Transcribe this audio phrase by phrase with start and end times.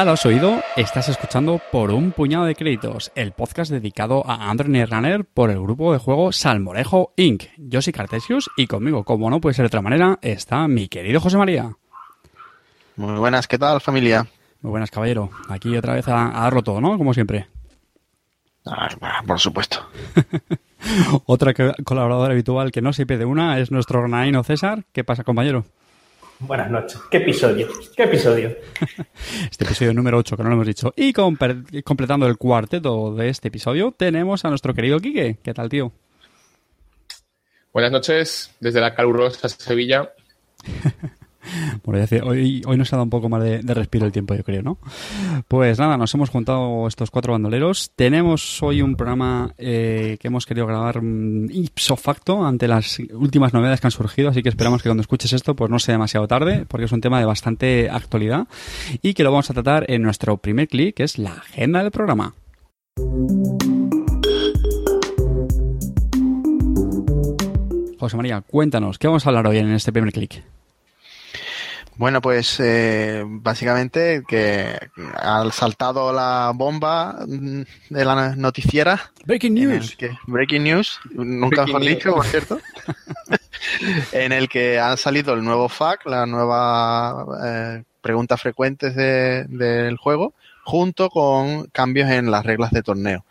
[0.00, 4.48] Ya lo has oído, estás escuchando Por un puñado de créditos, el podcast dedicado a
[4.48, 7.44] Android Runner por el grupo de juego Salmorejo Inc.
[7.58, 11.20] Yo soy Cartesius y conmigo, como no puede ser de otra manera, está mi querido
[11.20, 11.76] José María.
[12.96, 14.26] Muy buenas, ¿qué tal familia?
[14.62, 15.28] Muy buenas, caballero.
[15.50, 16.96] Aquí otra vez a, a darlo todo, ¿no?
[16.96, 17.48] Como siempre.
[18.64, 18.88] Ah,
[19.26, 19.86] por supuesto.
[21.26, 21.52] Otra
[21.84, 24.86] colaboradora habitual que no se pierde una es nuestro granadino César.
[24.92, 25.66] ¿Qué pasa, compañero?
[26.40, 26.98] Buenas noches.
[27.10, 27.68] ¿Qué episodio?
[27.94, 28.56] ¿Qué episodio?
[29.50, 30.92] Este episodio número 8, que no lo hemos dicho.
[30.96, 35.38] Y completando el cuarteto de este episodio, tenemos a nuestro querido Quique.
[35.42, 35.92] ¿Qué tal, tío?
[37.74, 40.12] Buenas noches desde la calurosa Sevilla.
[41.84, 44.44] Bueno, hoy, hoy nos ha dado un poco más de, de respiro el tiempo, yo
[44.44, 44.78] creo, ¿no?
[45.48, 47.90] Pues nada, nos hemos juntado estos cuatro bandoleros.
[47.96, 53.52] Tenemos hoy un programa eh, que hemos querido grabar mm, ipso facto ante las últimas
[53.52, 56.28] novedades que han surgido, así que esperamos que cuando escuches esto pues no sea demasiado
[56.28, 58.46] tarde, porque es un tema de bastante actualidad
[59.02, 61.90] y que lo vamos a tratar en nuestro primer clic, que es la agenda del
[61.90, 62.34] programa.
[67.98, 70.42] José María, cuéntanos, ¿qué vamos a hablar hoy en este primer clic?
[72.00, 74.74] Bueno, pues eh, básicamente que
[75.16, 77.60] ha saltado la bomba mm,
[77.90, 79.12] de la noticiera.
[79.26, 79.54] Breaking
[79.98, 81.90] que- breaking news, nunca Breaking mejor news.
[81.94, 82.58] dicho, por cierto.
[84.12, 89.98] en el que ha salido el nuevo FAQ, la nueva eh, preguntas frecuentes de- del
[89.98, 90.32] juego,
[90.64, 93.26] junto con cambios en las reglas de torneo.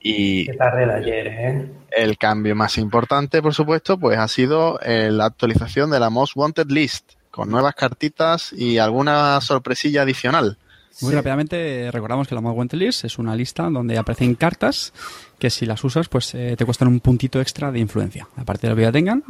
[0.00, 1.70] Y Qué tarde de ayer, ¿eh?
[1.92, 6.32] el cambio más importante, por supuesto, pues ha sido eh, la actualización de la Most
[6.34, 10.58] Wanted List, con nuevas cartitas y alguna sorpresilla adicional.
[11.00, 14.92] Muy rápidamente, recordamos que la Mod Wanted List es una lista donde aparecen cartas
[15.38, 18.26] que si las usas, pues eh, te cuestan un puntito extra de influencia.
[18.36, 19.22] Aparte de lo que ya tengan,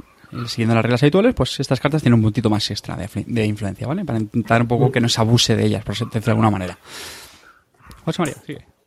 [0.47, 4.05] siguiendo las reglas habituales, pues estas cartas tienen un puntito más extra de influencia, ¿vale?
[4.05, 6.79] Para intentar un poco que no se abuse de ellas, por decirlo de alguna manera.
[8.05, 8.78] José María, sigue.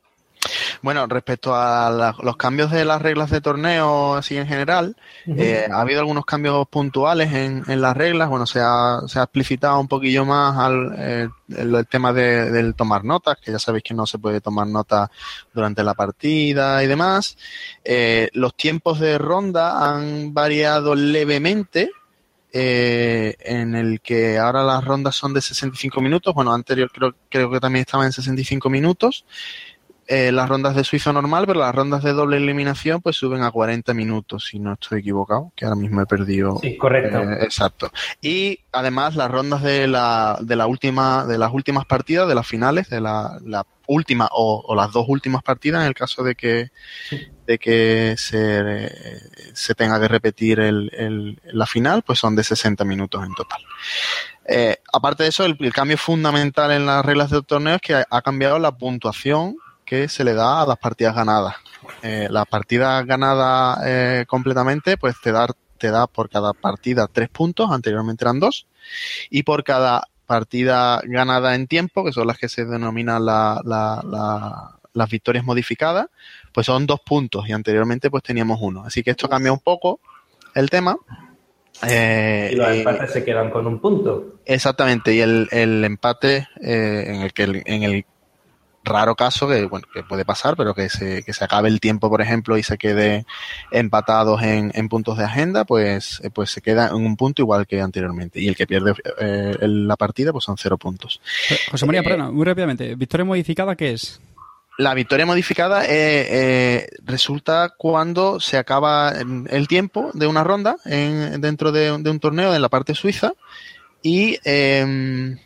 [0.82, 4.96] Bueno, respecto a la- los cambios de las reglas de torneo, así en general,
[5.28, 8.30] eh, ha habido algunos cambios puntuales en, en las reglas.
[8.30, 12.50] Bueno, se ha, se ha explicitado un poquillo más al, eh, el, el tema de-
[12.52, 15.10] del tomar notas, que ya sabéis que no se puede tomar notas
[15.54, 17.38] durante la partida y demás.
[17.84, 21.92] Eh, los tiempos de ronda han variado levemente.
[22.54, 26.34] eh, en el que ahora las rondas son de 65 minutos.
[26.36, 29.24] Bueno, anterior creo, creo que también estaba en 65 minutos
[30.14, 33.52] eh, las rondas de suizo normal, pero las rondas de doble eliminación pues suben a
[33.52, 36.58] 40 minutos, si no estoy equivocado, que ahora mismo he perdido.
[36.62, 37.20] Sí, correcto.
[37.22, 37.92] eh, exacto.
[38.22, 42.46] Y además las rondas de la, de la última, de las últimas partidas, de las
[42.46, 46.36] finales, de la, la última o, o las dos últimas partidas, en el caso de
[46.36, 46.72] que,
[47.48, 48.92] de que se,
[49.54, 53.62] se tenga que repetir el, el- la final, pues son de 60 minutos en total.
[54.46, 57.94] Eh, aparte de eso, el, el cambio fundamental en las reglas del torneo es que
[57.96, 59.56] ha, ha cambiado la puntuación
[59.92, 61.56] que se le da a las partidas ganadas.
[62.02, 65.48] Eh, la partida ganada eh, completamente, pues te da,
[65.78, 68.68] te da por cada partida tres puntos, anteriormente eran dos,
[69.30, 74.02] y por cada partida ganada en tiempo, que son las que se denominan la- la-
[74.10, 76.06] la- las victorias modificadas,
[76.54, 78.86] pues son dos puntos, y anteriormente pues teníamos uno.
[78.86, 80.00] Así que esto cambia un poco
[80.56, 80.96] el tema.
[81.86, 84.36] Eh, Y los eh, empates se quedan con un punto.
[84.46, 88.06] Exactamente, y el, el empate eh, en el que en el
[88.84, 92.10] raro caso que bueno que puede pasar, pero que se, que se acabe el tiempo,
[92.10, 93.26] por ejemplo, y se quede
[93.72, 97.68] empatados en, en puntos de agenda, pues, eh, pues se queda en un punto igual
[97.68, 98.42] que anteriormente.
[98.42, 101.22] Y el que pierde eh, la partida, pues son cero puntos.
[101.50, 102.96] Eh, José María, Eh, perdona, muy rápidamente.
[102.96, 104.20] ¿Victoria modificada qué es?
[104.78, 111.40] La victoria modificada eh, resulta cuando se acaba el el tiempo de una ronda en-
[111.42, 113.34] dentro de, un- de un torneo en la parte suiza
[114.02, 115.38] y em,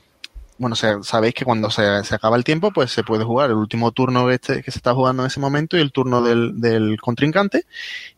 [0.58, 3.58] bueno, se- sabéis que cuando se, se acaba el tiempo pues se puede jugar el
[3.58, 6.60] último turno que, este- que se está jugando en ese momento y el turno del,
[6.62, 7.66] del contrincante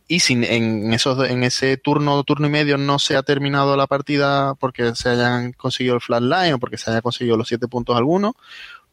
[0.08, 3.88] y si en, esos, en ese turno, turno y medio no se ha terminado la
[3.88, 7.98] partida porque se hayan conseguido el flatline o porque se haya conseguido los siete puntos
[7.98, 8.36] alguno,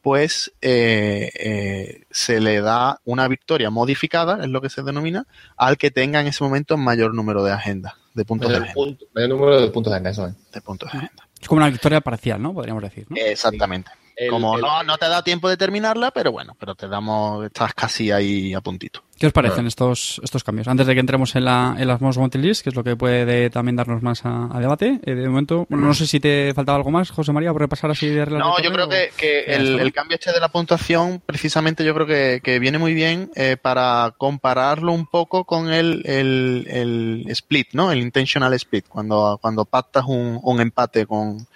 [0.02, 5.26] pues eh, eh, se le da una victoria modificada, es lo que se denomina,
[5.56, 8.84] al que tenga en ese momento mayor número de agendas, de puntos de Mayor, agenda.
[8.84, 10.34] punto- mayor número de puntos de agenda, eso es.
[10.52, 11.28] De puntos de agenda.
[11.44, 12.54] Es como una victoria parcial, ¿no?
[12.54, 13.06] Podríamos decir.
[13.14, 13.90] Exactamente.
[14.16, 17.44] El- Como el- no, no te da tiempo de terminarla, pero bueno, pero te damos,
[17.44, 19.02] estás casi ahí a puntito.
[19.18, 20.66] ¿Qué os parecen estos, estos cambios?
[20.66, 22.96] Antes de que entremos en, la, en las Most Wanted List, que es lo que
[22.96, 26.52] puede también darnos más a, a debate, eh, de momento, bueno, no sé si te
[26.54, 30.16] faltaba algo más, José María, por repasar así de No, yo creo que, el cambio
[30.16, 34.92] este de la puntuación, precisamente yo creo que, que viene muy bien eh, para compararlo
[34.92, 37.92] un poco con el, el, el split, ¿no?
[37.92, 41.46] El intentional split, cuando, cuando pactas un, un empate con,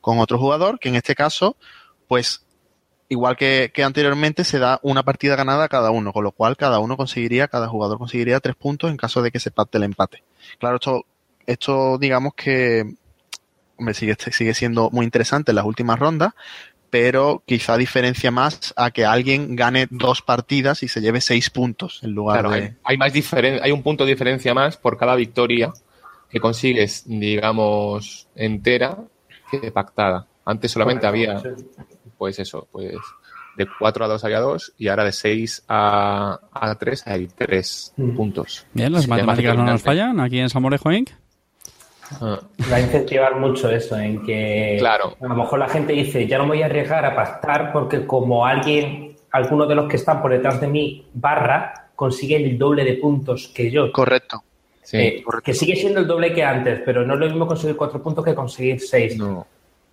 [0.00, 1.56] con otro jugador, que en este caso,
[2.08, 2.42] pues
[3.08, 6.56] igual que, que anteriormente, se da una partida ganada a cada uno, con lo cual
[6.56, 9.84] cada uno conseguiría, cada jugador conseguiría tres puntos en caso de que se pacte el
[9.84, 10.22] empate.
[10.58, 11.06] Claro, esto,
[11.46, 12.94] esto digamos que
[13.76, 16.32] hombre, sigue, sigue siendo muy interesante en las últimas rondas,
[16.90, 22.00] pero quizá diferencia más a que alguien gane dos partidas y se lleve seis puntos
[22.02, 22.62] en lugar Claro, de...
[22.62, 25.72] hay, hay más diferen- hay un punto de diferencia más por cada victoria
[26.30, 28.98] que consigues, digamos, entera
[29.50, 30.26] que pactada.
[30.46, 31.48] Antes solamente había, Sí.
[32.16, 32.94] pues eso, pues
[33.56, 37.92] de 4 a 2 había 2 y ahora de 6 a, a 3 hay 3
[37.96, 38.16] Mm.
[38.16, 38.66] puntos.
[38.72, 41.10] Bien, las matemáticas no nos fallan aquí en Salmorejo Inc.
[42.20, 42.38] Ah,
[42.72, 45.16] Va a incentivar mucho eso, en que Claro.
[45.20, 48.06] a lo mejor la gente dice, ya no me voy a arriesgar a pactar porque
[48.06, 52.84] como alguien, alguno de los que están por detrás de mí, barra, consigue el doble
[52.84, 53.90] de puntos que yo.
[53.90, 54.42] Correcto.
[54.82, 57.74] sí, Eh, que sigue siendo el doble que antes, pero no es lo mismo conseguir
[57.76, 59.16] cuatro puntos que conseguir seis.
[59.18, 59.44] no.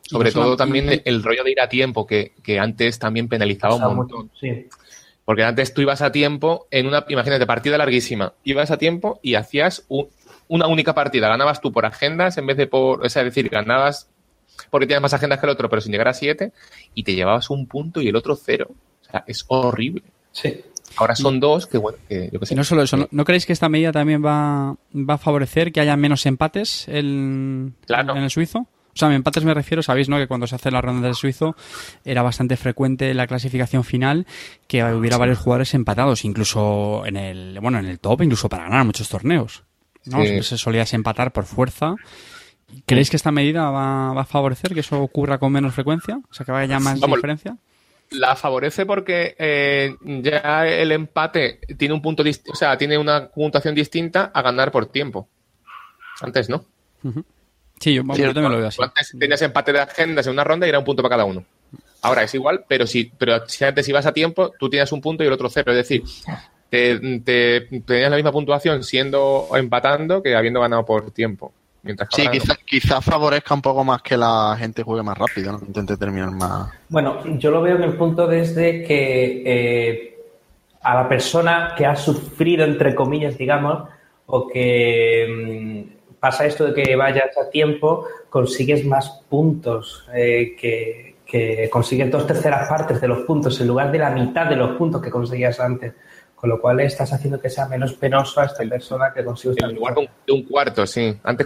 [0.10, 3.76] Sobre no todo también el rollo de ir a tiempo, que, que antes también penalizaba
[3.76, 4.20] un montón.
[4.24, 4.68] mucho- sí.
[5.26, 8.34] Porque antes tú ibas a tiempo en una, imagínate, partida larguísima.
[8.44, 10.08] Ibas a tiempo y hacías un-
[10.50, 11.30] una única partida.
[11.30, 13.06] Ganabas tú por agendas en vez de por.
[13.06, 14.10] O sea, es decir, ganabas
[14.70, 16.52] porque tienes más agendas que el otro, pero sin llegar a siete,
[16.94, 18.68] y te llevabas un punto y el otro cero.
[19.02, 20.04] O sea, es horrible.
[20.34, 20.62] Sí.
[20.98, 22.54] Ahora son dos que, bueno, que yo qué sé.
[22.54, 25.72] Y no solo eso, ¿no, ¿no creéis que esta medida también va, va a favorecer
[25.72, 28.16] que haya menos empates en, Claro.
[28.16, 28.68] en el suizo?
[28.94, 30.18] O sea, empates me refiero, sabéis, ¿no?
[30.18, 31.56] Que cuando se hace la ronda del suizo
[32.06, 34.28] era bastante frecuente en la clasificación final
[34.68, 38.86] que hubiera varios jugadores empatados, incluso en el, bueno, en el top, incluso para ganar
[38.86, 39.64] muchos torneos.
[40.06, 40.18] ¿no?
[40.20, 40.24] Sí.
[40.26, 41.96] Siempre se solía empatar por fuerza.
[42.86, 46.20] ¿Creéis que esta medida va, va a favorecer que eso ocurra con menos frecuencia?
[46.30, 47.58] O sea, que vaya más Vamos, diferencia.
[48.12, 53.74] La favorece porque eh, ya el empate tiene un punto o sea, tiene una puntuación
[53.74, 55.28] distinta a ganar por tiempo.
[56.22, 56.66] Antes no.
[57.84, 58.82] Sí, yo, yo también lo veo así.
[58.82, 61.44] Antes tenías empate de agendas en una ronda y era un punto para cada uno.
[62.02, 65.24] Ahora es igual, pero si, pero si antes ibas a tiempo, tú tenías un punto
[65.24, 65.72] y el otro cero.
[65.72, 66.04] Es decir,
[66.70, 71.52] te, te- tenías la misma puntuación siendo empatando que habiendo ganado por tiempo.
[71.82, 75.60] Mientras Sí, quizás quizá favorezca un poco más que la gente juegue más rápido, ¿no?
[75.68, 76.72] Intente terminar más...
[76.88, 80.18] Bueno, yo lo veo en el punto desde que eh,
[80.82, 83.90] a la persona que ha sufrido, entre comillas, digamos,
[84.28, 91.18] o que mm, pasa esto de que vayas a tiempo, consigues más puntos, eh, que,
[91.26, 94.78] que consigues dos terceras partes de los puntos en lugar de la mitad de los
[94.78, 95.92] puntos que conseguías antes.
[96.34, 99.76] Con lo cual estás haciendo que sea menos penoso a esta persona que consigue En
[99.76, 101.14] lugar de un, cuarto, sí.
[101.24, 101.46] Antes,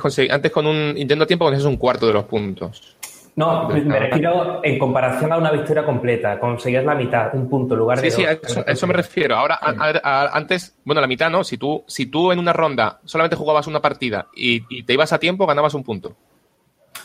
[0.51, 2.96] con un intento de tiempo consigues un cuarto de los puntos.
[3.37, 6.39] No, me refiero en comparación a una victoria completa.
[6.39, 8.49] Conseguías la mitad, un punto en lugar Sí, de sí, a dos.
[8.51, 9.35] eso, a eso me refiero.
[9.37, 11.43] Ahora, a- a- a- antes, bueno, la mitad no.
[11.43, 15.13] Si tú, si tú en una ronda solamente jugabas una partida y, y te ibas
[15.13, 16.15] a tiempo, ganabas un punto.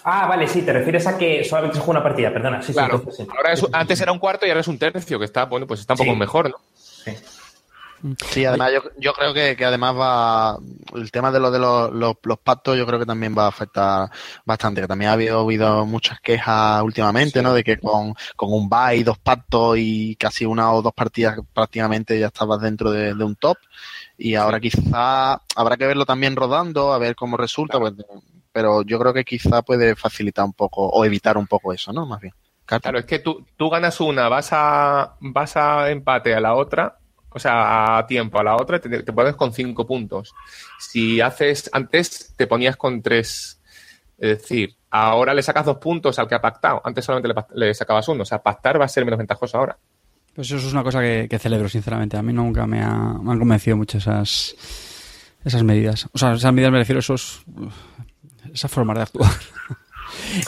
[0.04, 2.62] Ah, vale, sí, te refieres a que solamente se juega una partida, perdona.
[2.62, 2.94] Sí, Claro.
[2.94, 3.32] sí, entonces sí.
[3.36, 3.78] Ahora es- Sí, sí, sí.
[3.78, 5.98] antes era un cuarto y ahora es un tercio, que está, bueno, pues está un
[5.98, 6.16] poco Sí.
[6.18, 6.56] mejor, ¿no?
[6.74, 7.10] Sí.
[8.30, 10.58] Sí, además yo, yo creo que, que además va
[10.94, 13.48] el tema de lo de los, los, los pactos yo creo que también va a
[13.48, 14.10] afectar
[14.44, 17.54] bastante, que también ha habido, habido muchas quejas últimamente, ¿no?
[17.54, 22.18] De que con, con un bye, dos pactos y casi una o dos partidas prácticamente
[22.18, 23.58] ya estabas dentro de, de un top
[24.18, 27.92] y ahora quizá habrá que verlo también rodando, a ver cómo resulta, pues,
[28.52, 32.06] pero yo creo que quizá puede facilitar un poco o evitar un poco eso, ¿no?
[32.06, 32.34] Más bien.
[32.64, 36.98] Claro, es que tú, tú ganas una, vas a, vas a empate a la otra,
[37.34, 40.32] o sea, a tiempo a la otra, te, te pones con cinco puntos.
[40.78, 43.60] Si haces, antes te ponías con tres.
[44.18, 46.80] Es decir, ahora le sacas dos puntos al que ha pactado.
[46.84, 48.22] Antes solamente le, le sacabas uno.
[48.22, 49.76] O sea, pactar va a ser menos ventajoso ahora.
[50.34, 52.16] Pues eso es una cosa que, celebro, sinceramente.
[52.16, 54.54] A mí nunca me, ha- han convencido mucho esas,
[55.44, 56.08] esas medidas.
[56.12, 57.44] O sea, esas medidas me refiero a esos,
[58.52, 59.30] esas formas de actuar.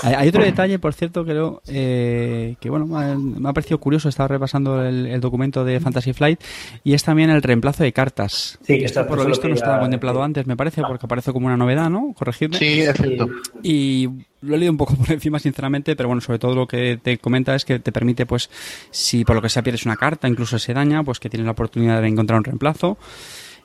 [0.02, 4.08] hay, otro detalle, por cierto, creo, eh, que bueno, me ha, parecido curioso.
[4.08, 6.40] Estaba repasando el, el documento de Fantasy Flight
[6.82, 8.58] y es también el reemplazo de cartas.
[8.62, 11.32] Sí, que Esto, está- por lo visto, no estaba contemplado antes, me parece, porque aparece
[11.32, 12.14] como una novedad, ¿no?
[12.16, 12.58] Corregidme.
[12.58, 13.28] Sí, cierto.
[13.62, 14.08] Y
[14.42, 17.18] lo he leído un poco por encima, sinceramente, pero bueno, sobre todo lo que te
[17.18, 18.50] comenta es que te permite, pues,
[18.90, 21.52] si por lo que sea pierdes una carta, incluso se daña, pues que tienes la
[21.52, 22.98] oportunidad de encontrar un reemplazo,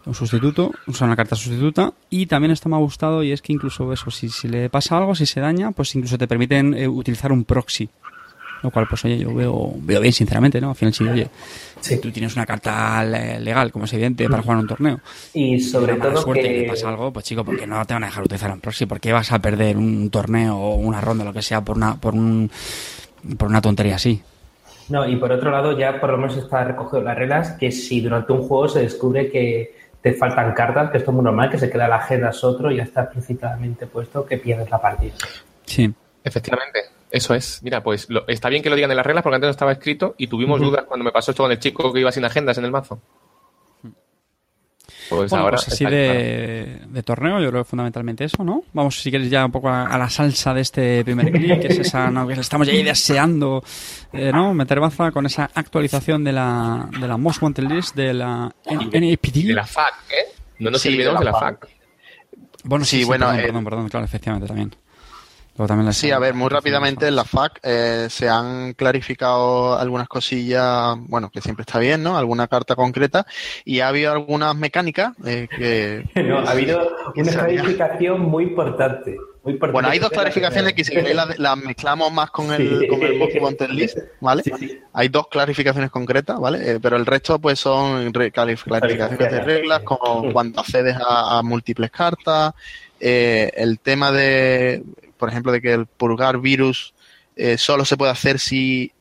[0.05, 1.93] un sustituto, o sea, una carta sustituta.
[2.09, 4.97] Y también esto me ha gustado y es que incluso eso, si, si le pasa
[4.97, 7.89] algo, si se daña, pues incluso te permiten eh, utilizar un proxy.
[8.61, 10.71] Lo cual, pues oye, yo veo, veo bien, sinceramente, ¿no?
[10.71, 11.29] Al final, sí, oye,
[11.79, 11.97] Sí.
[12.01, 14.99] tú tienes una carta le- legal, como es evidente, para jugar un torneo.
[15.33, 16.61] Y sobre todo suerte que...
[16.63, 18.85] que pasa algo, pues chico, porque no te van a dejar utilizar en proxy?
[18.85, 21.95] ¿Por qué vas a perder un torneo o una ronda, lo que sea, por una,
[21.95, 22.51] por un,
[23.37, 24.21] por una tontería así?
[24.89, 28.01] No, y por otro lado ya por lo menos está recogido las reglas que si
[28.01, 31.57] durante un juego se descubre que te faltan cartas, que esto es muy normal, que
[31.57, 35.13] se queda la agenda es otro y ya está explícitamente puesto que pierdes la partida.
[35.65, 35.93] Sí.
[36.23, 36.79] Efectivamente,
[37.11, 37.63] eso es.
[37.63, 39.71] Mira, pues lo- está bien que lo digan en las reglas porque antes no estaba
[39.71, 42.57] escrito y tuvimos dudas cuando me pasó esto con el chico que iba sin agendas
[42.57, 42.99] en el mazo.
[45.09, 45.95] Pues Bueno, ahora pues así claro.
[45.95, 48.63] de, torneo, yo creo que fundamentalmente eso, ¿no?
[48.73, 51.67] Vamos, si quieres, ya un poco a, a la salsa de este primer clic, que
[51.67, 52.27] es esa, ¿no?
[52.27, 53.63] que estamos ya ahí deseando,
[54.13, 54.53] eh, ¿no?
[54.53, 59.47] Meter baza con esa actualización de la, de la Most Wanted List de la NAPD.
[59.47, 60.33] De la FAC, ¿eh?
[60.59, 61.67] No nos Sí, olvidemos de de la FAC.
[62.63, 64.75] Bueno, sí, Sí, sí, bueno, perdón, eh, perdón, perdón, claro, efectivamente también.
[65.59, 69.77] Luego también las- Sí, a ver, muy rápidamente en la FAC eh, se han clarificado
[69.77, 72.17] algunas cosillas, bueno, que siempre está bien, ¿no?
[72.17, 73.25] Alguna carta concreta
[73.65, 76.05] y ha habido algunas mecánicas eh, que...
[76.23, 76.79] No, ha habido
[77.13, 79.17] una clarificación muy importante.
[79.43, 79.73] Muy importante.
[79.73, 83.35] Bueno, hay dos clarificaciones que si queréis las mezclamos más con el, con el Most
[83.41, 84.43] Wanted List, ¿vale?
[84.43, 84.79] Sí, sí.
[84.93, 86.71] Hay dos clarificaciones concretas, ¿vale?
[86.75, 91.91] Eh, pero el resto pues son clarificaciones de reglas, como cuando accedes a, a múltiples
[91.91, 92.53] cartas,
[93.01, 94.83] eh, el tema de,
[95.19, 96.95] por ejemplo, de que el purgar virus
[97.35, 98.91] eh, solo se puede hacer si,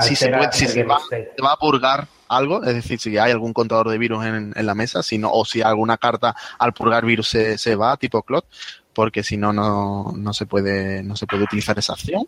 [0.00, 0.98] si se, puede, si se va,
[1.36, 4.66] se va a purgar algo, es decir, si hay algún contador de virus en, en
[4.66, 8.22] la mesa, si no, o si alguna carta al purgar virus se, se va, tipo
[8.22, 8.46] clot,
[8.92, 12.26] porque si no, no, no se puede, no se puede utilizar esa acción.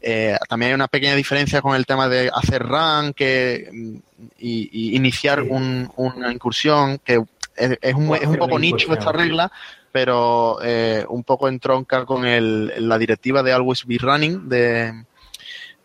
[0.00, 3.96] Eh, también hay una pequeña diferencia con el tema de hacer run que, mm,
[4.38, 7.22] y, y iniciar un- una incursión, que
[7.56, 9.52] es, es un, es un poco nicho esta regla,
[10.00, 15.04] pero eh, un poco entronca con el, la directiva de Always Be Running de,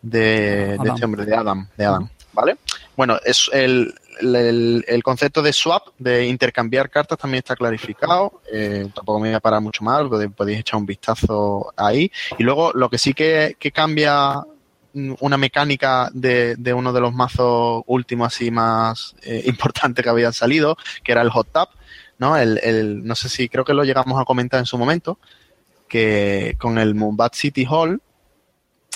[0.02, 0.94] de, de Adam.
[0.94, 2.56] este hombre, de Adam, de Adam, ¿vale?
[2.96, 8.40] Bueno, es el, el, el concepto de swap, de intercambiar cartas, también está clarificado.
[8.52, 10.04] Eh, tampoco me voy a parar mucho más,
[10.36, 12.12] podéis echar un vistazo ahí.
[12.38, 14.44] Y luego, lo que sí que, que cambia
[15.18, 20.32] una mecánica de, de uno de los mazos últimos así más eh, importantes que habían
[20.32, 21.70] salido, que era el hot tap,
[22.24, 22.36] ¿no?
[22.36, 25.18] El, el, no sé si creo que lo llegamos a comentar en su momento,
[25.88, 28.00] que con el Moonbat City Hall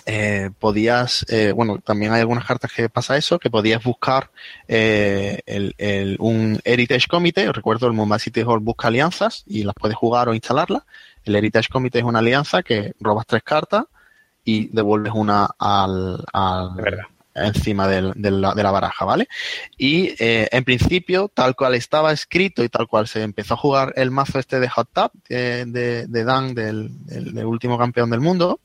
[0.06, 4.30] eh, podías, eh, bueno, también hay algunas cartas que pasa eso, que podías buscar
[4.66, 9.75] eh, el, el- un Heritage Committee, recuerdo el Mumbai City Hall busca alianzas y las
[9.75, 10.82] puedes jugar o instalarlas.
[11.25, 13.85] El Heritage Committee es una alianza que robas tres cartas
[14.44, 16.73] y devuelves una al, al-.
[17.35, 19.28] Encima del- de, la, de la baraja, ¿vale?
[19.76, 23.92] Y eh, en principio, tal cual estaba escrito y tal cual se empezó a jugar
[23.97, 26.90] el mazo este de Hot Tap de, de, de Dan, del,
[27.47, 28.61] último campeón del mundo,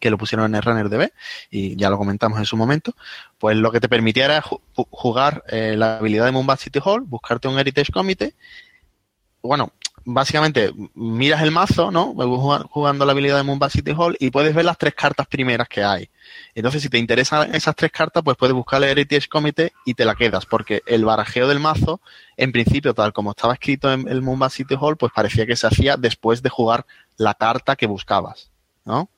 [0.00, 1.10] que lo pusieron en el Runner DB
[1.50, 2.94] y ya lo comentamos en su momento,
[3.38, 6.78] pues lo que te permitía era ju- ju- jugar eh, la habilidad de Moonbat City
[6.84, 8.32] Hall, buscarte un Heritage Committee.
[9.42, 9.72] Bueno,
[10.06, 12.14] básicamente miras el mazo, ¿no?
[12.14, 15.82] Jugando- la habilidad de Moonbat City Hall y puedes ver las tres cartas primeras que
[15.82, 16.08] hay.
[16.54, 20.04] Entonces, si te interesan esas tres cartas, pues puedes buscar el Heritage Committee y te
[20.04, 22.00] la quedas, porque el barajeo del mazo,
[22.36, 25.66] en principio, tal como estaba escrito en el Moonbat City Hall, pues parecía que se
[25.66, 26.86] hacía después de jugar
[27.16, 28.50] la carta que buscabas,
[28.84, 29.10] ¿no?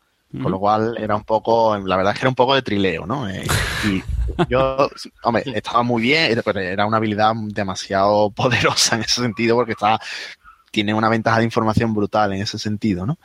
[0.42, 3.07] Con lo cual era un poco, la verdad es que era un poco de trileo,
[3.07, 3.26] ¿no?
[3.30, 3.47] Eh,
[3.87, 4.02] y
[4.50, 4.90] yo,
[5.23, 9.99] hombre, estaba muy bien, pero era una habilidad demasiado poderosa en ese sentido porque estaba,
[10.70, 13.18] tiene una ventaja de información brutal en ese sentido, ¿no?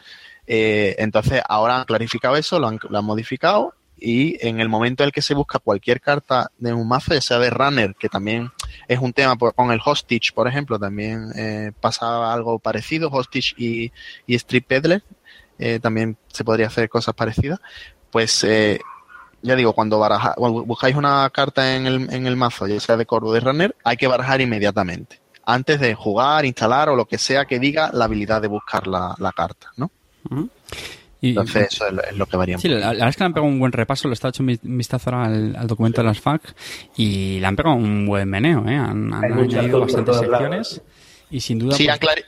[0.45, 3.73] Eh, entonces ahora han clarificado eso, lo han, lo han modificado
[4.03, 7.21] y en el momento en el que se busca cualquier carta de un mazo, ya
[7.21, 8.51] sea de runner, que también
[8.87, 13.93] es un tema con el hostage, por ejemplo, también eh, pasaba algo parecido, hostage y,
[14.27, 15.03] y street peddler,
[15.57, 17.59] eh, también se podría hacer cosas parecidas,
[18.11, 18.81] pues eh,
[19.41, 22.97] ya digo, cuando, baraja, cuando buscáis una carta en el, en el mazo, ya sea
[22.97, 27.05] de core o de runner, hay que barajar inmediatamente, antes de jugar, instalar o lo
[27.05, 29.91] que sea que diga la habilidad de buscar la, la carta, ¿no?
[30.29, 30.49] Ujú.
[31.21, 32.57] Y, Entonces eso es lo, es lo que varía.
[32.57, 34.59] Sí, la, la verdad es que le han pegado un buen repaso, le estaba vi-
[34.63, 36.53] un vistazo ahora al, al documento de las FAC
[36.97, 38.75] y le han pegado un buen meneo, ¿eh?
[38.75, 40.19] Han, añadido bastantes lados.
[40.19, 40.81] secciones
[41.29, 41.75] y sin duda...
[41.77, 42.23] Sí, pues, han,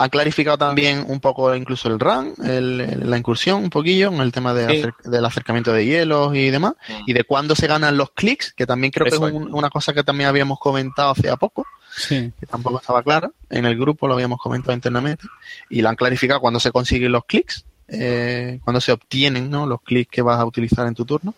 [0.00, 4.20] han clarificado también un poco incluso el run, el- el- la incursión un poquillo en
[4.20, 4.82] el tema de Sí.
[4.82, 6.74] acer- del acercamiento de hielos y demás,
[7.06, 9.70] y de cuándo se ganan los clics, que también creo Eso que es un- una
[9.70, 12.32] cosa que también habíamos comentado hace poco, sí.
[12.38, 15.26] que tampoco estaba clara, en el grupo lo habíamos comentado internamente,
[15.68, 19.66] y la han clarificado cuándo se consiguen los clics, eh, cuándo se obtienen ¿no?
[19.66, 21.34] los clics que vas a utilizar en tu turno.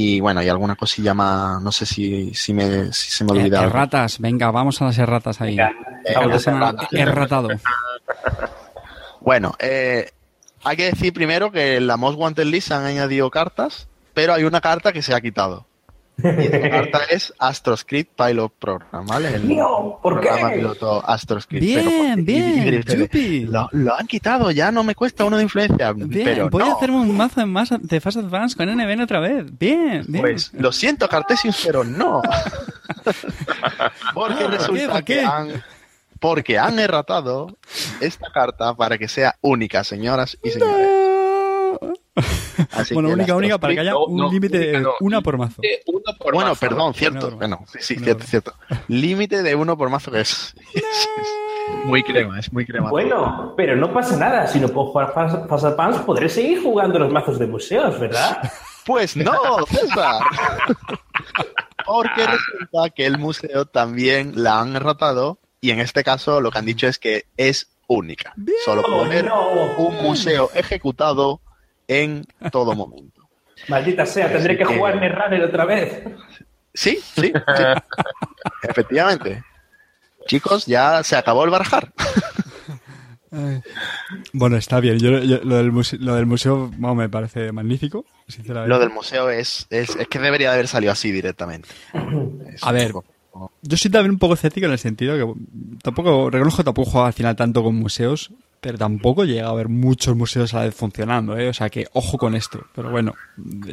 [0.00, 3.40] Y bueno, hay alguna cosilla más, no sé si, si, me, si se me Eh,
[3.40, 3.64] olvida.
[3.64, 5.56] erratas, venga, vamos a las erratas ahí.
[5.56, 5.72] Venga,
[6.14, 7.48] vamos a erratado.
[9.20, 10.10] Bueno, eh,
[10.64, 14.32] hay que decir primero que en la Most Wanted List se han añadido cartas, pero
[14.34, 15.66] hay una carta que se ha quitado.
[16.20, 19.34] Y esta carta es AstroScript Pilot Program, ¿vale?
[19.36, 20.26] El No, ¿por qué?
[20.28, 21.62] programa piloto AstroScript.
[21.64, 22.84] Bien, bien.
[23.52, 25.92] Lo, lo han quitado, ya no me cuesta uno de influencia.
[25.92, 26.70] Bien, pero voy no.
[26.70, 29.46] a hacerme un mazo en más de Fast Advance con NBN otra vez.
[29.58, 30.20] Bien, bien.
[30.22, 32.20] Pues lo siento, Cartesius, pero no.
[34.14, 34.46] Porque ¿Por qué?
[34.48, 35.14] resulta ¿Por qué?
[35.20, 35.62] que han.
[36.20, 37.56] Porque han erratado
[38.00, 40.88] esta carta para que sea única, señoras y señores.
[42.72, 44.90] Así bueno, que única, única, para que haya No, un no, límite de no.
[45.00, 45.60] una por mazo.
[45.86, 47.30] Uno por Bueno, mazo, perdón, cierto.
[47.36, 48.54] Bueno, sí, sí, cierto, cierto.
[48.88, 51.08] Límite de uno por mazo que es, es- es
[51.84, 52.90] muy crema, es muy crema.
[52.90, 54.46] Bueno, pero no pasa nada.
[54.46, 58.38] Si no puedo jugar Advance, podré seguir jugando los mazos de museos, ¿verdad?
[58.86, 59.34] Pues no,
[59.68, 60.22] César.
[61.84, 66.58] Porque resulta que el museo también la han erratado y en este caso lo que
[66.58, 68.34] han dicho es que es única.
[68.64, 69.30] Solo poner
[69.78, 71.40] un museo ejecutado
[71.88, 73.22] en todo momento.
[73.68, 76.02] Maldita sea, tendré que que- jugar Netrunner otra vez.
[76.72, 77.32] Sí, sí, sí.
[78.62, 79.42] Efectivamente.
[80.26, 81.92] Chicos, ya se acabó el barajar.
[84.32, 84.98] Bueno, está bien.
[84.98, 88.68] Yo, yo- lo, del museo, lo del museo me parece magnífico, sinceramente.
[88.70, 91.68] Lo del museo es, es, es que debería de haber salido así directamente.
[92.52, 95.40] Es A ver, poco- Yo soy también un poco escéptico en el sentido que
[95.82, 98.30] tampoco, reconozco que tampoco juego al final tanto con museos,
[98.60, 101.48] pero tampoco llega a haber muchos museos a la vez funcionando, ¿eh?
[101.48, 102.60] O sea que ojo con esto.
[102.74, 103.14] Pero bueno.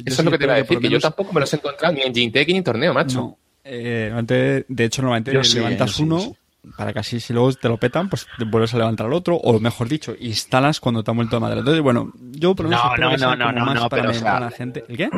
[0.05, 1.93] Eso es lo que te iba a decir, que yo tampoco me los he encontrado
[1.93, 3.17] ni en Gintech ni en torneo, macho.
[3.19, 3.37] No.
[3.63, 6.35] Eh, normalmente- de hecho, normalmente Yo sí, levantas eh, sí, uno sí.
[6.77, 9.35] para que así si luego te lo petan, pues te vuelves a levantar al otro,
[9.37, 11.59] o mejor dicho, instalas cuando te han vuelto de madre.
[11.59, 14.11] Entonces, bueno, yo por lo menos No, no, no, no, no, no, para pero, o
[14.11, 14.83] a sea, la gente.
[14.87, 15.09] ¿El qué?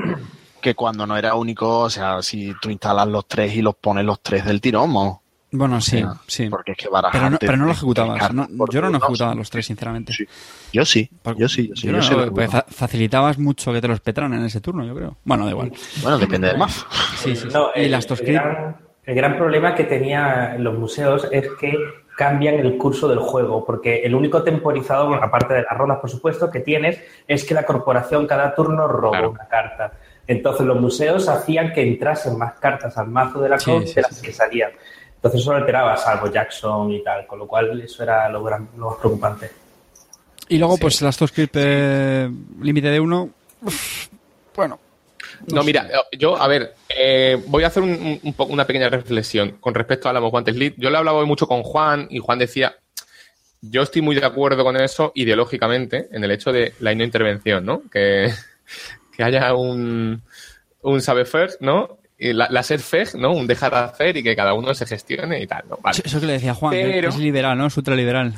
[0.62, 4.03] que cuando no era único, o sea, si tú instalas los tres y los pones
[4.05, 5.21] los tres del tirón, mo.
[5.51, 6.49] Bueno, sí, sea, sí.
[6.49, 7.19] Porque es que barajar.
[7.19, 8.33] Pero no, pero no lo ejecutabas.
[8.33, 9.03] no- yo no, lados.
[9.03, 10.11] ejecutaba los tres, sinceramente.
[10.13, 10.25] Sí.
[10.73, 11.87] Yo sí, yo sí, yo sí.
[11.87, 12.47] yo yo no, lo ejecutaba.
[12.47, 15.17] fa- facilitabas mucho que te los petaran en ese turno, yo creo.
[15.23, 15.71] Bueno, da igual.
[16.01, 16.86] Bueno, depende del mazo.
[17.15, 17.47] Sí, sí, sí.
[17.53, 21.73] No, y el, las el gran, el gran problema que tenían los museos es que
[22.17, 26.10] cambian el curso del juego, porque el único temporizador, bueno, aparte de las rondas, por
[26.10, 29.29] supuesto, que tienes, es que la corporación cada turno roba Claro.
[29.31, 29.93] una carta.
[30.25, 34.15] Entonces los museos hacían que entrasen más cartas al mazo de la Sí, de las
[34.17, 34.71] sí, que salían.
[35.17, 38.69] Entonces eso lo alteraba, salvo Jackson y tal, con lo cual eso era lo, gran-
[38.77, 39.51] lo más preocupante.
[40.49, 42.30] Y luego, pues las dos eh,
[42.62, 43.30] límite de uno.
[43.62, 44.08] uf,
[44.56, 44.80] bueno.
[45.47, 50.08] No, mira, yo, a ver, eh, voy a hacer un- una pequeña reflexión con respecto
[50.08, 50.73] a la Guantes Lead.
[50.77, 52.75] Yo le he hablado hoy mucho con Juan y Juan decía,
[53.62, 57.65] yo estoy muy de acuerdo con eso ideológicamente en el hecho de la no intervención,
[57.65, 57.82] ¿no?
[57.91, 58.32] Que,
[59.15, 60.21] que haya un,
[60.82, 61.25] un saber
[61.60, 61.96] ¿no?
[62.19, 63.32] Y la, la ser feg, ¿no?
[63.32, 65.77] Un dejar de hacer y que cada uno se gestione y tal, ¿no?
[65.82, 66.01] Vale.
[66.03, 67.67] Eso, que le decía Juan, que es liberal, ¿no?
[67.67, 68.34] Es ultraliberal.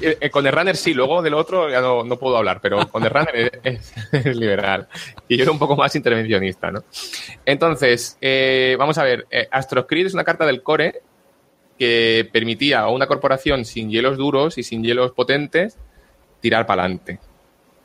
[0.00, 2.88] Eh, eh, con el runner sí, luego del otro ya no, no puedo hablar, pero
[2.88, 4.88] con el runner es, es liberal.
[5.28, 6.82] Y yo era un poco más intervencionista, ¿no?
[7.44, 11.02] Entonces, eh, vamos a ver, eh, Astroscrid es una carta del core
[11.78, 15.76] que permitía a una corporación sin hielos duros y sin hielos potentes
[16.40, 17.18] tirar para adelante,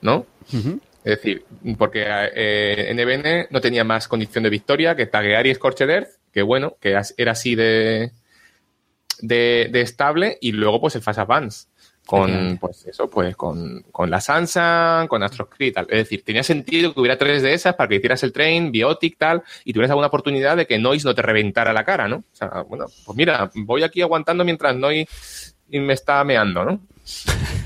[0.02, 0.26] ¿no?
[0.54, 0.80] Ujú.
[1.04, 1.46] Es decir,
[1.78, 6.42] porque eh, NBN no tenía más condición de victoria que taguear y Scorched Earth, que
[6.42, 8.12] bueno, que era así de,
[9.22, 11.68] de, de estable, y luego pues el Fast Advance.
[12.06, 15.86] Con, pues eso, pues con, con la Sansa, con Astroscrit, tal.
[15.92, 19.16] Es decir, tenía sentido que hubiera tres de esas para que hicieras el train, Biotic,
[19.16, 22.18] tal, y tuvieras alguna oportunidad de que Noise no te reventara la cara, ¿no?
[22.18, 26.80] O sea, bueno, pues mira, voy aquí aguantando mientras Noise me está meando, ¿no?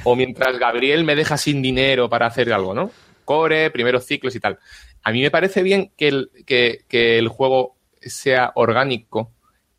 [0.04, 2.92] O mientras Gabriel me deja sin dinero para hacer algo, ¿no?
[3.24, 4.60] Core, primeros ciclos y tal.
[5.04, 6.86] A mí me parece bien que el, que,
[7.18, 9.32] el juego sea orgánico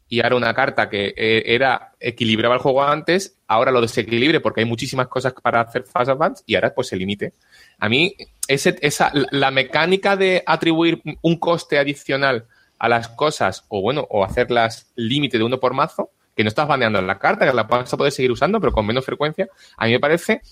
[0.08, 4.60] y ahora una carta que eh, era equilibraba el juego antes, ahora lo desequilibre porque
[4.60, 7.32] hay muchísimas cosas para hacer Fast Advance y ahora pues se limite.
[7.78, 8.14] A mí,
[8.46, 12.46] esa, la mecánica de atribuir un coste adicional
[12.78, 16.68] a las cosas, o bueno, o hacerlas límite de uno por mazo, que no estás
[16.68, 19.86] baneando la carta, que la vas a poder seguir usando, pero con menos frecuencia, a
[19.86, 20.42] mí me parece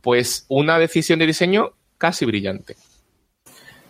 [0.00, 2.74] pues una decisión de diseño casi brillante.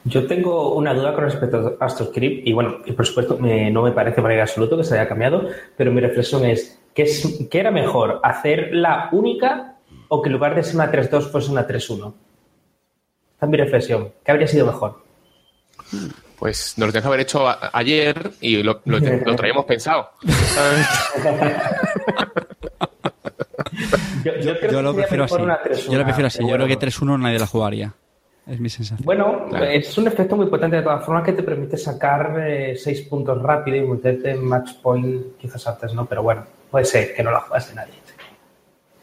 [0.04, 3.80] Yo tengo una duda con respecto a AstroScript y bueno, y por supuesto me- no
[3.82, 5.48] me parece para ir absoluto que se haya cambiado,
[5.78, 8.20] pero mi reflexión es, ¿qué, es, ¿qué era mejor?
[8.22, 9.76] ¿Hacerla única
[10.08, 12.12] o que en lugar de ser una 3-2 fuese una 3-1?
[13.34, 14.12] Esta es mi reflexión.
[14.22, 15.02] ¿Qué habría sido mejor?
[16.38, 20.10] Pues nos lo tenías que haber hecho a- ayer y lo, lo, lo traíamos pensado.
[24.24, 25.34] Yo, yo creo Yo que lo prefiero así.
[25.34, 26.38] mejor una 3-1, Yo lo prefiero así.
[26.42, 26.90] Yo creo que bueno.
[27.16, 27.92] 3-1 nadie la jugaría.
[28.46, 29.04] Es mi sensación.
[29.04, 29.64] Bueno, Claro.
[29.66, 32.34] es un efecto muy potente de todas formas que te permite sacar
[32.76, 36.06] 6 puntos rápido y meterte en match point quizás antes, ¿no?
[36.06, 37.94] Pero bueno, puede ser que no la jugase nadie.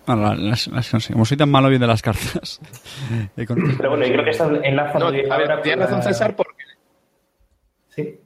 [0.05, 2.59] Bueno, la- las- las- como soy tan malo viendo las cartas.
[3.37, 3.45] eh,
[3.77, 6.63] Pero bueno, yo creo que está enlaza No, bien a ver, tienes razón César porque
[7.89, 8.19] Sí.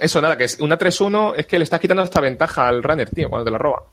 [0.00, 3.08] Eso, nada, que es una 3-1 es que le estás quitando esta ventaja al runner,
[3.10, 3.84] tío, cuando te la roba.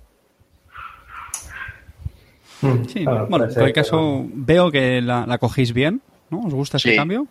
[2.88, 6.40] Sí, Claro, bueno, en cualquier caso, veo que la, la cogéis bien, ¿no?
[6.42, 6.96] ¿Os gusta ese Sí.
[6.96, 7.28] cambio?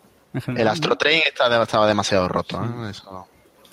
[0.57, 0.67] El.
[0.69, 2.61] Astro Train está- estaba demasiado roto.
[2.63, 2.91] ¿eh?
[2.91, 3.27] Eso.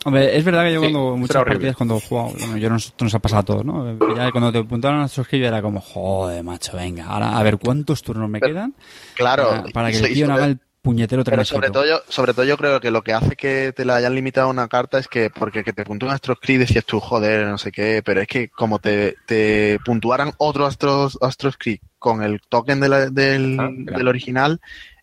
[0.04, 2.76] Hombre, es verdad que yo Sí, cuando muchas partidas cuando he jugado, bueno, yo no,
[2.78, 4.16] esto nos ha pasado a todos, ¿no?
[4.16, 8.02] Ya cuando te puntaron a yo era como, joder, macho, venga, ahora a ver cuántos
[8.02, 8.76] turnos me Pero- quedan
[9.16, 9.50] Claro.
[9.50, 12.44] para, para que el tío no haga el puñetero Pero sobre todo, yo, sobre todo
[12.46, 15.30] yo creo que lo que hace que te la hayan limitado una carta es que
[15.30, 18.50] porque que te puntúen Astros Creed decías tú, joder, no sé qué, pero es que
[18.50, 23.70] como te, te puntuaran otro Astros, Astros Creed con el token de la- del, Ah,
[23.86, 23.98] claro.
[24.00, 24.60] del original,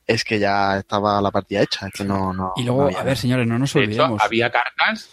[0.06, 2.32] es que ya estaba la partida hecha, es que no...
[2.32, 4.22] no Y no luego, había a ver, señores, no nos De hecho, olvidemos.
[4.22, 5.10] había cartas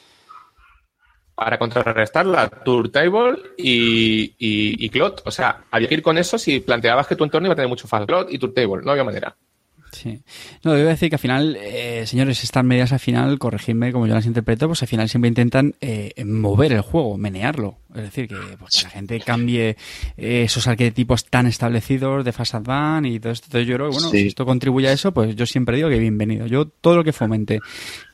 [1.36, 5.22] para contrarrestar la Tour Table y, y, y Clot.
[5.26, 7.68] O sea, había que ir con eso si planteabas que tu entorno iba a tener
[7.68, 8.82] mucho fast Clot y Tour Table.
[8.86, 9.36] No había manera.
[9.96, 10.20] Sí.
[10.64, 14.14] No, debo decir que al final, eh, señores, estas medidas al final, corregidme como yo
[14.14, 17.78] las interpreto, pues al final siempre intentan eh, mover el juego, menearlo.
[17.96, 19.78] Es decir, que, pues, que la gente cambie
[20.18, 23.46] eh, esos arquetipos tan establecidos de Fast Advance y todo esto.
[23.48, 24.20] Entonces yo creo que, bueno, Sí.
[24.20, 26.46] si esto contribuye a eso, pues yo siempre digo que bienvenido.
[26.46, 27.62] Yo todo lo que fomente,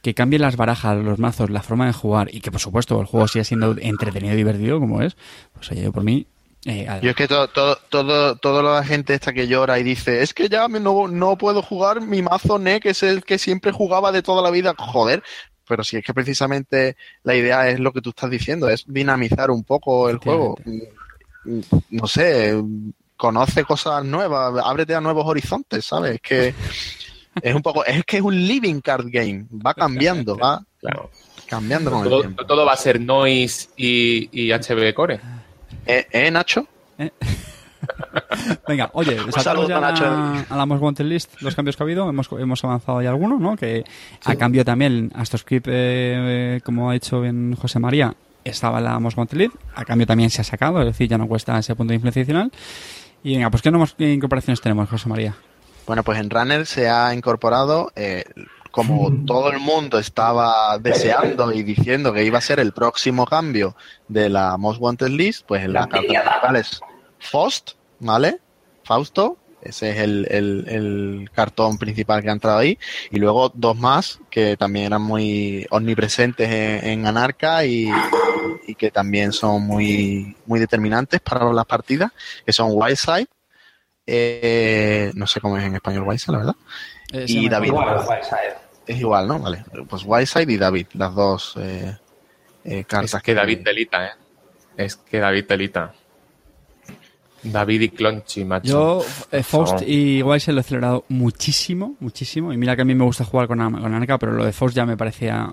[0.03, 3.07] que cambien las barajas, los mazos, la forma de jugar y que, por supuesto, el
[3.07, 5.17] juego siga siendo entretenido y divertido como es,
[5.53, 6.27] pues oye, yo por mí...
[6.65, 6.87] Eh.
[7.01, 10.33] Yo es que todo, todo, todo, toda la gente esta que llora y dice, es
[10.33, 13.71] que ya me- no, no puedo jugar mi mazo Ne, que es el que siempre
[13.71, 14.75] jugaba de toda la vida.
[14.77, 15.23] Joder,
[15.67, 19.49] pero si es que precisamente la idea es lo que tú estás diciendo, es dinamizar
[19.49, 20.55] un poco el juego.
[21.89, 22.53] No sé,
[23.17, 26.15] conoce cosas nuevas, ábrete a nuevos horizontes, ¿sabes?
[26.15, 26.53] Es que
[27.41, 31.09] es un poco, es que es un living card game, va cambiando, va Claro.
[31.47, 32.45] cambiando con el Todo, tiempo.
[32.45, 35.19] todo va a ser Noise y, y HB Core.
[35.85, 36.67] ¿Eh, eh, Nacho?
[38.67, 42.07] Venga, oye, saltamos ya a a la Most Wanted List, los cambios que ha habido.
[42.09, 43.55] Hemos, hemos avanzado ya algunos, ¿no?
[43.55, 43.83] Que
[44.23, 48.13] a cambio también, Astroscript, eh, como ha dicho bien José María,
[48.43, 49.55] estaba la Most Wanted List.
[49.75, 52.21] A cambio también se ha sacado, es decir, ya no cuesta ese punto de influencia
[52.21, 52.51] adicional.
[53.23, 55.35] Y venga, pues ¿qué, nuevas- incorporaciones tenemos, José María?
[55.87, 58.23] Bueno, pues en Runner se ha incorporado, eh,
[58.71, 63.75] como todo el mundo estaba deseando y diciendo que iba a ser el próximo cambio
[64.07, 66.81] de la Most Wanted List, pues en la carta principal es
[67.19, 68.39] Faust, ¿vale?
[68.83, 72.79] Fausto, ese es el, el- el cartón principal que ha entrado ahí,
[73.11, 77.87] y luego dos más que también eran muy omnipresentes en, en Anarca y,
[78.67, 82.11] y que también son muy, muy determinantes para las partidas,
[82.43, 83.27] que son Wildside,
[84.07, 86.55] eh, no sé cómo es en español Wildside, la verdad.
[87.11, 87.73] Eh, Y David.
[88.87, 89.39] Es igual, ¿no?
[89.39, 89.63] Vale.
[89.87, 91.95] Pues Wildside y David, las dos eh,
[92.63, 93.15] eh, cartas.
[93.15, 94.11] Es que David delita, ¿eh?
[94.77, 95.93] Es que David delita.
[97.43, 98.67] David y Clonchi, macho.
[98.67, 102.53] Yo, eh, Faust y Wild se lo he acelerado muchísimo, muchísimo.
[102.53, 104.75] Y mira que a mí me gusta jugar con, con Anarca, pero lo de Faust
[104.75, 105.51] ya me parecía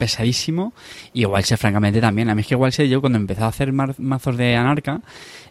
[0.00, 0.72] pesadísimo.
[1.12, 2.28] Y Wildside, francamente, también.
[2.30, 5.00] A mí es que Wildside, yo cuando empezaba a hacer mazos de Anarca,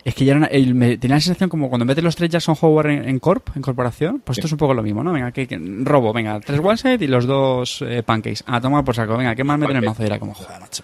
[0.04, 2.16] es que ya era una- me, tenía la sensación como cuando en vez de los
[2.18, 5.04] tres Jackson Howard en, en Corp, en corporación, pues esto es un poco lo mismo,
[5.04, 5.14] ¿no?
[5.14, 8.44] Venga, que, que- robo, venga, tres Wildside y los dos eh, Pancakes.
[8.46, 10.04] A tomar por saco, venga, ¿qué más meter en el mazo?
[10.04, 10.84] Y era como, joder, macho.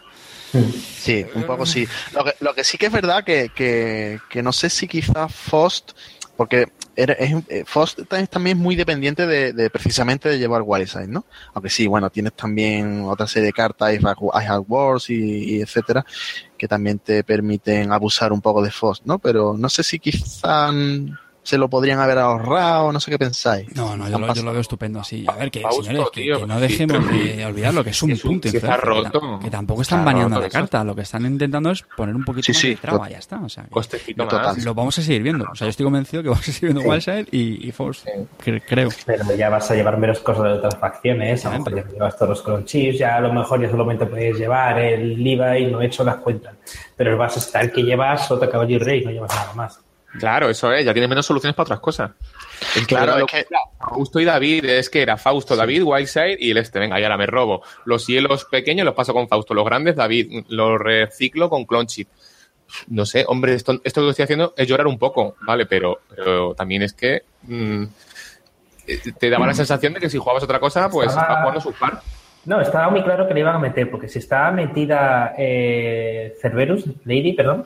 [0.98, 1.86] Sí, un poco sí.
[2.14, 5.34] Lo que, lo que sí que es verdad que, que, que no sé si quizás
[5.34, 5.92] Faust,
[6.38, 7.36] porque era- eh,
[8.30, 11.26] también es muy dependiente de, precisamente de llevar Wildside, ¿no?
[11.54, 14.00] Aunque sí, bueno, tienes también otra serie de cartas, I
[14.48, 16.06] Have Wars y, y etcétera,
[16.58, 19.20] que también te permiten abusar un poco de Faust, ¿no?
[19.20, 20.74] Pero no sé si quizás
[21.46, 23.74] se lo podrían haber ahorrado, no sé qué pensáis.
[23.76, 25.24] No, no, yo lo, yo lo veo estupendo así.
[25.28, 27.18] A ver, que Fausto, señores, que, tío, que no sí, dejemos sí.
[27.20, 28.52] de olvidar lo que es un punto.
[28.52, 30.54] que, que tampoco están Está baneando la eso.
[30.60, 30.84] carta.
[30.84, 33.40] Lo que están intentando es poner un poquito Sí, más sí, de traba, ya está.
[33.42, 34.56] O sea, que Costecito Total.
[34.56, 34.66] más.
[34.66, 35.46] lo vamos a seguir viendo.
[35.52, 38.10] O sea, yo estoy convencido que vamos a seguir viendo Wildside y, y Force.
[38.44, 38.90] Cre- creo.
[39.06, 42.16] Pero ya vas a llevar menos cosas de otras facciones, a lo mejor ya llevas
[42.18, 45.82] todos los crunchies, ya a lo mejor ya solamente puedes llevar el Levi y no
[45.82, 46.56] he hecho las cuentas.
[46.96, 49.80] Pero vas a estar que llevas Sota Caballo y Rey, no llevas nada más.
[50.20, 52.12] Claro, eso es, ya tienes menos soluciones para otras cosas.
[52.76, 53.46] Es Claro, es que-
[53.80, 56.80] Fausto y David, es que era Fausto, David, Wildside y el este.
[56.80, 57.62] Venga, y ahora me robo.
[57.86, 62.08] Los hielos pequeños los paso con Fausto, los grandes, David, los reciclo con Clonchip.
[62.88, 65.66] No sé, hombre, esto, esto que estoy haciendo es llorar un poco, ¿vale?
[65.66, 67.84] Pero, pero también es que mm,
[68.88, 71.62] eh, te daba la sensación de que si jugabas otra cosa, pues Estaba- estaba jugando
[71.62, 72.02] su par.
[72.46, 76.86] No, estaba muy claro que le iban a meter, porque si estaba metida eh, Cerberus,
[77.04, 77.66] Lady, perdón,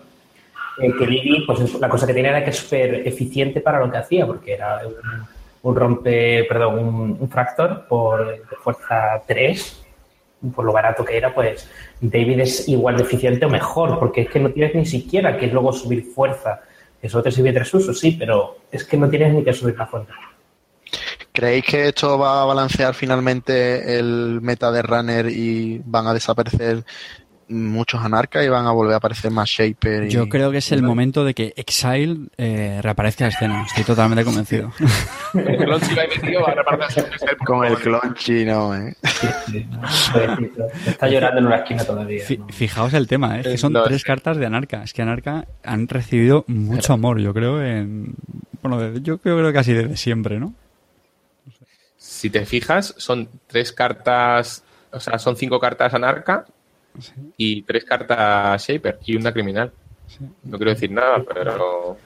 [0.79, 3.91] que Lady, pues es- la cosa que tenía era que es súper eficiente para lo
[3.91, 4.93] que hacía, porque era un,
[5.61, 9.85] un rompe, perdón, un, un fractor por fuerza 3,
[10.55, 14.29] por lo barato que era, pues David es igual de eficiente o mejor, porque es
[14.29, 16.61] que no tienes ni siquiera que luego subir fuerza.
[17.01, 19.85] Eso te sirve tres usos, sí, pero es que no tienes ni que subir la
[19.85, 20.13] fuerza.
[21.31, 26.83] ¿Creéis que esto va a balancear finalmente el meta de Runner y van a desaparecer
[27.49, 30.05] muchos anarcas y van a volver a aparecer más Shaper?
[30.05, 30.09] Y...
[30.09, 33.65] Yo creo que es el momento de que Exile eh, reaparezca a escena.
[33.65, 34.71] Estoy totalmente convencido.
[35.33, 37.05] el Clonchi va metido va a repartir
[37.45, 38.95] Con el Clonchi, no, ¿eh?
[40.85, 42.23] Está llorando en una esquina todavía.
[42.37, 42.47] ¿no?
[42.49, 43.43] Fijaos el tema, ¿eh?
[43.43, 44.07] que son no, tres sí.
[44.07, 44.83] cartas de Anarca.
[44.83, 48.15] Es que Anarca han recibido mucho amor, yo creo, en...
[48.61, 50.53] Bueno, yo creo que casi desde siempre, ¿no?
[51.97, 56.45] Si te fijas, son tres cartas, o sea, son cinco cartas Anarca
[56.99, 57.13] sí.
[57.37, 59.71] y tres cartas Shaper y una criminal.
[60.07, 60.25] Sí.
[60.43, 61.97] No quiero decir nada, pero...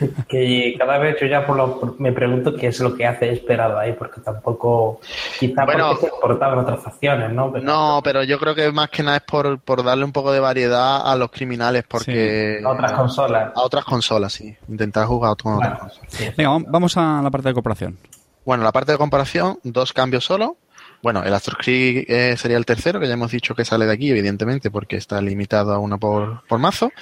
[0.28, 3.78] Que cada vez yo ya por lo, me pregunto qué es lo que hace esperado
[3.78, 5.00] ahí, porque tampoco,
[5.38, 7.52] quizá bueno, porque se exportaban otras facciones, ¿no?
[7.52, 10.32] Pero, no, pero yo creo que más que nada es por, por darle un poco
[10.32, 12.58] de variedad a los criminales, porque...
[12.58, 12.64] Sí.
[12.64, 13.52] A otras consolas.
[13.54, 14.56] A otras consolas, sí.
[14.68, 16.12] Intentar jugar con bueno, otras consolas.
[16.12, 17.98] Sí, Venga, vamos a la parte de comparación.
[18.44, 20.56] Bueno, la parte de comparación, dos cambios solo.
[21.02, 23.92] Bueno, el Astro Creek eh, sería el tercero, que ya hemos dicho que sale de
[23.92, 26.92] aquí, evidentemente, porque está limitado a uno por, por mazo.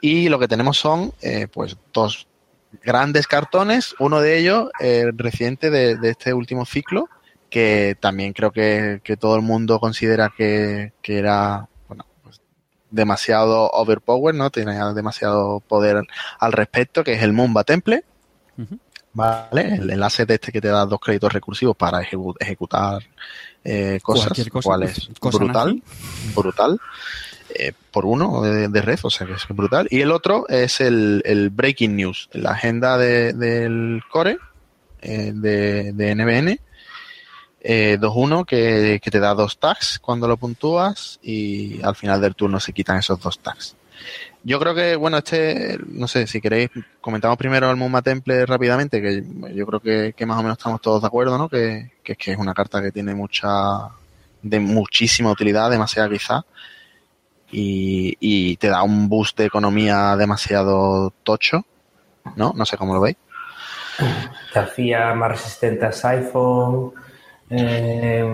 [0.00, 2.28] Y lo que tenemos son, eh, pues, dos
[2.82, 7.08] grandes cartones, uno de ellos eh, reciente de, este último ciclo,
[7.50, 11.66] que también creo que, que todo el mundo considera que, que era
[12.22, 12.40] pues
[12.90, 14.50] demasiado overpower, ¿no?
[14.50, 16.06] Tenía demasiado poder
[16.38, 18.04] al respecto, que es el Mumba Temple.
[18.56, 18.76] Uh.
[19.12, 19.74] ¿Vale?
[19.74, 23.02] El enlace de este que te da dos créditos recursivos para ejecu ejecutar
[23.64, 26.32] eh, cosas, cosa, cual es cosa brutal, nazi.
[26.34, 26.80] brutal.
[27.54, 29.88] Eh, por uno de, de, red, o sea que es brutal.
[29.90, 34.38] Y el otro es el, el Breaking News, la agenda de, del core
[35.00, 36.60] eh, de, de, NBN.
[37.60, 42.36] Eh, 2-1 que, que, te da dos tags cuando lo puntúas y al final del
[42.36, 43.74] turno se quitan esos dos tags.
[44.48, 46.70] Yo creo que, bueno, este, no sé, si queréis,
[47.02, 49.22] comentamos primero el Mumma Temple rápidamente, que
[49.54, 51.50] yo creo que, más o menos estamos todos de acuerdo, ¿no?
[51.50, 53.48] Que, que, que es una carta que tiene mucha,
[54.40, 56.46] de muchísima utilidad, demasiada quizá
[57.50, 61.66] y, y, te da un boost de economía demasiado tocho,
[62.34, 62.54] ¿no?
[62.56, 63.18] No sé cómo lo veis.
[64.54, 66.94] Te hacía más resistente a Siphon,
[67.50, 68.24] eh,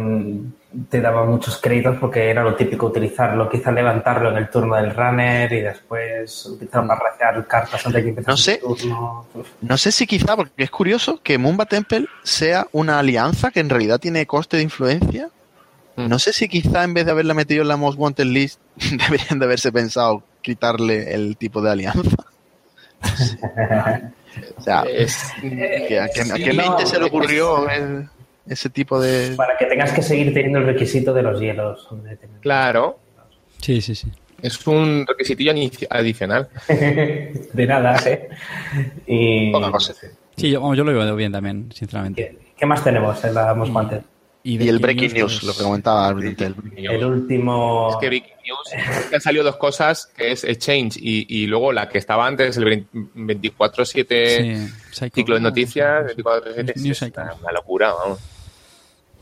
[0.91, 4.95] te daba muchos créditos porque era lo típico utilizarlo, quizá levantarlo en el turno del
[4.95, 9.27] runner y después utilizarlo para rayar cartas antes de que empezase no sé, el turno.
[9.61, 13.71] No sé si quizá, porque es curioso que Mumba Temple sea una alianza que en
[13.71, 15.29] realidad tiene coste de influencia.
[15.97, 19.39] No sé si quizá en vez de haberla metido en la Most Wanted List deberían
[19.39, 22.17] de haberse pensado quitarle el tipo de alianza.
[24.57, 28.09] o sea, es, ¿a, a, sí, a qué mente no, se le ocurrió el,
[28.47, 29.35] ese tipo de...?
[29.37, 31.89] Para que tengas que seguir teniendo el requisito de los hielos.
[32.41, 32.99] Claro.
[33.61, 34.09] Sí, sí, sí.
[34.43, 35.53] Es un requisitillo
[35.89, 36.49] adicional.
[36.69, 38.29] de nada, ¿eh?
[39.07, 39.51] Y...
[39.53, 39.95] Poca cosa.
[40.37, 42.23] Sí, yo, yo, lo veo bien también, sinceramente.
[42.23, 44.03] ¿Qué, qué más tenemos en la Most Wanted?
[44.43, 46.37] Y, y el Breaking News, lo que comentaba el,
[46.77, 47.89] el último.
[47.93, 51.73] Es que Breaking News que han salido dos cosas, que es Exchange y, y luego
[51.73, 57.03] la que estaba antes, el 24-7 sí, ciclo de noticias, 24-7, es
[57.41, 58.19] una locura, vamos.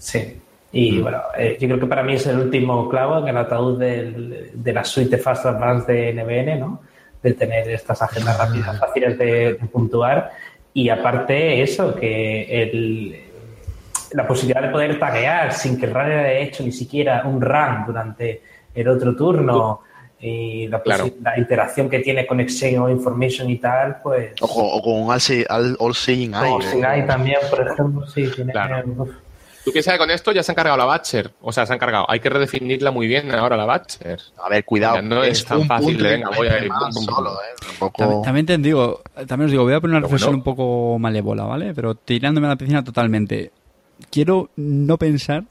[0.03, 0.41] Sí.
[0.73, 1.03] Y mm.
[1.03, 4.51] bueno, eh, yo creo que para mí es el último clavo en el ataúd del,
[4.53, 6.81] de la suite Fast Advance de NBN, ¿no?
[7.23, 10.33] De tener estas agendas rápidas, fáciles de, de puntuar.
[10.75, 13.23] Y aparte, eso, que el
[14.15, 17.85] la posibilidad de poder taguear sin que el runner haya hecho ni siquiera un run
[17.87, 18.43] durante
[18.75, 19.81] el otro turno
[20.21, 21.09] y la, claro.
[21.21, 24.35] la interacción que tiene con Exchange o Information y tal, pues...
[24.41, 25.47] O, o con All Seeing
[26.35, 26.51] Eye.
[26.51, 28.29] All Seeing Eye también, por ejemplo, sí.
[28.29, 29.09] Tiene claro.
[29.65, 31.33] Tú que sabes, con esto ya se han cargado la Batcher.
[31.41, 32.05] O sea, se han cargado.
[32.09, 34.21] Hay que redefinirla muy bien ahora la Batcher.
[34.45, 34.97] A ver, cuidado.
[34.97, 36.71] Ya no es, es tan fácil de venga, voy a ir.
[36.91, 37.75] Solo, ¿eh?
[37.79, 37.99] poco...
[37.99, 40.39] también, también, te digo, también os digo, voy a poner una reflexión bueno.
[40.39, 41.73] un poco malévola, ¿vale?
[41.75, 43.53] Pero tirándome a la piscina totalmente
[44.11, 45.45] quiero no pensar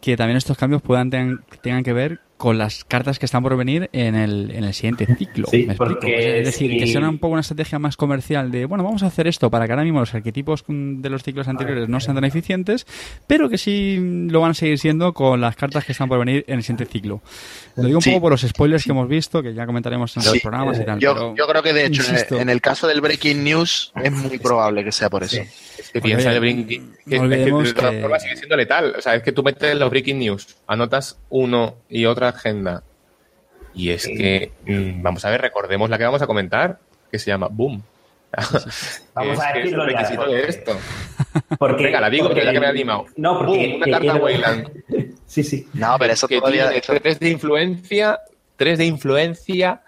[0.00, 3.56] que también estos cambios puedan ten, tengan que ver con las cartas que están por
[3.56, 5.46] venir en el, en el siguiente ciclo.
[5.50, 6.06] Sí, ¿Me explico?
[6.06, 6.78] Es decir, sí.
[6.78, 9.66] que sea un poco una estrategia más comercial de, bueno, vamos a hacer esto para
[9.66, 12.86] que ahora mismo los arquetipos de los ciclos anteriores no sean tan eficientes,
[13.26, 16.44] pero que sí lo van a seguir siendo con las cartas que están por venir
[16.48, 17.22] en el siguiente ciclo.
[17.76, 18.10] Lo digo un sí.
[18.10, 20.30] poco por los spoilers que hemos visto, que ya comentaremos en sí.
[20.30, 20.98] los programas y tal.
[20.98, 24.12] Yo, pero, yo creo que de hecho insisto, en el caso del Breaking News es
[24.12, 25.40] muy probable que sea por eso.
[25.40, 28.94] Es que piensa el breaking, que, es sigue siendo letal.
[28.98, 32.82] O sea, es que tú metes los breaking news, anotas uno y otra agenda.
[33.74, 36.78] Y es que, mmm, vamos a ver, recordemos la que vamos a comentar,
[37.10, 37.82] que se llama Boom.
[39.14, 40.36] Vamos a decirlo es el requisito ya.
[40.36, 40.76] de esto.
[41.56, 43.06] Porque, Venga, la digo, porque, ya que me ha animado.
[43.16, 44.16] No, porque Boom, una carta.
[44.16, 44.84] Wayland.
[45.26, 45.68] sí, sí.
[45.72, 46.68] No, pero eso que todavía...
[46.68, 48.18] tiene tres de influencia,
[48.56, 49.82] tres de influencia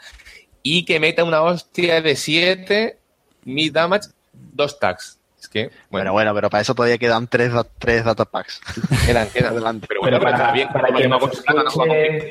[0.62, 2.98] y que meta una hostia de 7
[3.44, 5.15] mid damage, dos tags.
[5.46, 8.60] Es que, Bueno, bueno, bueno, pero para eso todavía quedan tres, tres datapacks.
[9.06, 9.52] quedan, quedan.
[9.52, 9.86] Adelante.
[9.88, 10.68] Pero bueno, Pero pero para, bien.
[10.96, 12.30] quien no nos escuche,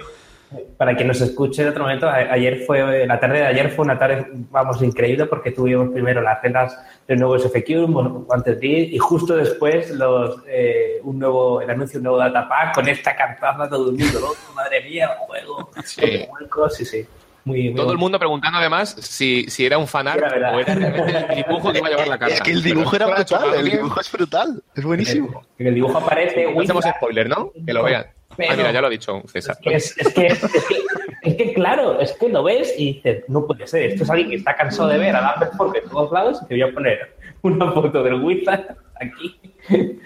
[0.78, 3.98] para quien nos escuche en otro momento, ayer fue, la tarde de ayer fue una
[3.98, 8.94] tarde, vamos, increíble porque tuvimos primero las reglas del nuevo SFQ, bueno, antes de ir,
[8.94, 13.16] y justo después los, eh, un nuevo, el anuncio de un nuevo datapack con esta
[13.16, 16.02] cartaza todo el mundo loco, madre mía, el juego, Sí.
[16.28, 17.06] con huecos, sí, sí.
[17.46, 20.76] Muy, muy Todo el mundo preguntando además si, si era un fanart Era o era
[20.76, 22.34] realmente el dibujo que iba a llevar la carta.
[22.36, 23.78] Es que el Pero dibujo era brutal, el alguien.
[23.78, 25.42] dibujo es brutal, es buenísimo.
[25.60, 27.52] En el dibujo aparece No hacemos spoiler, ¿no?
[27.66, 28.04] Que lo vean.
[28.36, 29.58] Pero- Ah, mira, ya lo ha dicho César.
[29.62, 30.78] Es, es que, es, que,
[31.22, 34.30] es que, claro, es que lo ves y dices, no puede ser, esto es alguien
[34.32, 36.74] que está cansado de ver a Lambert Fork en todos lados y te voy a
[36.74, 39.40] poner una foto del Wizard aquí.
[39.70, 40.00] Sí,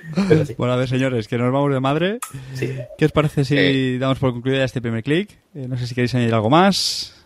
[0.58, 2.19] Bueno, a ver, señores, que nos vamos de madre.
[2.54, 2.78] sí.
[2.99, 3.97] ¿Qué os parece si Eh.
[3.99, 5.32] damos por concluida este primer clic?
[5.56, 7.18] Eh, no sé si queréis añadir algo más.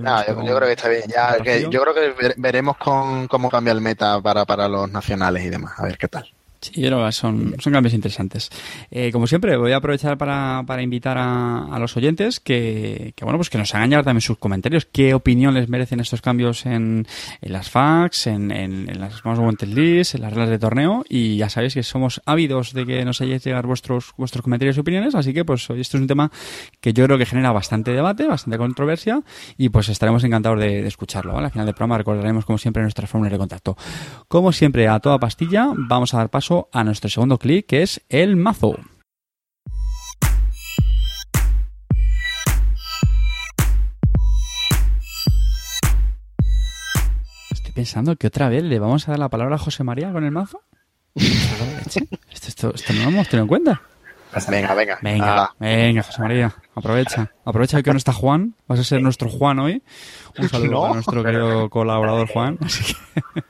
[0.00, 1.02] No, yo, yo creo que está bien.
[1.08, 4.90] Ya, que, yo creo que ver- veremos con, cómo cambia el meta para, para los
[4.90, 5.74] nacionales y demás.
[5.78, 6.28] A ver qué tal.
[6.60, 8.50] Sí, que son, son cambios interesantes.
[8.90, 13.24] Eh, como siempre, voy a aprovechar para, para invitar a, a los oyentes que, que,
[13.24, 14.86] bueno, pues que nos hagan llegar también sus comentarios.
[14.86, 17.06] ¿Qué opinión les merecen estos cambios en,
[17.40, 21.04] en las facts, en, en, en las Most Wanted Lists, en las reglas de torneo?
[21.08, 24.80] Y ya sabéis que somos ávidos de que nos hagáis llegar vuestros, vuestros comentarios y
[24.80, 25.14] opiniones.
[25.14, 26.30] Así que, pues, hoy esto es un tema
[26.80, 29.22] que yo creo que genera bastante debate, bastante controversia
[29.56, 31.34] y pues estaremos encantados de, de escucharlo.
[31.34, 31.46] ¿vale?
[31.46, 33.76] Al final del programa recordaremos, como siempre, nuestra fórmula de contacto.
[34.28, 38.00] Como siempre, a toda pastilla, vamos a dar paso a nuestro segundo clic, que es
[38.08, 38.76] el mazo.
[47.50, 50.24] Estoy pensando que otra vez le vamos a dar la palabra a José María con
[50.24, 50.60] el mazo.
[51.14, 53.82] esto, esto, esto no lo hemos tenido en cuenta.
[54.50, 54.98] Venga, venga.
[55.58, 57.32] Venga, José María, aprovecha.
[57.44, 59.82] Aprovecha que no está Juan, vas a ser nuestro Juan hoy.
[60.36, 60.84] Un saludo No.
[60.86, 62.58] a nuestro querido colaborador Juan.
[62.60, 63.42] Así que,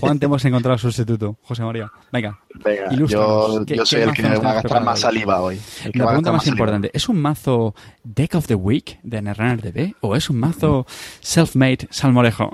[0.00, 1.90] Juan, te hemos encontrado sustituto, José María.
[2.12, 5.60] Venga, Venga, yo, ¿Qué- yo soy el que me va a gastar más saliva hoy.
[5.84, 10.16] El la pregunta más importante, ¿es un mazo Deck of the Week de Netrunner o
[10.16, 10.86] es un mazo
[11.20, 12.50] Self-Made Salmorejo?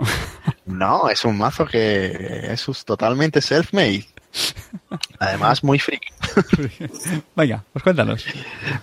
[0.67, 4.07] No, es un mazo que es totalmente self-made.
[5.19, 6.03] Además, muy freak.
[7.37, 8.25] Venga, pues cuéntanos.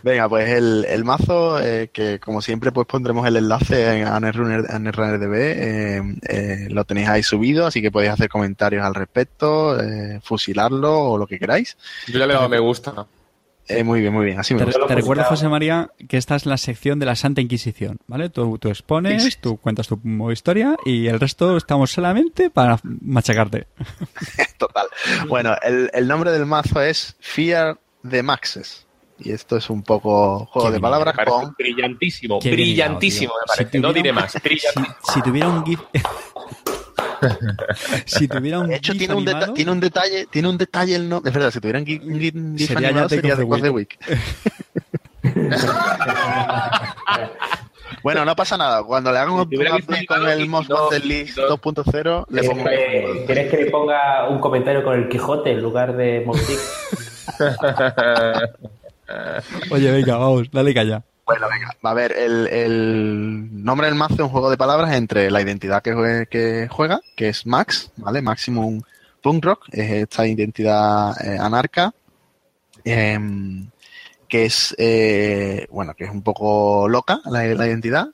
[0.03, 4.19] Venga, pues el, el mazo, eh, que como siempre pues pondremos el enlace en- a
[4.19, 8.83] Netrunner, a Netrunner DB, eh, eh, lo tenéis ahí subido, así que podéis hacer comentarios
[8.85, 11.77] al respecto, eh, fusilarlo o lo que queráis.
[12.07, 13.05] Yo ya le he dado me gusta.
[13.79, 15.23] Eh, muy bien, muy bien, así me Te, te recuerdo.
[15.23, 18.29] José María, que esta es la sección de la Santa Inquisición, ¿vale?
[18.29, 19.99] Tú, tú expones, tú cuentas tu
[20.31, 23.67] historia y el resto estamos solamente para machacarte.
[24.57, 24.87] Total.
[25.27, 27.77] Bueno, el, el nombre del mazo es Fear
[28.09, 28.87] the Maxes.
[29.23, 31.53] Y esto es un poco juego Qué de palabras con...
[31.55, 33.71] brillantísimo, Qué brillantísimo me parece.
[33.71, 34.95] Si no diré más, Si, brillantísimo.
[35.13, 35.79] si tuviera un GIF...
[38.05, 40.95] si tuviera un De hecho, GIF tiene un, deta- tiene un detalle, tiene un detalle
[40.95, 41.29] el nombre.
[41.29, 43.97] Es verdad, si tuvieran GIF, GIF GIF Sería animado sería the Week.
[48.03, 48.83] Bueno, no pasa nada.
[48.83, 52.65] Cuando le hagan un update con el Most no- Wanted List no- 2.0, le pongo
[52.69, 56.57] Eh, ¿Quieres que le ponga un comentario con el Quijote en lugar de Montic?
[59.71, 61.03] Oye, venga, vamos, dale calla.
[61.31, 65.31] Bueno, venga, a ver, el, el nombre del mazo es un juego de palabras entre
[65.31, 68.21] la identidad que, jue- que juega, que es Max, ¿vale?
[68.21, 68.81] Maximum
[69.21, 71.93] Punk Rock, es esta identidad eh, anarca,
[72.83, 73.69] em,
[74.27, 78.07] que es, eh, bueno, que es un poco loca la, la identidad,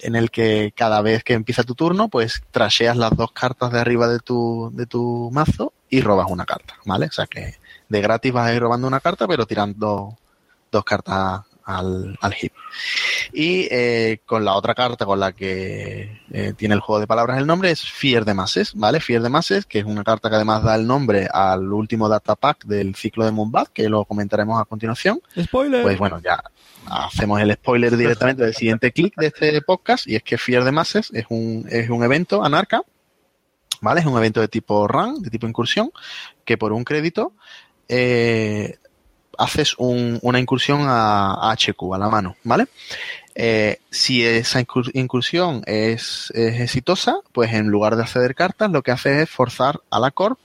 [0.00, 3.80] en el que cada vez que empieza tu turno, pues trasheas las dos cartas de
[3.80, 7.06] arriba de tu, de tu mazo y robas una carta, ¿vale?
[7.06, 7.54] O sea que
[7.88, 10.16] de gratis vas a ir robando una carta, pero tirando
[10.70, 12.52] dos cartas al, al hip.
[13.32, 17.38] Y eh, con la otra carta con la que eh, tiene el juego de palabras
[17.38, 19.00] el nombre es Fear de Masses, ¿vale?
[19.00, 22.36] Fear de Masses, que es una carta que además da el nombre al último data
[22.36, 25.20] pack del ciclo de Moonbat, que lo comentaremos a continuación.
[25.38, 25.82] ¡Spoiler!
[25.82, 26.42] Pues bueno, ya
[26.86, 30.72] hacemos el spoiler directamente del siguiente clic de este podcast, y es que Fear de
[30.72, 32.80] Masses es un, es un evento anarca,
[33.82, 34.00] ¿vale?
[34.00, 35.90] Es un evento de tipo run, de tipo incursión,
[36.46, 37.34] que por un crédito
[37.88, 38.78] eh,
[39.38, 42.66] haces un- una incursión a, HQ, a la mano, ¿vale?
[43.34, 48.90] Eh, si esa incur- incursión es, exitosa, pues en lugar de acceder cartas, lo que
[48.90, 50.38] hace es forzar a la Corp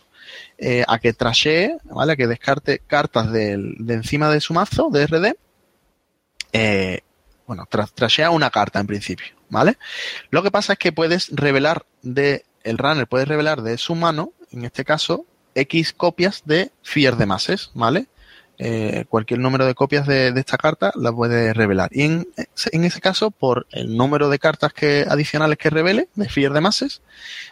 [0.57, 2.13] eh, a que trashee, ¿vale?
[2.13, 3.53] A que descarte cartas de
[3.89, 5.35] encima de su mazo, de RD.
[6.53, 6.99] Eh,
[7.47, 9.77] bueno, tra- trashea una carta en principio, ¿vale?
[10.29, 14.31] Lo que pasa es que puedes revelar de, el runner puede revelar de su mano,
[14.51, 15.25] en este caso,
[15.55, 18.05] X copias de Fear de Masses, ¿vale?
[18.59, 21.89] Eh, cualquier número de copias de, esta carta la puede revelar.
[21.91, 22.27] Y en,
[22.71, 27.01] ese caso, por el número de cartas que adicionales que revele, de Fear de Masses,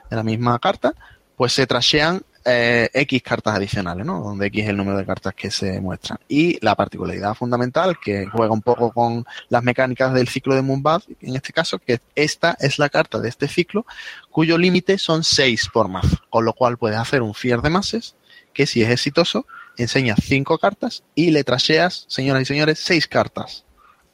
[0.10, 0.94] de la misma carta,
[1.36, 4.22] pues se trashean eh, X cartas adicionales, ¿no?
[4.22, 6.20] Donde X es el número de cartas que se muestran.
[6.28, 11.04] Y la particularidad fundamental, que juega un poco con las mecánicas del ciclo de Moonbath,
[11.20, 13.86] en este caso, que esta es la carta de este ciclo,
[14.30, 16.18] cuyo límite son 6 por mazo.
[16.30, 18.16] Con lo cual puedes hacer un Fier de Masses,
[18.54, 19.46] que si es exitoso,
[19.82, 23.66] enseñas 5 cartas y le trasheas, señoras y señores, 6 cartas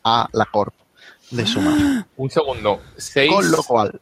[0.04, 0.74] a la Corp
[1.32, 2.06] de su mazo.
[2.18, 2.82] Un segundo.
[2.98, 3.32] Seis.
[3.32, 4.00] Con lo cual,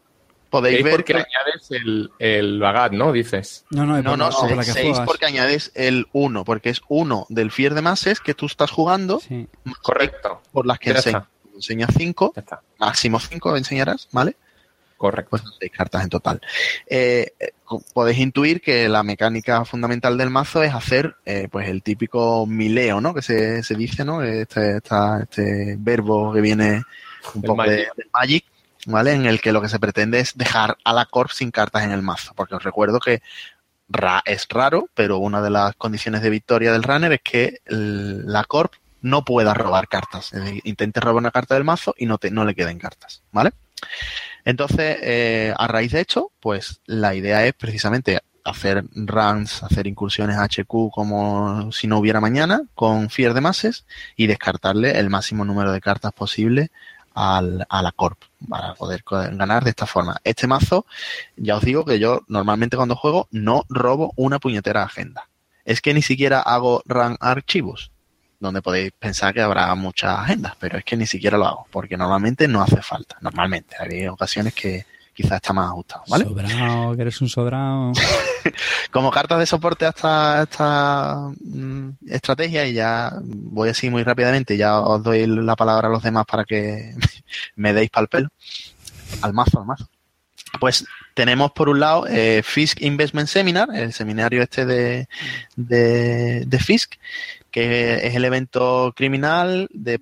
[0.49, 1.19] podéis seis ver porque que...
[1.19, 3.11] añades el, el bagat, ¿no?
[3.11, 3.65] Dices.
[3.71, 5.07] No, no, No, por no, la- por la seis, que seis juegas.
[5.07, 9.19] porque añades el 1, porque es 1 del Fier de Masses que tú estás jugando,
[9.19, 9.47] Sí.
[9.81, 10.41] Correcto.
[10.51, 11.23] por las que enseñas.
[11.23, 11.29] está.
[11.55, 12.61] Enseñas 5, Ya está.
[12.79, 14.35] máximo 5 enseñarás, ¿vale?
[14.97, 15.31] Correcto.
[15.31, 16.41] Pues son seis cartas en total.
[16.87, 17.51] Eh, eh,
[17.93, 23.01] podéis intuir que la mecánica fundamental del mazo es hacer eh, pues el típico mileo,
[23.01, 23.13] ¿no?
[23.13, 24.21] Que se, se dice, ¿no?
[24.21, 26.83] Este, esta- este verbo que viene
[27.33, 27.95] un El poco de, Magic.
[27.95, 28.45] de Magic,
[28.87, 29.11] ¿vale?
[29.13, 31.91] En el que lo que se pretende es dejar a la Corp sin cartas en
[31.91, 32.33] el mazo.
[32.35, 33.21] Porque os recuerdo que
[33.89, 38.25] ra- es raro, pero una de las condiciones de victoria del runner es que el-
[38.31, 40.31] la Corp no pueda robar cartas.
[40.33, 43.21] Es decir, intente robar una carta del mazo y no, te, no le queden cartas,
[43.31, 43.51] ¿vale?
[44.45, 50.37] Entonces, eh, a raíz de esto, pues la idea es precisamente hacer runs, hacer incursiones
[50.37, 53.85] HQ como si no hubiera mañana, con Fier de Masses
[54.15, 56.69] y descartarle el máximo número de cartas posible
[57.15, 60.17] al, a la Corp para poder ganar de esta forma.
[60.23, 60.85] Este mazo,
[61.35, 65.27] ya os digo que yo normalmente cuando juego no robo una puñetera agenda.
[65.63, 67.89] Es que ni siquiera hago run archivos,
[68.45, 71.97] donde podéis pensar que habrá muchas agendas, pero es que ni siquiera lo hago, porque
[71.97, 73.17] normalmente no hace falta.
[73.21, 74.85] Normalmente, hay ocasiones que
[75.15, 76.25] quizás está más ajustado, ¿vale?
[76.25, 77.93] Sobrao, que eres un sobrao.
[78.91, 84.57] Como cartas de soporte a esta, esta mm, estrategia, y ya voy así muy rápidamente,
[84.57, 86.93] ya os doy la palabra a los demás para que
[87.55, 88.29] me deis pal pelo.
[89.21, 89.87] Al mazo, al mazo.
[90.59, 95.07] Pues tenemos por un lado eh, Fisk Investment Seminar, el seminario este de,
[95.55, 96.95] de, de Fisk,
[97.55, 99.93] que es el evento criminal de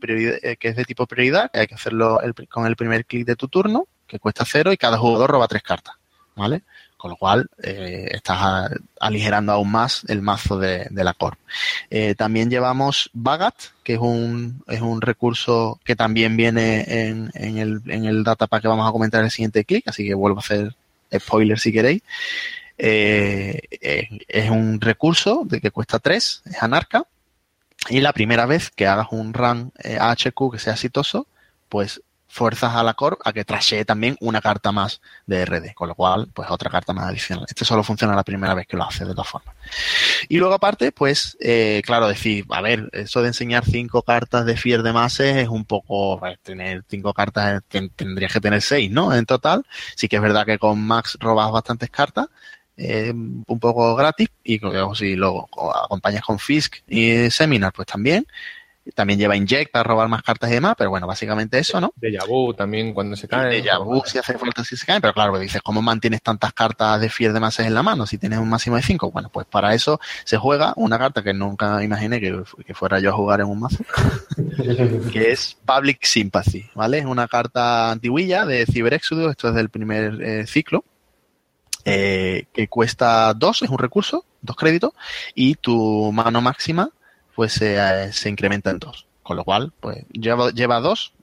[0.41, 3.35] eh, que es de tipo prioridad, que hay que hacerlo con el primer clic de
[3.35, 5.93] tu turno, que cuesta cero y cada jugador roba tres cartas,
[6.35, 6.63] ¿vale?
[6.97, 11.37] Con lo cual eh, estás aligerando aún más el mazo de, la Corp.
[11.91, 17.83] Eh, también llevamos Bagat, que es un, es un recurso que también viene en, el,
[17.85, 20.41] en el datapack que vamos a comentar en el siguiente clic, así que vuelvo a
[20.41, 20.73] hacer
[21.15, 22.01] spoiler si queréis.
[22.79, 27.05] Es un recurso de que cuesta 3, es anarca,
[27.89, 31.27] y la primera vez que hagas un run eh, HQ que sea exitoso,
[31.69, 35.87] pues fuerzas a la Corp a que trashee también una carta más de RD, con
[35.87, 37.45] lo cual, pues otra carta más adicional.
[37.47, 39.53] Este solo funciona la primera vez que lo hace, de todas formas.
[40.29, 44.57] Y luego aparte, pues, eh, claro, decir, a ver, eso de enseñar cinco cartas de
[44.57, 48.89] Fier de Mases es un poco, pues, tener cinco cartas, ten- tendrías que tener seis,
[48.89, 49.13] ¿no?
[49.13, 49.63] En total.
[49.95, 52.29] Sí que es verdad que con Max robas bastantes cartas,
[52.77, 55.47] eh, un poco gratis, y luego si lo
[55.83, 58.25] acompañas con Fisk y Seminar, pues también.
[58.95, 61.93] También lleva Inject para robar más cartas y demás, pero bueno, básicamente eso, ¿no?
[61.95, 63.49] De Yabu también cuando se cae.
[63.49, 66.99] de Yabu si hace falta si se caen, pero claro, dices, ¿cómo mantienes tantas cartas
[66.99, 69.09] de Fier de Masses en la mano si tienes un máximo de 5?
[69.11, 73.11] Bueno, pues para eso se juega una carta que nunca imaginé que, que fuera yo
[73.11, 73.85] a jugar en un mazo,
[75.13, 76.97] que es Public Sympathy, ¿vale?
[76.97, 80.83] Es una carta antiguilla de Cyber Exodus, esto es del primer eh, ciclo,
[81.85, 84.93] eh, que cuesta 2, es un recurso, dos créditos,
[85.35, 86.89] y tu mano máxima
[87.35, 89.07] pues eh, se incrementa en 2.
[89.23, 91.13] Con lo cual, pues lleva, lleva 2.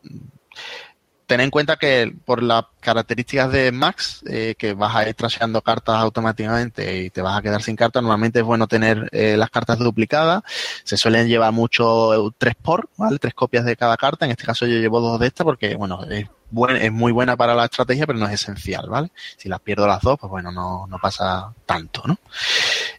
[1.31, 5.63] Ten en cuenta que por las características de Max, eh, que vas a ir trasheando
[5.63, 9.49] cartas automáticamente y te vas a quedar sin cartas, normalmente es bueno tener eh, las
[9.49, 10.43] cartas duplicadas.
[10.83, 13.21] Se suelen llevar mucho 3 por, ¿vale?
[13.21, 14.25] Tres copias de cada carta.
[14.25, 17.37] En este caso yo llevo dos de estas porque, bueno, es, buen, es muy buena
[17.37, 19.13] para la estrategia, pero no es esencial, ¿vale?
[19.37, 22.19] Si las pierdo las dos, pues bueno, no, no pasa tanto, ¿no?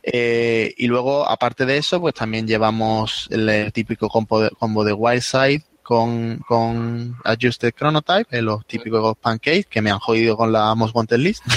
[0.03, 4.85] Eh, y luego, aparte de eso, pues también llevamos el, el típico combo de, combo
[4.85, 10.49] de Wildside con, con Adjusted Chronotype, eh, los típicos pancakes que me han jodido con
[10.49, 11.43] la Most Wanted List.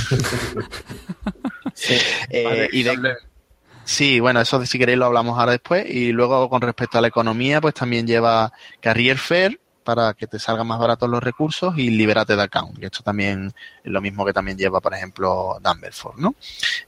[1.77, 1.97] Sí.
[2.31, 3.17] Eh, Vale, y de.
[3.85, 5.85] Sí, bueno, eso si queréis lo hablamos ahora después.
[5.89, 10.39] Y luego con respecto a la economía, pues también lleva Carrier Fair para que te
[10.39, 12.79] salgan más baratos los recursos y libérate de account.
[12.81, 16.37] Y esto también es lo mismo que también lleva, por ejemplo, Dumbledore, ¿no?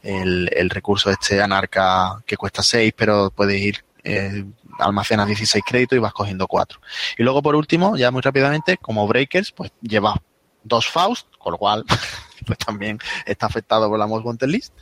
[0.05, 4.45] El, el recurso este anarca que cuesta 6, pero puedes ir, eh,
[4.79, 6.81] almacenas 16 créditos y vas cogiendo 4.
[7.19, 10.23] Y luego, por último, ya muy rápidamente, como Breakers, pues lleva
[10.63, 11.85] dos Faust, con lo cual
[12.47, 14.75] pues también está afectado por la Most Wanted List.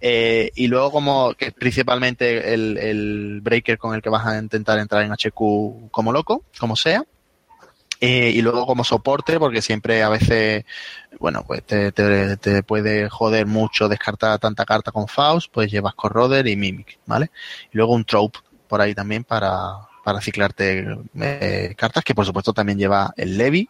[0.00, 5.02] Eh, y luego como que principalmente el, breaker con el que vas a intentar entrar
[5.02, 7.04] en HQ como loco, como sea.
[8.02, 10.64] Eh, y luego como soporte, porque siempre a veces,
[11.18, 16.56] bueno, pues te puede joder mucho descartar tanta carta con Faust, pues llevas Corroder y
[16.56, 17.30] Mimic, ¿vale?
[17.70, 18.38] Y luego un Trope
[18.70, 19.72] por ahí también para,
[20.04, 20.86] para ciclarte
[21.20, 23.68] eh, cartas, que por supuesto también lleva el Levi,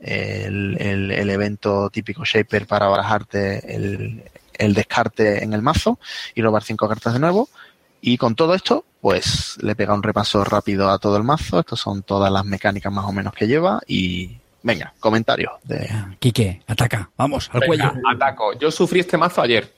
[0.00, 5.98] el, el, el evento típico Shaper para barajarte el, el descarte en el mazo
[6.34, 7.48] y robar cinco cartas de nuevo.
[8.00, 11.60] Y con todo esto, pues le pega un repaso rápido a todo el mazo.
[11.60, 13.80] Estas son todas las mecánicas más o menos que lleva.
[13.86, 15.52] Y venga, comentarios.
[15.62, 15.88] De...
[16.18, 18.08] Quique, ataca, vamos, al Venga, cuello.
[18.14, 18.58] ataco.
[18.58, 19.72] Yo sufrí este mazo ayer.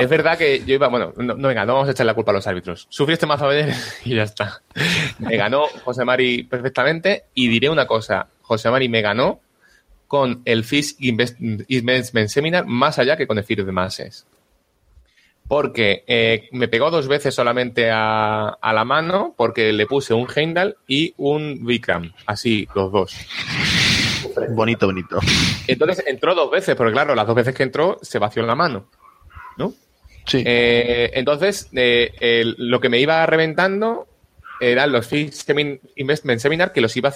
[0.00, 2.32] Es verdad que yo iba, bueno, no, no, venga, no vamos a echar la culpa
[2.32, 2.86] a los árbitros.
[2.90, 3.72] Sufrí este mazo ayer
[4.04, 4.62] y ya está.
[5.18, 8.28] Me ganó José Mari perfectamente y diré una cosa.
[8.42, 9.40] José Mari me ganó
[10.08, 14.26] con el Fish Invest- Investment Seminar más allá que con el Fear of the Masses.
[15.46, 20.28] Porque eh, me pegó dos veces solamente a, a la mano porque le puse un
[20.32, 22.12] Heimdall y un Vikram.
[22.26, 23.16] Así, los dos.
[24.50, 25.18] Bonito, bonito.
[25.66, 28.54] Entonces entró dos veces, porque claro, las dos veces que entró se vació en la
[28.54, 28.86] mano.
[29.56, 29.74] ¿No?
[30.26, 30.42] Sí.
[30.46, 34.06] Eh, entonces, eh, lo que me iba reventando
[34.60, 37.12] eran los Fish Semin- Investment Seminar que los iba,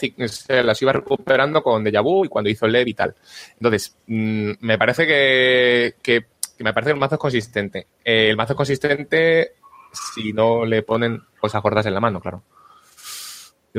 [0.49, 3.15] las iba recuperando con Deja Vu y cuando hizo Lev y tal.
[3.55, 6.25] Entonces, mm, me parece que, que-
[6.57, 7.87] que me parece que el mazo es consistente.
[8.05, 9.53] Eh, el mazo es consistente
[9.93, 12.43] si no le ponen cosas gordas en la mano, claro.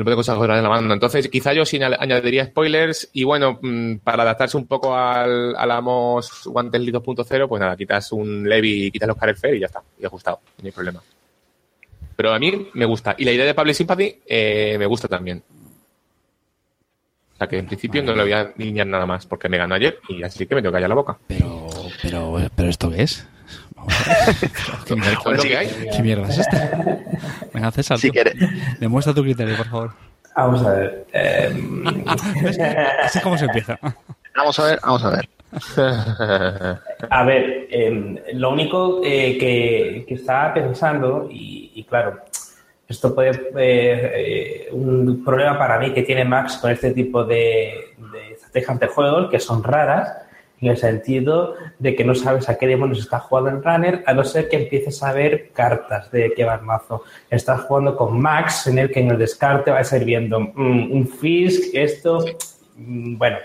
[0.04, 0.92] Ponen cosas gordas en la mano.
[0.92, 5.56] Entonces, quizá yo sí añ- añadiría spoilers y bueno, mm, para adaptarse un poco al,
[5.56, 9.60] al Amos League 2.0, pues nada, quitas un Levi y quitas los Carel Fair y
[9.60, 9.82] ya está.
[9.98, 11.02] Y ajustado, no hay problema.
[12.14, 13.14] Pero a mí me gusta.
[13.18, 15.42] Y la idea de Public Sympathy eh, me gusta también.
[17.34, 19.74] O sea que en principio no le voy a niñar nada más porque me ganó
[19.74, 21.18] ayer y así que me tengo que callar la boca.
[21.26, 21.66] Pero,
[22.02, 23.26] pero, pero ¿esto qué es?
[23.86, 25.18] Vamos a ver.
[25.22, 25.88] ¿Qué, mierda, hay.
[25.96, 26.70] qué mierda es esta?
[27.52, 28.34] Venga, César, Si quieres.
[28.80, 29.92] demuestra tu criterio, por favor.
[30.36, 31.06] Vamos a ver.
[31.12, 32.04] eh,
[33.02, 33.78] Así es como se empieza.
[34.36, 35.28] Vamos a ver, vamos a ver.
[37.10, 42.20] A ver, eh, lo único eh, que, que estaba pensando, y, y claro,
[42.88, 48.32] esto puede eh, un problema para mí que tiene Max con este tipo de, de
[48.32, 50.12] estrategias de juego que son raras,
[50.60, 54.14] en el sentido de que no sabes a qué demonios está jugando el runner, a
[54.14, 57.02] no ser que empieces a ver cartas de qué va el mazo.
[57.30, 60.92] Estás jugando con Max, en el que en el descarte vas a ir viendo mm,
[60.92, 62.24] un Fisk, esto,
[62.76, 63.36] mm, bueno,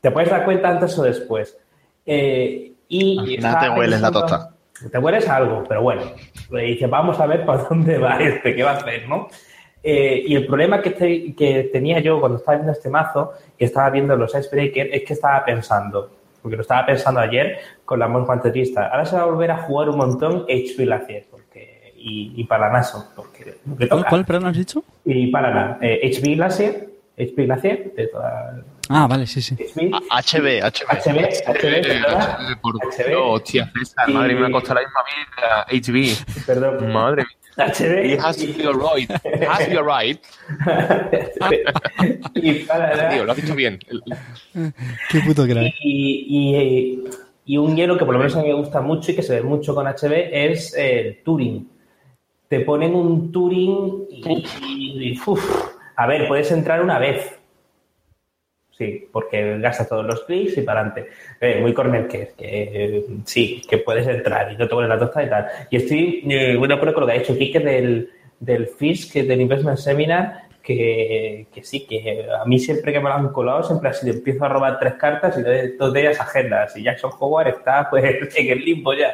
[0.00, 1.56] te puedes dar cuenta antes o después.
[2.04, 4.50] Eh, y Al final te hueles la tosta.
[4.90, 6.02] Te hueles algo, pero bueno.
[6.50, 9.28] Le dice, vamos a ver para dónde va este, qué va a hacer, ¿no?
[9.82, 13.64] Eh, y el problema que, te- que tenía yo cuando estaba viendo este mazo y
[13.64, 16.10] estaba viendo los Icebreaker es que estaba pensando,
[16.48, 19.90] porque lo estaba pensando ayer con la Monfanterista, ahora se va a volver a jugar
[19.90, 24.08] un montón HP Glacier porque, y, y Paranaso, porque lo que ¿Cuál, toca.
[24.10, 24.82] cuál perdón, has dicho?
[25.04, 26.88] Y Paraná, eh, HP Glacier,
[27.18, 29.54] HP Glacier, de toda Ah, vale, sí, sí.
[29.54, 30.88] HB, HB.
[30.88, 33.06] HB, HB, por HB.
[33.08, 35.66] Dios, tía César, madre mía, me ha costado la misma vida.
[35.68, 36.46] HB.
[36.46, 37.37] perdón, Madre mía.
[37.58, 38.12] HB.
[38.14, 39.10] It has to be alright.
[39.24, 40.20] It has to be alright.
[42.34, 43.08] y Paraná.
[43.10, 43.78] Tío, lo has dicho bien.
[45.10, 45.72] Qué puto crack.
[45.82, 47.04] Y, y-
[47.46, 49.34] y un hielo que por lo menos a mí me gusta mucho y que se
[49.36, 51.66] ve mucho con HB es el Turing.
[52.48, 54.28] Te ponen un Turing y,
[54.62, 57.37] y- y, uf, a ver, puedes entrar una vez.
[58.78, 61.10] Sí, porque gastas todos los clics y para adelante.
[61.40, 64.98] Eh, muy corner que es, que sí, que puedes entrar y no te pones la
[65.00, 65.46] tosta y tal.
[65.68, 68.08] Y estoy eh, muy de acuerdo con lo que ha dicho Kike del,
[68.38, 73.16] del FISC, del Investment Seminar, que, que sí, que a mí siempre que me lo
[73.16, 76.76] han colado, siempre ha sido, empiezo a robar tres cartas y dos de ellas agendas.
[76.76, 78.04] Y Jackson Howard está pues
[78.36, 79.12] en el limbo ya.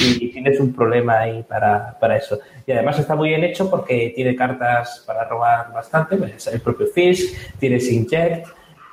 [0.00, 2.38] Y tienes un problema ahí para, para eso.
[2.64, 6.86] Y además está muy bien hecho porque tiene cartas para robar bastante, pues, el propio
[6.86, 8.46] Fisk, tienes Inject,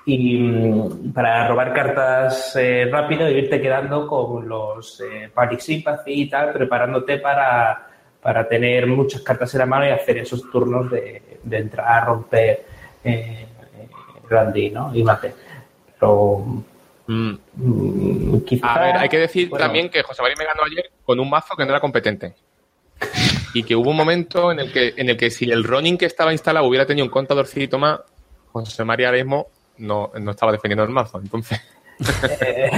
[0.08, 6.22] y mm, para robar cartas eh, rápido e irte quedando con los eh, Panic Sympathy
[6.22, 7.90] y tal, preparándote para,
[8.22, 12.06] para tener muchas cartas en la mano y hacer esos turnos de, de entrar a
[12.06, 12.66] romper
[13.04, 13.90] eh, eh,
[14.30, 14.96] Randy, ¿no?
[14.96, 15.34] Y mate.
[16.00, 16.46] Pero
[17.10, 17.36] Mm.
[17.56, 20.90] mm, quizá, A ver, hay que decir bueno, también que José María me ganó ayer
[21.06, 22.34] con un mazo que no era competente.
[23.54, 26.06] Y que hubo un momento en el que, en el que si el running que
[26.06, 28.02] estaba instalado hubiera tenido un contadorcito más,
[28.52, 29.48] José María ahora mismo
[29.80, 31.20] no, no estaba defendiendo el mazo.
[31.20, 31.60] Entonces,
[32.42, 32.70] eh,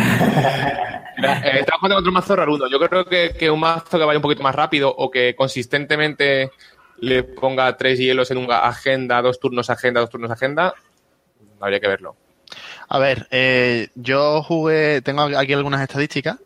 [1.17, 2.67] Era- eh, estaba jugando contra un mazo raruno.
[2.69, 6.51] Yo creo que, que un mazo que vaya un poquito más rápido o que consistentemente
[6.99, 10.73] le ponga tres hielos en una agenda, dos turnos agenda, dos turnos agenda,
[11.59, 12.15] habría que verlo.
[12.87, 16.37] A ver, eh, yo jugué, tengo aquí algunas estadísticas.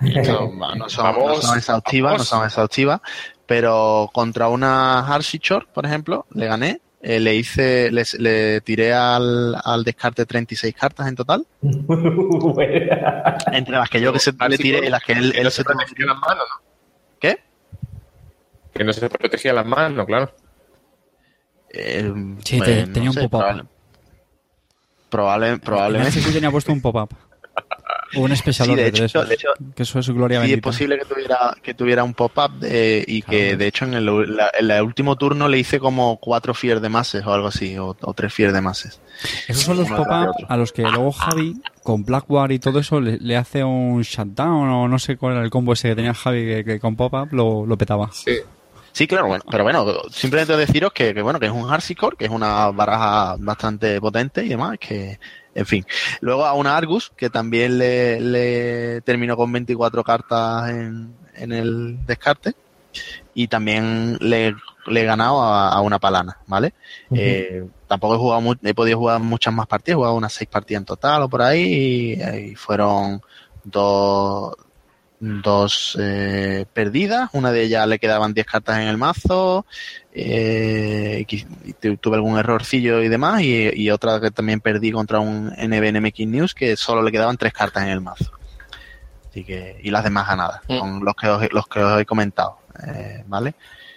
[0.00, 3.00] No, no son, no Vamos, son exhaustivas, no son exhaustivas,
[3.46, 8.92] pero contra una Harshey Shore, por ejemplo, le gané eh, le hice, le, le tiré
[8.92, 11.46] al, al descarte 36 cartas en total.
[13.52, 15.50] Entre las que yo que se, le tiré y las que él, Que él no
[15.50, 16.62] se se protegía las manos, ¿no?
[17.20, 17.38] ¿Qué?
[18.74, 20.32] Que no se protegía las manos, claro.
[21.70, 22.12] Eh,
[22.44, 23.40] Sí, te- tenía un pop-up.
[23.40, 23.64] probable-
[25.10, 26.18] probable- En probablemente.
[26.18, 27.10] ese tenía puesto un pop-up.
[28.16, 30.52] O un especial Sí, de hecho- esos, de hecho- Que eso es su gloria Sí,
[30.54, 33.58] es posible que tuviera, que tuviera un pop-up de- y que Claro.
[33.58, 36.88] de hecho en el, la- en el último turno le hice como cuatro fear de
[36.88, 39.00] mases o algo así, o, o tres fear de mases.
[39.46, 43.18] Esos son los pop-up a los que luego Javi, con Blackwar y todo eso, le,
[43.18, 46.44] le hace un shutdown o no sé cuál era el combo ese que tenía Javi
[46.46, 48.10] que, que con pop-up lo, lo petaba.
[48.12, 48.36] Sí.
[48.90, 52.24] Sí, claro, bueno, pero bueno, simplemente deciros que, que, bueno, que es un Harsicore, que
[52.24, 55.20] es una baraja bastante potente y demás, que,
[55.58, 55.86] en fin.
[56.20, 62.06] Luego a una Argus, que también le, le terminó con 24 cartas en, en el
[62.06, 62.54] descarte,
[63.34, 64.54] y también le,
[64.86, 66.74] le he ganado a, a una Palana, ¿vale?
[67.10, 70.82] Eh, tampoco he jugado, he podido jugar muchas más partidas, he jugado unas seis partidas
[70.82, 73.20] en total o por ahí, y, y fueron
[73.64, 74.54] dos,
[75.20, 79.66] dos eh, perdidas, una de ellas le quedaban 10 cartas en el mazo,
[80.12, 81.24] eh,
[82.00, 86.54] tuve algún errorcillo y demás, y, y otra que también perdí contra un NBNMX News
[86.54, 88.30] que solo le quedaban 3 cartas en el mazo.
[89.28, 90.78] Así que, y las demás ganadas, Mm.
[90.78, 93.54] con los que os, los que os he comentado, eh, ¿vale?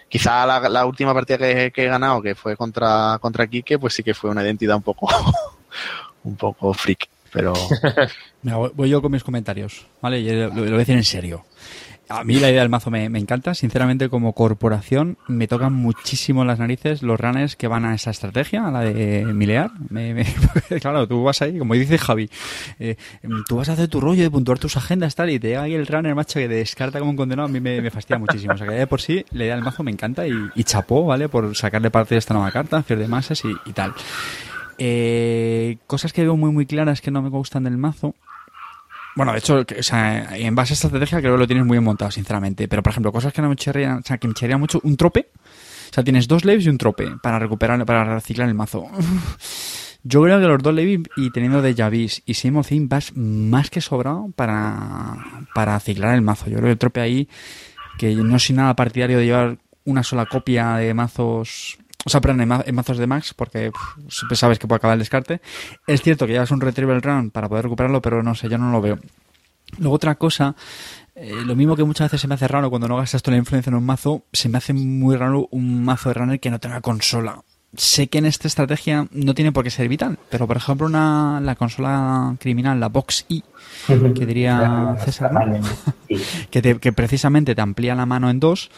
[0.08, 3.94] Quizá la, la última partida que, que he ganado, que fue contra, contra Kike, pues
[3.94, 5.08] sí que fue una identidad un poco,
[6.24, 7.52] un poco freak, pero
[8.74, 10.20] voy- yo con mis comentarios, ¿vale?
[10.20, 11.44] Y lo, lo voy a decir en serio.
[12.08, 13.54] A mí la idea del mazo me, me encanta.
[13.54, 18.66] Sinceramente, como corporación, me tocan muchísimo las narices los runners que van a esa estrategia,
[18.66, 19.70] a la de milear.
[19.88, 20.26] Me- me-
[20.80, 22.28] claro, tú vas ahí, como dice Javi,
[22.78, 22.96] eh,
[23.48, 25.74] tú vas a hacer tu rollo de puntuar tus agendas, tal, y te llega ahí
[25.74, 27.48] el runner, macho, que te descarta como un condenado.
[27.48, 28.52] A mí me, fastidia muchísimo.
[28.54, 31.30] O sea, que de por sí, la idea del mazo me encanta y, chapó, ¿vale?
[31.30, 33.94] Por sacarle parte de esta nueva carta, hacer de masas y tal.
[34.78, 38.14] Eh, cosas que veo muy muy claras que no me gustan del mazo.
[39.14, 41.76] Bueno, de hecho, o sea, en base a esta estrategia creo que lo tienes muy
[41.76, 42.66] bien montado, sinceramente.
[42.66, 44.96] Pero, por ejemplo, cosas que no me chirrían, o sea, que me chirrían mucho, un
[44.96, 45.28] trope.
[45.90, 48.86] O sea, tienes dos leves y un trope para recuperar, para reciclar el mazo.
[50.04, 53.80] Yo creo que los dos leves y teniendo de Javis y Theme vas más que
[53.80, 56.46] sobrado para, para ciclar el mazo.
[56.46, 57.28] Yo creo que el trope ahí,
[57.98, 62.40] que no soy nada partidario de llevar una sola copia de mazos, o sea, perdón,
[62.42, 65.40] en ma- en mazos de Max, porque pff, sabes que puede acabar el descarte.
[65.86, 68.70] Es cierto que llevas un Retrieval Run para poder recuperarlo, pero no sé, yo no
[68.72, 68.98] lo veo.
[69.78, 70.54] Luego otra cosa,
[71.14, 73.38] eh, lo mismo que muchas veces se me hace raro cuando no gastas toda la
[73.38, 76.58] influencia en un mazo, se me hace muy raro un mazo de runner que no
[76.60, 77.42] tenga consola.
[77.74, 81.40] Sé que en esta estrategia no tiene por qué ser vital, pero por ejemplo una,
[81.40, 83.40] la consola criminal, la Box E,
[84.14, 85.62] que diría César, ¿no?
[86.06, 86.22] Sí.
[86.50, 88.70] que, te- que precisamente te amplía la mano en dos,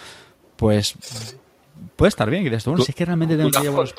[0.54, 0.94] pues
[1.96, 2.42] puede estar bien.
[2.42, 3.94] Y dices tú, bueno, si es que realmente tengo que llevar los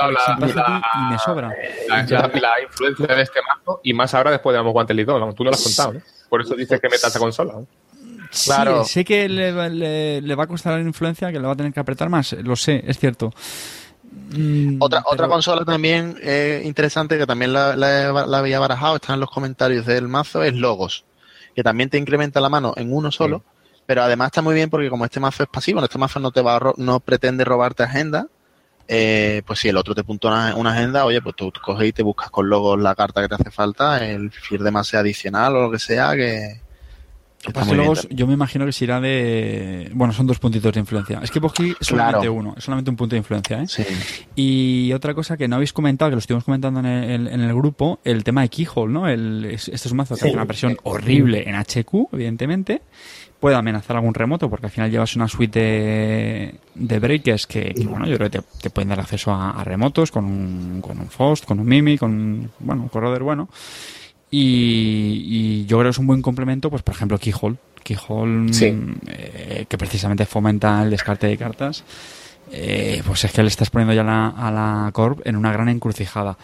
[0.56, 1.54] la- y me sobra.
[1.88, 5.12] La, la- la influencia de este mazo y más ahora después de Amos Guantes League
[5.12, 6.02] 2, vamos, tú no lo has contado, ¿no?
[6.30, 7.54] Por eso dices que metas a consola.
[8.44, 8.84] Claro.
[8.84, 11.54] Sí, sé que le, va- le- le va a costar la influencia, que le va
[11.54, 13.32] a tener que apretar más, lo sé, es cierto.
[14.32, 19.14] Mm, Otra, otra consola también eh, interesante que también la, la- la había barajado, está
[19.14, 21.06] en los comentarios del mazo, es Logos,
[21.56, 23.44] que también te incrementa la mano en uno solo,
[23.86, 26.42] pero además está muy bien porque como este mazo es pasivo, este mazo no te
[26.42, 28.28] va a ro- no pretende robarte agenda,
[28.88, 31.92] eh, pues si el otro te punta una, una agenda, oye, pues tú coges y
[31.94, 35.56] te buscas con Logos la carta que te hace falta, el fear de mase adicional
[35.56, 36.62] o lo que sea, que,
[37.74, 38.18] luego, también.
[38.18, 39.90] yo me imagino que se irá de.
[39.94, 41.20] Bueno, son dos puntitos de influencia.
[41.22, 42.34] Es que Boski es solamente Claro.
[42.34, 43.68] uno, es solamente un punto de influencia, ¿eh?
[43.68, 43.84] Sí.
[44.36, 47.54] Y otra cosa que no habéis comentado, que lo estuvimos comentando en el, en el
[47.54, 49.08] grupo, el tema de Keyhole, ¿no?
[49.08, 50.28] El, es- este es un mazo que Sí.
[50.28, 52.82] hace una presión horrible en HQ, evidentemente.
[53.40, 57.86] Puede amenazar algún remoto, porque al final llevas una suite de, de breakers que, que,
[57.86, 61.00] bueno, yo creo que te, te pueden dar acceso a, a remotos con un, con
[61.00, 63.50] un Faust, con un Mimi, con un, bueno, un corredor bueno.
[64.32, 67.58] Y, y yo creo que es un buen complemento, pues por ejemplo, Keyhole.
[67.84, 68.76] Keyhole, Sí.
[69.08, 71.84] eh, que precisamente fomenta el descarte de cartas.
[72.52, 75.70] Eh, pues es que le estás poniendo ya la- a la Corp en una gran
[75.70, 76.38] encrucijada.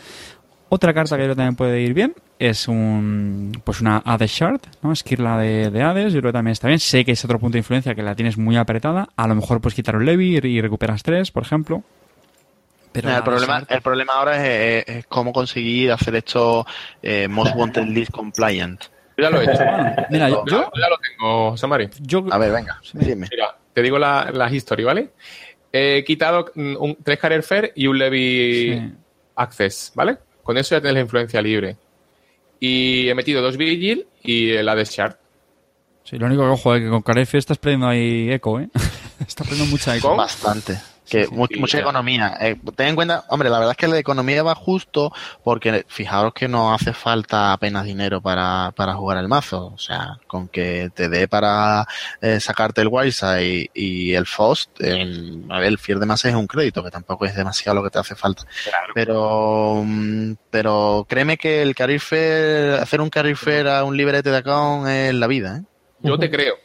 [0.74, 4.32] Otra carta que yo creo que también puede ir bien es un pues una Hades
[4.32, 4.94] Shard, ¿no?
[4.94, 6.80] Esquirla de, de Hades, yo creo que también está bien.
[6.80, 9.10] Sé que es otro punto de influencia que la tienes muy apretada.
[9.18, 11.84] A lo mejor puedes quitar un Levi y, recuperas tres, por ejemplo.
[12.94, 16.66] Pero el, la problema, Shard- el problema ahora es, es- es cómo conseguir hacer esto
[17.04, 18.82] eh, Most Wanted List compliant.
[19.18, 19.64] Yo ya lo he hecho.
[20.10, 21.90] Mira, yo, Yo, ya lo tengo, José Mari.
[22.00, 23.28] yo- A ver, venga, dime.
[23.30, 25.10] Mira, te digo la, la history, ¿vale?
[25.74, 28.94] He quitado mm, un, tres Career Fair y un Levi Sí.
[29.36, 30.18] Access, ¿vale?
[30.44, 31.78] Con eso ya tienes la influencia libre.
[32.60, 35.16] Y he metido dos Vigil y el Hades Shard.
[36.04, 38.70] Sí, lo único que ojo es que con Carefe estás perdiendo ahí eco, ¿eh?
[39.28, 40.10] estás perdiendo mucha eco.
[40.10, 40.18] ¿Cómo?
[40.18, 40.80] Bastante.
[41.12, 41.82] Que sí, mu- sí, mucha ya.
[41.82, 42.38] economía.
[42.40, 45.12] Eh, ten en cuenta, hombre, la verdad es que la economía va justo
[45.44, 49.68] porque fijaros que no hace falta apenas dinero para, para jugar el mazo.
[49.74, 51.86] O sea, con que te dé para
[52.22, 55.02] eh, sacarte el Wildside y, y el Fost, ver,
[55.64, 58.16] el Fier de Masa es un crédito, que tampoco es demasiado lo que te hace
[58.16, 58.44] falta.
[58.64, 58.94] Claro.
[58.96, 64.30] Pero, mm, pero créeme que el Career Fair, hacer un Career Fair a un librete
[64.32, 65.64] de account es la vida, ¿eh?
[66.04, 66.56] Yo te creo.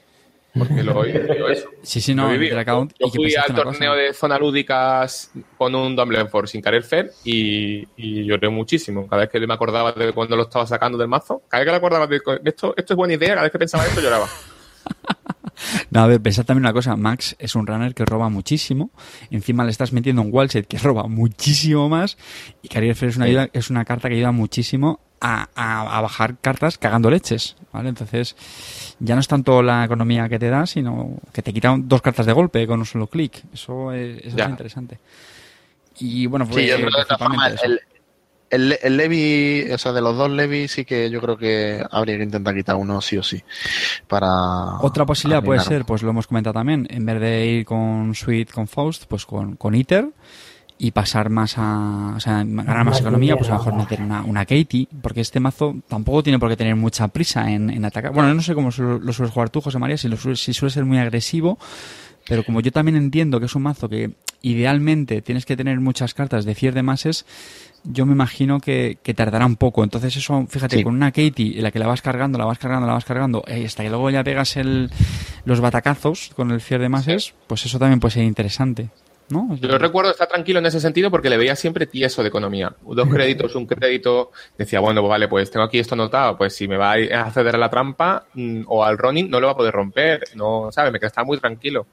[0.59, 1.69] Porque lo vivido eso.
[1.83, 2.93] Sí, sí, Lo no, el account.
[2.99, 3.95] Yo y fui al torneo cosa.
[4.03, 9.07] de zona lúdicas con un Dumbledore Force sin Fair y, y lloré muchísimo.
[9.07, 11.71] Cada vez que me acordaba de cuando lo estaba sacando del mazo, cada vez que
[11.73, 14.27] me acordaba de esto, esto es buena idea, cada vez que pensaba esto lloraba.
[15.91, 16.97] No, a ver, pensad también una cosa.
[16.97, 18.91] Max es un runner que roba muchísimo.
[19.31, 22.19] Encima le estás metiendo un wallset que roba muchísimo más.
[22.63, 26.01] Y Carrier Fair es una, ayuda- es una carta que ayuda muchísimo a, a- a
[26.01, 27.57] bajar cartas cagando leches.
[27.73, 27.91] ¿Vale?
[27.91, 28.35] Entonces,
[29.01, 32.25] ya no es tanto la economía que te da, sino que te quitan dos cartas
[32.25, 33.43] de golpe con un solo clic.
[33.53, 34.99] Eso es, eso es interesante.
[35.99, 37.87] Y bueno, pues Sí, yo creo que de todas formas, principalmente eso.
[38.51, 41.85] el, el, el Levi, o sea, de los dos Levi, sí que yo creo que
[41.91, 43.43] habría que intentar quitar uno sí o sí.
[44.07, 44.27] Para.
[44.81, 48.51] Otra posibilidad puede ser, pues lo hemos comentado también, en vez de ir con Sweet,
[48.53, 50.09] con Faust, pues con, con Iter
[50.79, 54.03] y pasar más a, o sea, ganar más Más economía, pues a lo mejor meter
[54.03, 57.85] una, una Katie, porque este mazo tampoco tiene por qué tener mucha prisa en, en
[57.85, 58.13] atacar.
[58.13, 60.53] Bueno, no sé cómo su- lo sueles jugar tú, José María, si, lo suele, si
[60.53, 61.59] suele ser muy agresivo,
[62.29, 64.11] pero como yo también entiendo que es un mazo que
[64.43, 67.25] idealmente tienes que tener muchas cartas de fier de mases,
[67.85, 69.83] yo me imagino que, que tardará un poco.
[69.83, 70.83] Entonces eso, fíjate, Sí.
[70.85, 73.45] con una Katie en la que la vas cargando, la vas cargando, la vas cargando,
[73.47, 74.91] eh, hasta que luego ya pegas el,
[75.45, 78.91] los batacazos con el fier de mases, pues eso también puede ser interesante.
[79.29, 79.57] ¿No?
[79.57, 82.75] Yo recuerdo estar tranquilo en ese sentido porque le veía siempre tieso de economía.
[82.83, 84.31] Dos créditos, un crédito.
[84.57, 86.39] Decía, bueno, pues vale, pues tengo aquí esto anotado.
[86.39, 89.49] Pues si me va a acceder a la trampa mm, o al running, no lo
[89.49, 90.23] va a poder romper.
[90.35, 90.93] No, ¿sabes?
[90.93, 91.87] Me quedaba estaba muy tranquilo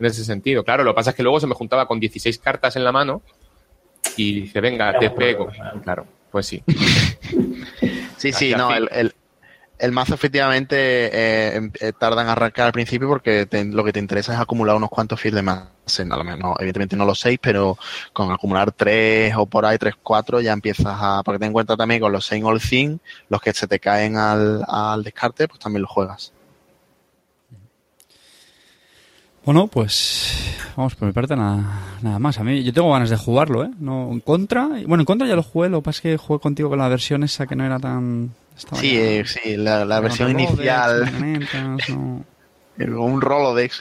[0.00, 0.64] en ese sentido.
[0.64, 2.90] Claro, lo que pasa es que luego se me juntaba con 16 cartas en la
[2.90, 3.22] mano
[4.16, 5.48] y dice, venga, te pego.
[5.84, 6.62] Claro, pues sí.
[8.20, 9.14] Sí, sí, no, el,
[9.80, 13.92] el mazo efectivamente eh, em- eh, tarda en arrancar al principio porque te- lo que
[13.92, 15.64] te interesa es acumular unos cuantos fields de más.
[15.98, 17.76] Menos, no, evidentemente no los seis, pero
[18.12, 21.22] con acumular tres o por ahí tres, cuatro ya empiezas a.
[21.24, 24.16] Porque ten en cuenta también con los Saint All Thing, los que se te caen
[24.16, 26.32] al, al descarte, pues también los juegas.
[29.50, 30.32] Bueno, pues
[30.76, 32.38] vamos por mi parte nada, nada más.
[32.38, 33.70] A mí yo tengo ganas de jugarlo, ¿eh?
[33.80, 34.68] No en contra.
[34.86, 36.86] Bueno, en contra ya lo jugué, lo que pasa es que jugué contigo con la
[36.86, 41.10] versión esa que no era tan estaba Sí, ya- eh, sí, la, la versión inicial,
[41.88, 42.24] no.
[43.02, 43.80] un Rolodex.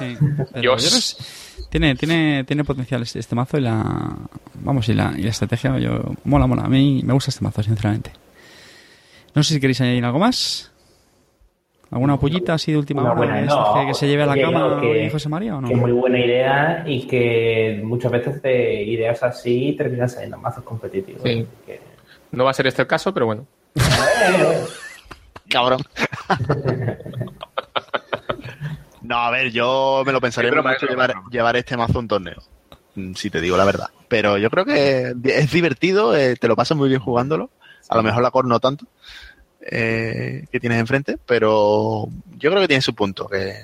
[0.00, 0.16] Sí.
[0.60, 1.16] Dios.
[1.70, 4.16] tiene, tiene, tiene potencial este, este mazo y la
[4.64, 6.62] vamos y la, y la estrategia yo mola, mola.
[6.62, 8.10] A mí me gusta este mazo, sinceramente.
[9.32, 10.72] No sé si queréis añadir algo más.
[11.94, 13.74] ¿Alguna pollita así de última Una hora buena, de no.
[13.74, 15.68] que, que se lleve a la cama que- hoy José María o no?
[15.68, 20.64] Que es muy buena idea y que muchas veces de ideas así terminan saliendo mazos
[20.64, 21.22] competitivos.
[21.22, 21.46] Sí.
[21.64, 21.80] Que-
[22.32, 23.46] No va a ser este el caso, pero bueno.
[25.48, 25.80] Cabrón.
[29.02, 32.08] No, a ver, yo me lo pensaría broma, mucho llevar, llevar este mazo a un
[32.08, 32.42] torneo.
[32.94, 33.88] Mm, Si te digo la verdad.
[34.08, 37.50] Pero yo creo que es divertido, eh, te lo pasas muy bien jugándolo.
[37.90, 38.86] A lo mejor la core no tanto
[39.70, 42.08] eh, que tienes enfrente, pero
[42.38, 43.26] yo creo que tiene su punto.
[43.26, 43.54] Que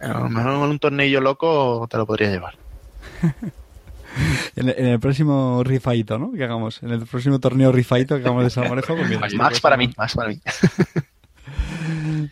[0.00, 2.54] a lo mejor en un torneo loco te lo podrías llevar.
[4.56, 6.32] En, en el próximo rifaito, ¿no?
[6.32, 6.82] Que hagamos.
[6.82, 10.30] En el próximo torneo rifaito que hagamos de pues mira, Max para mí, Max para
[10.30, 10.40] mí.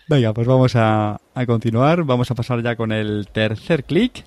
[0.08, 2.02] Venga, pues vamos a, a continuar.
[2.02, 4.24] Vamos a pasar ya con el tercer clic.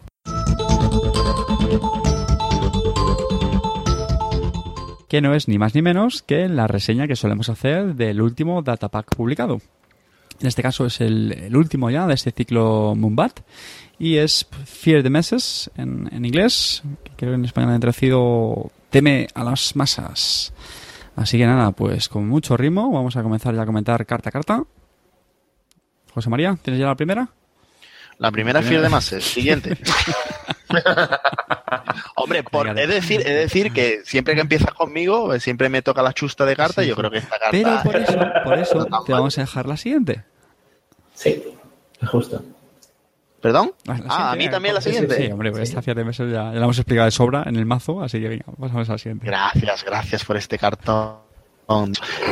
[5.10, 8.62] Que no es ni más ni menos que la reseña que solemos hacer del último
[8.62, 9.60] datapack publicado.
[10.40, 13.42] En este caso es el, el último ya de este ciclo Moonbat.
[13.98, 16.84] Y es Fear the Masses en, en inglés.
[17.04, 20.54] que Creo que en español han traducido Teme a las masas.
[21.16, 24.32] Así que nada, pues con mucho ritmo vamos a comenzar ya a comentar carta a
[24.32, 24.64] carta.
[26.14, 27.28] José María, ¿tienes ya la primera?
[28.18, 29.24] La primera es Fiel de Mases.
[29.24, 29.78] Siguiente.
[32.16, 36.02] Hombre, por, es decir, es decir que siempre que empiezas conmigo, eh, siempre me toca
[36.02, 36.84] la chusta de carta.
[36.84, 37.52] y yo creo que esta carta.
[37.52, 39.20] Pero por eso, por eso No te mal.
[39.22, 40.24] vamos a dejar la siguiente.
[41.14, 41.44] Sí,
[42.06, 42.42] justo.
[43.42, 43.72] ¿Perdón?
[43.86, 45.26] La Ah, a mí también la sí, sí, siguiente.
[45.26, 45.72] Sí, hombre, pues Sí.
[45.72, 48.20] esta fiesta de meses ya, ya la hemos explicado de sobra en el mazo, así
[48.20, 49.26] que venga, pasamos a la siguiente.
[49.26, 51.29] Gracias, gracias por este cartón.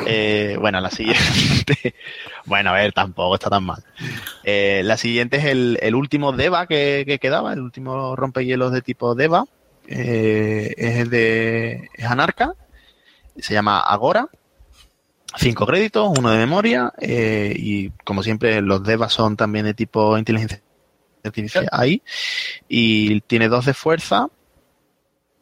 [0.08, 1.96] Eh, bueno, la siguiente.
[2.46, 3.84] bueno, a ver, tampoco está tan mal.
[4.44, 8.82] Eh, la siguiente es el, el último Deva que, que quedaba, el último rompehielos de
[8.82, 9.46] tipo Deva.
[9.88, 11.90] Eh, es el de.
[11.94, 12.54] Es Anarca.
[13.38, 14.28] Se llama Agora.
[15.36, 16.94] Cinco créditos, uno de memoria.
[17.00, 20.62] y como siempre, los Devas son también de tipo inteligencia
[21.24, 22.02] artificial ahí.
[22.68, 24.30] Y tiene dos de fuerza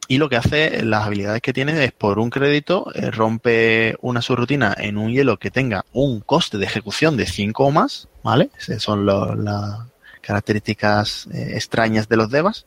[0.08, 4.22] y lo que hace, las habilidades que tiene es por un crédito, eh, rompe una
[4.22, 8.50] subrutina en un hielo que tenga un coste de ejecución de 5 o más, ¿vale?
[8.58, 9.80] Esas son las
[10.20, 12.66] características eh, extrañas de los devas.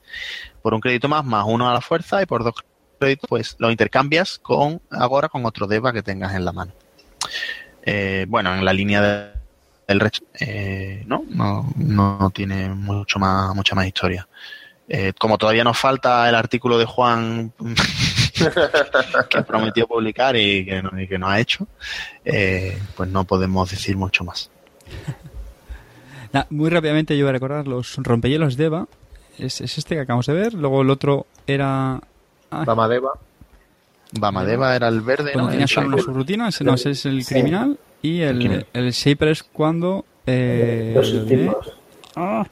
[0.62, 2.56] Por un crédito más, más uno a la fuerza, y por dos
[3.00, 6.74] créditos, pues lo intercambias con ahora con otro deva que tengas en la mano.
[7.84, 9.40] Eh, bueno, en la línea de-
[9.88, 14.28] del resto, eh, no, no, no tiene mucho más, mucha más historia.
[14.92, 17.54] Eh, como todavía nos falta el artículo de Juan
[19.30, 21.68] que prometió publicar y que no, y que no ha hecho,
[22.26, 24.50] eh, pues no podemos decir mucho más.
[26.32, 28.88] Nah, muy rápidamente yo voy a recordar los rompehielos de Eva.
[29.40, 30.54] Es, es este que acabamos de ver.
[30.54, 31.96] Luego el otro era...
[32.52, 33.14] ah, Bamadeva.
[34.12, 35.50] Bamadeva era el verde, cuando ¿no?
[35.54, 36.50] tenía solo una.
[36.50, 37.34] Ese no, ese es el Sí.
[37.34, 37.80] criminal.
[38.04, 40.06] Y El el, el Shaper es cuando...
[40.28, 41.66] Eh, Dos lo subtipos.
[41.66, 41.72] de-
[42.16, 42.46] Ah,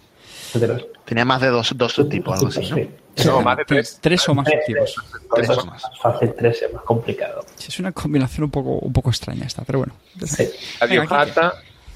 [0.56, 2.76] de los- Tenía más de dos, dos subtipos, algo así, ¿no?
[2.76, 2.90] Sí.
[3.26, 3.98] No, más de tres.
[4.02, 4.96] tres o más Tres, tipos.
[5.34, 5.82] Tres Eso o más.
[5.84, 7.46] más fácil, tres es más complicado.
[7.58, 9.94] Es una combinación un poco, un poco extraña esta, pero bueno.
[10.26, 10.48] Sí.
[10.78, 11.54] Sadio Venga, Hata.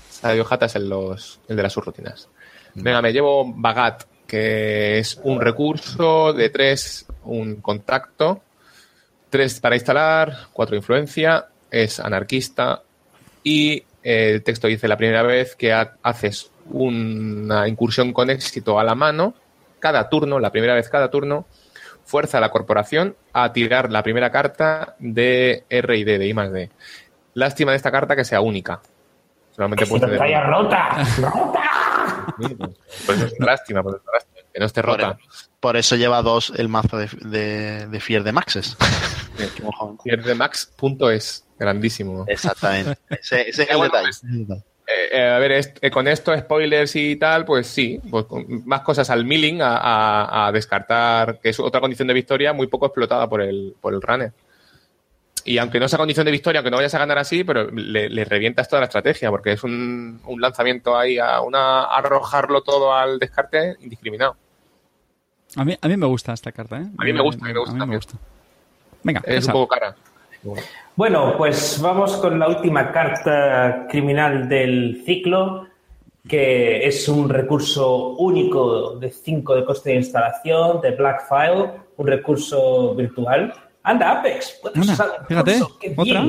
[0.09, 2.29] Sadio Hata es el, los, el de las subrutinas.
[2.75, 8.41] Venga, me llevo Bagat, que es un recurso de tres, un contacto,
[9.29, 12.81] tres para instalar, cuatro influencia, es anarquista
[13.43, 18.79] y eh, el texto dice la primera vez que ha- haces una incursión con éxito
[18.79, 19.33] a la mano,
[19.79, 21.45] cada turno, la primera vez cada turno,
[22.05, 26.33] fuerza a la corporación a tirar la primera carta de R y D, de I
[26.33, 26.69] más D.
[27.33, 28.81] Lástima de esta carta que sea única.
[29.55, 30.47] Solamente no tener traía una.
[30.47, 31.61] rota, rota.
[33.05, 35.17] Por eso es una lástima, por eso es una lástima, que no esté rota.
[35.59, 38.77] por eso lleva dos el mazo de, de, de Fier de Maxes.
[40.03, 42.25] Pierdemax.es, grandísimo.
[42.27, 42.97] Exactamente.
[43.09, 44.63] Ese, ese es el bueno, detalle.
[44.97, 48.45] Eh, eh, a ver, est- eh, con esto, spoilers y tal, pues sí, pues con
[48.67, 52.67] más cosas al milling, a, a- a descartar, que es otra condición de victoria muy
[52.67, 54.31] poco explotada por el, por el runner.
[55.43, 58.09] Y aunque no sea condición de victoria, aunque no vayas a ganar así, pero le,
[58.09, 62.93] le revientas toda la estrategia, porque es un, un lanzamiento ahí a una arrojarlo todo
[62.93, 64.35] al descarte indiscriminado.
[65.55, 66.85] A mí, a mí me gusta esta carta, ¿eh?
[66.97, 67.97] A mí me gusta, a mí me gusta A mí me también.
[67.99, 68.17] gusta.
[69.03, 69.95] Venga, Es un poco cara.
[70.43, 70.61] Bueno,
[71.37, 75.67] pues vamos con la última carta criminal del ciclo,
[76.27, 82.07] que es un recurso único de 5 de coste de instalación, de Black File, un
[82.07, 83.53] recurso virtual.
[83.83, 86.25] Anda, Apex, puedes usar el fíjate, qué otra.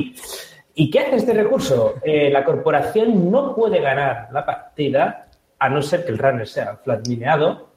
[0.75, 1.95] ¿Y qué hace este recurso?
[2.03, 5.27] Eh, la corporación no puede ganar la partida,
[5.59, 7.72] a no ser que el runner sea flat mineado,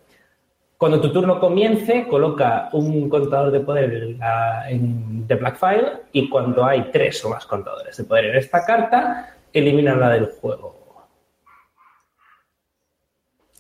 [0.78, 5.92] cuando tu turno comience, coloca un contador de poder en, la- en The Black File
[6.12, 10.76] y cuando hay tres o más contadores de poder en esta carta, elimínala del juego.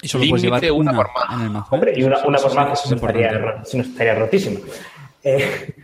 [0.02, 1.32] Y solo puedes llevar una una, por mazo.
[1.32, 1.66] en el mazo.
[1.66, 1.68] ¿eh?
[1.74, 4.60] Hombre, y una, una por más, eso eso es estaría, eso no estaría rotísimo.
[5.28, 5.74] Eh,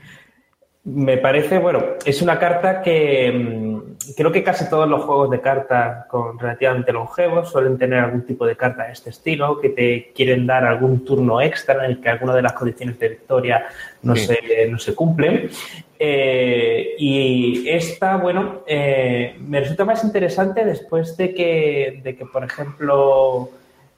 [0.84, 3.71] me parece, bueno, es una carta que mm,
[4.16, 8.46] creo que casi todos los juegos de carta con relativamente longevos suelen tener algún tipo
[8.46, 12.08] de carta de este estilo, que te quieren dar algún turno extra en el que
[12.08, 13.64] alguna de las condiciones de victoria
[14.02, 14.26] no, Sí.
[14.26, 15.50] se, no se cumplen.
[15.98, 22.42] Eh, y esta, bueno, eh, me resulta más interesante después de que, de que por
[22.44, 23.50] ejemplo,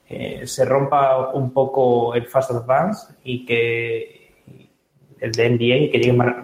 [0.07, 4.24] eh, se rompa un poco el Fast Advance y que
[5.31, 6.43] de NDA que llegue más,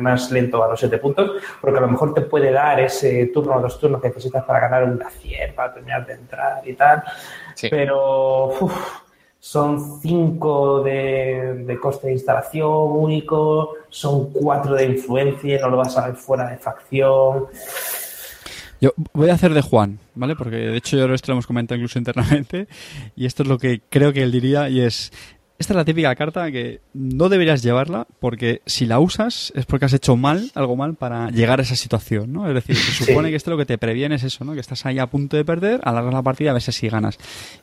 [0.00, 3.56] más lento a los 7 puntos, porque a lo mejor te puede dar ese turno
[3.56, 7.02] o dos turnos que necesitas para ganar una 100, para terminar de entrar y tal.
[7.54, 7.68] Sí.
[7.70, 9.02] Pero uf,
[9.38, 15.96] son 5 de, de coste de instalación único, son 4 de influencia, no lo vas
[15.98, 17.46] a ver fuera de facción.
[18.82, 20.34] Yo voy a hacer de Juan, ¿vale?
[20.34, 22.66] Porque de hecho yo esto lo hemos comentado incluso internamente
[23.16, 25.12] y esto es lo que creo que él diría y es...
[25.58, 29.84] Esta es la típica carta que no deberías llevarla porque si la usas es porque
[29.84, 32.48] has hecho mal, algo mal para llegar a esa situación, ¿no?
[32.48, 34.54] Es decir, se supone que esto lo que te previene es eso, ¿no?
[34.54, 37.16] Que estás ahí a punto de perder, alargas la partida a ver si ganas.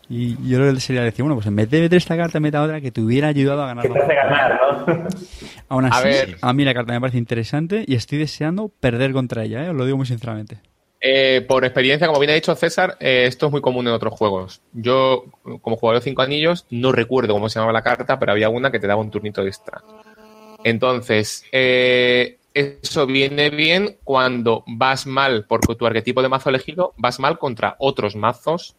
[0.07, 2.57] Y yo creo que sería decir, bueno, pues en vez de meter esta carta, mete
[2.57, 3.85] otra que te hubiera ayudado a ganar.
[3.85, 4.23] Que te hace partida.
[4.23, 5.07] ganar, ¿no?
[5.67, 6.37] Aún así, A ver.
[6.41, 9.69] a mí la carta me parece interesante y estoy deseando perder contra ella, ¿eh?
[9.69, 10.61] Os lo digo muy sinceramente.
[11.01, 14.13] Eh, por experiencia, como bien ha dicho César, eh, esto es muy común en otros
[14.13, 14.61] juegos.
[14.73, 15.23] Yo,
[15.61, 18.69] como jugador de cinco anillos, no recuerdo cómo se llamaba la carta, pero había una
[18.71, 19.81] que te daba un turnito extra.
[20.63, 27.19] Entonces, eh, eso viene bien cuando vas mal por tu arquetipo de mazo elegido, vas
[27.19, 28.75] mal contra otros mazos,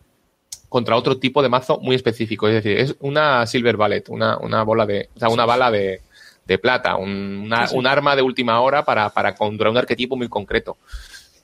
[0.68, 2.48] contra otro tipo de mazo muy específico.
[2.48, 6.02] Es decir, es una Silver Ballet, una, una bola de, o sea, una bala de,
[6.46, 7.78] de plata, un, una- Sí, sí.
[7.78, 10.76] un arma de última hora para, para contra un arquetipo muy concreto.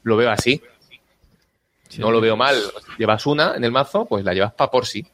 [0.07, 0.63] Lo veo así.
[1.89, 2.01] Sí.
[2.01, 2.57] No lo veo mal.
[2.97, 5.05] Llevas una en el mazo, pues la llevas pa' por sí.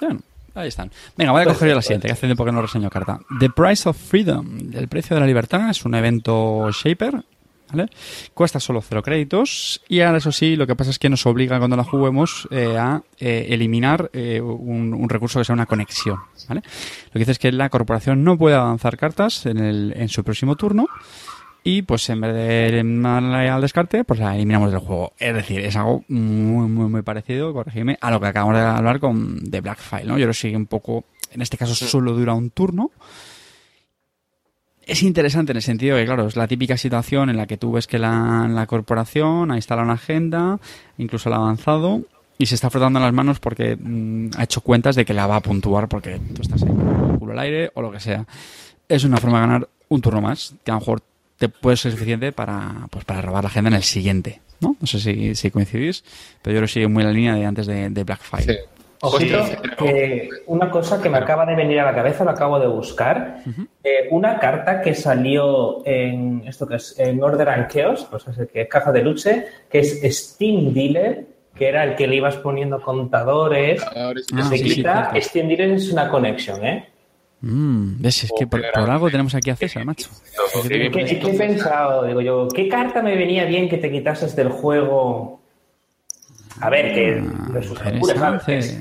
[0.00, 0.20] Bueno,
[0.54, 0.90] Ahí están.
[1.16, 3.20] Venga, voy a coger yo la siguiente, que hace tiempo que no reseño carta.
[3.38, 7.22] The Price of Freedom, el precio de la libertad, es un evento Shaper,
[7.70, 7.88] ¿vale?
[8.34, 11.58] Cuesta solo cero créditos y ahora eso sí, lo que pasa es que nos obliga
[11.58, 16.20] cuando la juguemos eh, a eh, eliminar eh, un, un recurso que sea una conexión,
[16.48, 16.62] ¿vale?
[17.06, 20.22] Lo que dice es que la corporación no puede avanzar cartas en, el, en su
[20.22, 20.86] próximo turno
[21.64, 25.12] y pues en vez de mandarla al descarte, pues la eliminamos del juego.
[25.18, 28.98] Es decir, es algo muy, muy, muy parecido, corregidme, a lo que acabamos de hablar
[28.98, 30.18] con The Black File, ¿no?
[30.18, 32.90] Yo lo sigue un poco, en este caso solo dura un turno.
[34.84, 37.72] Es interesante en el sentido que, claro, es la típica situación en la que tú
[37.72, 40.58] ves que la, la corporación ha instalado una agenda,
[40.98, 42.02] incluso la ha avanzado,
[42.38, 45.36] y se está frotando las manos porque mm, ha hecho cuentas de que la va
[45.36, 48.26] a puntuar porque tú estás ahí con el culo al aire o lo que sea.
[48.88, 51.02] Es una forma de ganar un turno más, que a lo mejor
[51.42, 54.76] te puede ser suficiente para, pues, para robar la agenda en el siguiente, ¿no?
[54.80, 56.04] No sé si, si coincidís,
[56.40, 58.44] pero yo lo sigo muy en la línea de antes de, de Blackfire.
[58.44, 58.58] Sí.
[59.00, 62.60] Ojito, Sí, que una cosa que me acaba de venir a la cabeza, lo acabo
[62.60, 63.38] de buscar.
[63.82, 68.32] Eh, una carta que salió en esto que es en Order and Chaos, o sea,
[68.46, 71.26] que es caja de luche, que es Steam Dealer,
[71.56, 73.82] que era el que le ibas poniendo contadores.
[73.82, 75.28] Ahora es- Ah, se sí, quita, cierto.
[75.28, 76.88] Steam Dealer es una connection, ¿eh?
[77.42, 80.08] Mm, ves, es que por, por algo tenemos aquí a César, macho.
[80.62, 81.26] Sí, qué bien ¿Qué, visto.
[81.26, 82.04] qué he pensado?
[82.04, 85.40] Digo yo, ¿qué carta me venía bien que te quitases del juego?
[86.60, 88.42] A ver, que Ah, de sus locuras, ¿sabes?
[88.44, 88.80] Que es-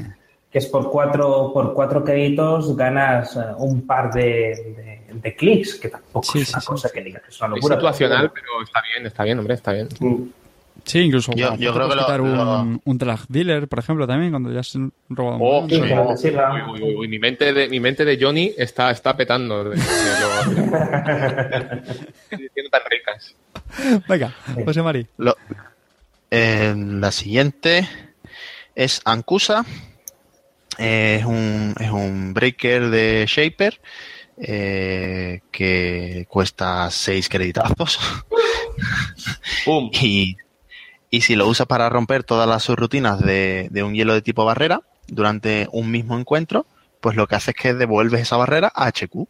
[0.53, 5.89] es por cuatro, por cuatro créditos ganas eh, un par de, de- de clics, que
[5.89, 6.67] tampoco Sí, es una sí, sí.
[6.67, 7.75] cosa que diga que es una Es locura.
[7.77, 9.87] situacional, pero está bien, está bien, hombre, está bien.
[9.99, 10.23] Mm.
[10.83, 14.31] Sí, incluso Yo- creo que lo- quitar lo- un, un drag dealer, por ejemplo, también,
[14.31, 14.73] cuando ya has
[15.09, 16.17] robado un Oh, montón.
[16.17, 16.43] Sí, no.
[16.71, 19.63] Uy, uy, uy, uy, mi mente de mi mente de Johnny está, está petando.
[19.65, 19.77] de-
[22.29, 23.35] de tan ricas.
[24.07, 24.33] Venga,
[24.65, 25.07] José Mari.
[25.17, 25.35] Lo-
[26.29, 27.87] eh, la siguiente
[28.75, 29.65] es Ancusa.
[30.77, 33.79] Eh, es, un, es un breaker de Shaper
[34.37, 37.99] eh, que cuesta 6 creditazos.
[39.65, 39.89] ¡Pum!
[40.01, 40.35] Y,
[41.11, 44.45] y si lo usas para romper todas las subrutinas de, de un hielo de tipo
[44.45, 46.65] barrera durante un mismo encuentro,
[47.01, 49.27] pues lo que hace es que devuelves esa barrera a HQ.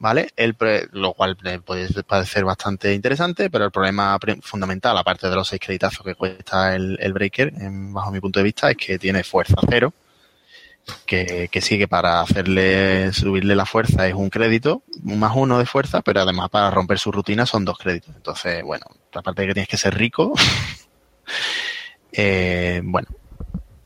[0.00, 0.28] ¿Vale?
[0.36, 0.54] El
[0.92, 5.60] lo cual eh, puede parecer bastante interesante, pero el problema fundamental, aparte de los seis
[5.60, 9.56] creditazos que cuesta el, el breaker, bajo mi punto de vista, es que tiene fuerza
[9.68, 9.92] cero.
[11.04, 15.66] Que, que sí que para hacerle subirle la fuerza es un crédito, más uno de
[15.66, 18.16] fuerza, pero además para romper su rutina son dos créditos.
[18.16, 20.32] Entonces, bueno, aparte de que tienes que ser rico,
[22.12, 23.08] eh, bueno,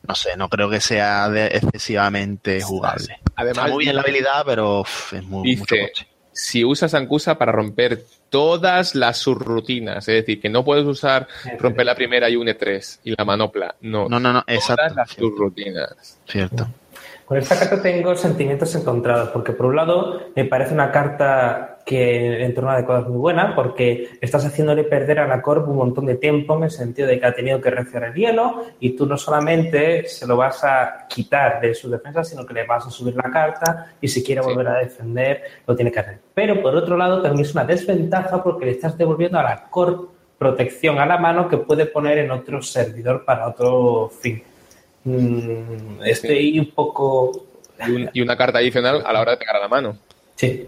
[0.07, 3.19] no sé, no creo que sea de- excesivamente jugable.
[3.35, 6.07] Además, Está muy bien la habilidad, pero uf, es muy, mucho dice, coche.
[6.31, 11.27] si usas Ancusa para romper todas las subrutinas, es decir, que no puedes usar
[11.59, 14.95] romper la primera y une 3 y la manopla, no, No, no, no, todas exacto.
[14.95, 15.27] las Cierto.
[15.27, 16.19] subrutinas.
[16.27, 16.67] cierto.
[17.33, 22.43] Con esta carta tengo sentimientos encontrados, porque por un lado me parece una carta que
[22.45, 26.05] en torno adecuado es muy buena, porque estás haciéndole perder a la Corp un montón
[26.05, 29.07] de tiempo en el sentido de que ha tenido que reciar el hielo y tú
[29.07, 32.91] no solamente se lo vas a quitar de su defensa, sino que le vas a
[32.91, 34.49] subir la carta y si quiere Sí.
[34.49, 36.19] volver a defender, lo tiene que hacer.
[36.35, 40.11] Pero por otro lado también es una desventaja porque le estás devolviendo a la Corp
[40.37, 44.43] protección a la mano que puede poner en otro servidor para otro fin.
[45.03, 47.45] Mm, estoy un poco...
[47.87, 49.97] Y, un- y una carta adicional a la hora de pegar a la mano.
[50.35, 50.67] Sí.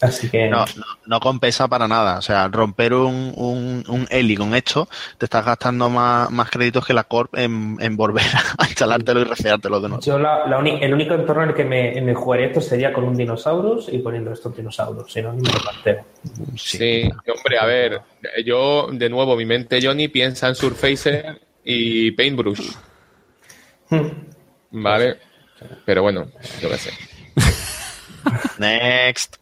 [0.00, 0.48] Así que...
[0.48, 2.18] No, no, no compensa para nada.
[2.18, 4.88] O sea, romper un, un, un Eli con esto,
[5.18, 8.24] te estás gastando más, más créditos que la Corp en, en volver
[8.58, 10.02] a instalártelo y reseártelo de nuevo.
[10.04, 12.92] Yo la, la uni- el único entorno en el que me, me jugaría esto sería
[12.92, 16.04] con un dinosaurus y poniendo estos dinosaurios, si no, ni me lo planteo.
[16.56, 17.02] Sí,
[17.36, 18.00] hombre, a ver,
[18.44, 22.70] yo, de nuevo, mi mente Johnny piensa en Surfacer y Paintbrush,
[24.70, 25.18] ¿vale?
[25.84, 26.30] Pero bueno,
[26.60, 26.92] yo qué sé.
[28.58, 29.36] Next.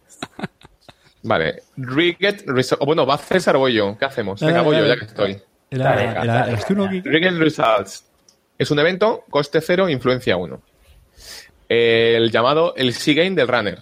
[1.22, 2.82] Vale, Rigged Result.
[2.84, 3.96] Bueno, ¿va César o voy yo?
[3.98, 4.40] ¿Qué hacemos?
[4.40, 5.42] Venga, voy yo, ya que estoy.
[5.70, 6.44] Era,
[7.38, 8.04] Results.
[8.58, 10.62] Es un evento, coste cero, influencia 1.
[11.68, 13.78] El llamado el Sea-Game del Runner.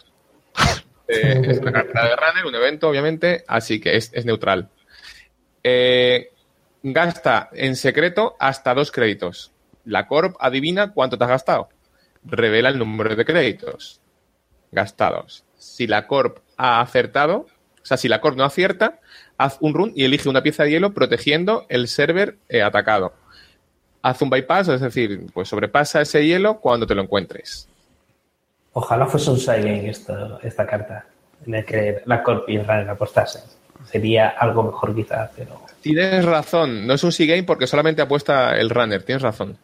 [1.07, 4.71] Eh, es una carta de Runner, un evento, obviamente, así que es, es neutral.
[5.63, 6.31] Eh,
[6.83, 9.54] gasta en secreto hasta dos créditos.
[9.85, 11.69] La Corp adivina cuánto te has gastado.
[12.25, 14.01] Revela el número de créditos
[14.75, 15.45] gastados.
[15.57, 17.47] Si la Corp ha acertado,
[17.83, 19.01] o sea, si la Corp no acierta,
[19.39, 23.15] haz un run y elige una pieza de hielo protegiendo el server eh, atacado.
[24.03, 27.69] Haz un bypass, es decir, pues sobrepasa ese hielo cuando te lo encuentres.
[28.73, 31.07] Ojalá fuese un side esta, esta carta,
[31.47, 33.43] en el que la Corp y el Runner apostasen.
[33.85, 35.63] Sería algo mejor quizás, pero...
[35.81, 39.59] Tienes razón, no es un C-Game porque solamente apuesta el runner, tienes razón.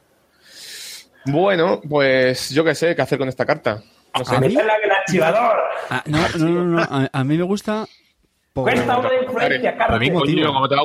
[1.26, 3.82] Bueno, pues yo qué sé, ¿qué hacer con esta carta?
[4.18, 4.36] No sé.
[4.36, 4.48] ¿A mí?
[4.48, 5.56] ¡Métela en el archivador!
[5.90, 7.86] Ah, no, no, no, no, A, a mí me gusta.
[8.52, 10.00] por- Cuesta una de influencia, Carlos.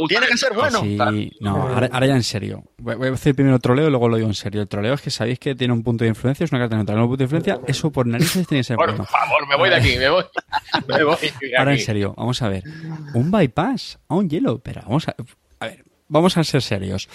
[0.08, 0.82] Tiene que ser bueno.
[0.82, 2.64] Sí, no, ahora, ahora ya en serio.
[2.78, 4.62] Voy voy a decir primero el troleo y luego lo digo en serio.
[4.62, 7.00] El troleo es que sabéis que tiene un punto de influencia, es una carta neutral,
[7.00, 7.60] un punto de influencia.
[7.66, 9.06] Eso por narices tiene que ser Por bueno.
[9.06, 10.24] favor, me voy de aquí, me voy.
[10.88, 12.64] Me voy de Ahora en serio, vamos a ver.
[13.14, 15.16] Un bypass a un hielo, pero vamos a,
[15.60, 17.10] a ver, vamos a ser serios.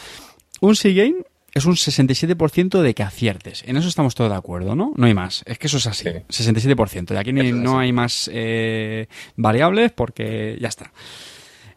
[0.60, 1.24] Un Seagain
[1.54, 3.62] es un 67% de que aciertes.
[3.66, 4.92] En eso estamos todos de acuerdo, ¿no?
[4.96, 5.42] No hay más.
[5.46, 6.08] Es que eso es así.
[6.28, 6.44] Sí.
[6.44, 7.14] 67%.
[7.14, 7.84] Y aquí ni- no así.
[7.86, 10.92] hay más eh, variables porque ya está.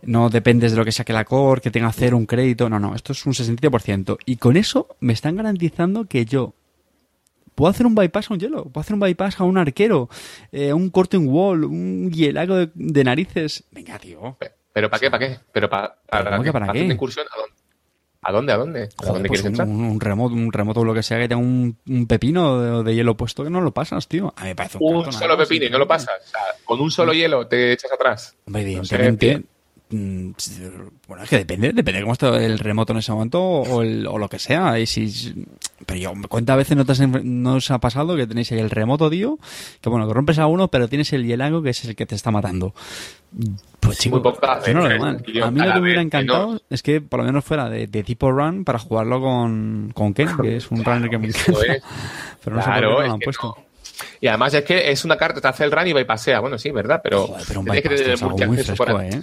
[0.04, 2.70] No dependes de lo que saque la core, que tenga cero, un crédito.
[2.70, 2.94] No, no.
[2.96, 4.18] Esto es un 67%.
[4.26, 6.54] Y con eso me están garantizando que yo
[7.56, 10.10] puedo hacer un bypass a un hielo, puedo hacer un bypass a un arquero,
[10.52, 13.64] eh, un corte en wall, un hielago de, de narices.
[13.72, 14.38] Venga, tío.
[14.74, 15.12] ¿Pero para qué?
[15.12, 15.40] ¿Para qué?
[15.52, 16.86] ¿Pero para, para, ¿Cómo que para hacer qué?
[16.86, 17.28] una incursión?
[17.32, 17.56] ¿A dónde?
[18.24, 18.54] ¿A dónde?
[18.54, 18.90] ¿A dónde?
[18.98, 19.68] ¿A Joder, dónde pues quieres un, entrar?
[19.68, 22.96] un remoto, un remoto o lo que sea que tenga un, un pepino de, de
[22.96, 24.34] hielo puesto que no lo pasas, tío.
[24.38, 26.22] A mí me parece un, Un cartonazo, solo pepino y no lo pasas.
[26.26, 28.36] O sea, con un solo hielo te echas atrás.
[28.46, 29.48] Hombre, No sé, evidentemente.
[31.08, 34.08] Bueno, es que depende, depende de cómo está el remoto en ese momento o, el-
[34.08, 34.80] o lo que sea.
[34.80, 35.46] Y si,
[35.86, 38.70] pero yo, ¿cuántas veces no, te has no os ha pasado que tenéis ahí el
[38.70, 39.38] remoto, tío?
[39.82, 42.16] Que bueno, que rompes a uno, pero tienes el hielago que es el que te
[42.16, 42.74] está matando.
[43.80, 46.54] Pues chico, Muy pocas yo no lo tío, A mí lo que me hubiera encantado
[46.54, 46.60] no.
[46.70, 50.30] es que por lo menos fuera de, de tipo run para jugarlo con, con Ken,
[50.42, 51.52] que es un runner que me encanta.
[51.68, 51.84] es.
[52.44, 53.48] Pero no sé Claro, por qué no es lo han puesto.
[53.58, 53.74] no.
[54.20, 56.40] Y además es que es una carta, te hace el run y bypasea.
[56.40, 57.00] Bueno, sí, ¿verdad?
[57.04, 59.22] Pero, Joder, pero un tienes que tener muy fresco, para- ¿eh?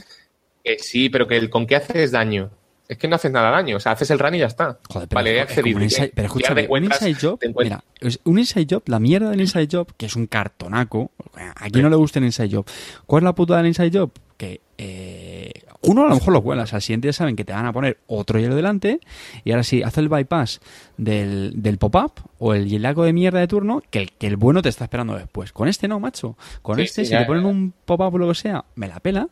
[0.64, 2.50] Que sí, pero que el con qué haces daño.
[2.88, 3.76] Es que no haces nada daño.
[3.76, 4.78] O sea, haces el run y ya está.
[4.88, 7.84] Joder, pero, vale, es como un inside- pero escúchame, un inside job, mira,
[8.24, 11.12] un inside job, la mierda del inside job, que es un cartonaco,
[11.54, 12.66] a quien no le gusta el inside job.
[13.06, 14.10] ¿Cuál es la puta del inside job?
[14.36, 15.52] Que eh,
[15.82, 17.98] uno a lo mejor lo cuelas, al siguiente ya saben que te van a poner
[18.08, 18.98] otro hielo delante,
[19.44, 20.60] y ahora sí, haz el bypass
[20.96, 24.62] del, del pop-up o el hielaco de mierda de turno, que el, que el bueno
[24.62, 25.52] te está esperando después.
[25.52, 26.36] Con este no, macho.
[26.62, 27.48] Con Sí, este, sí, si ya, te ponen ya.
[27.50, 29.28] un pop-up o lo que sea, me la pela.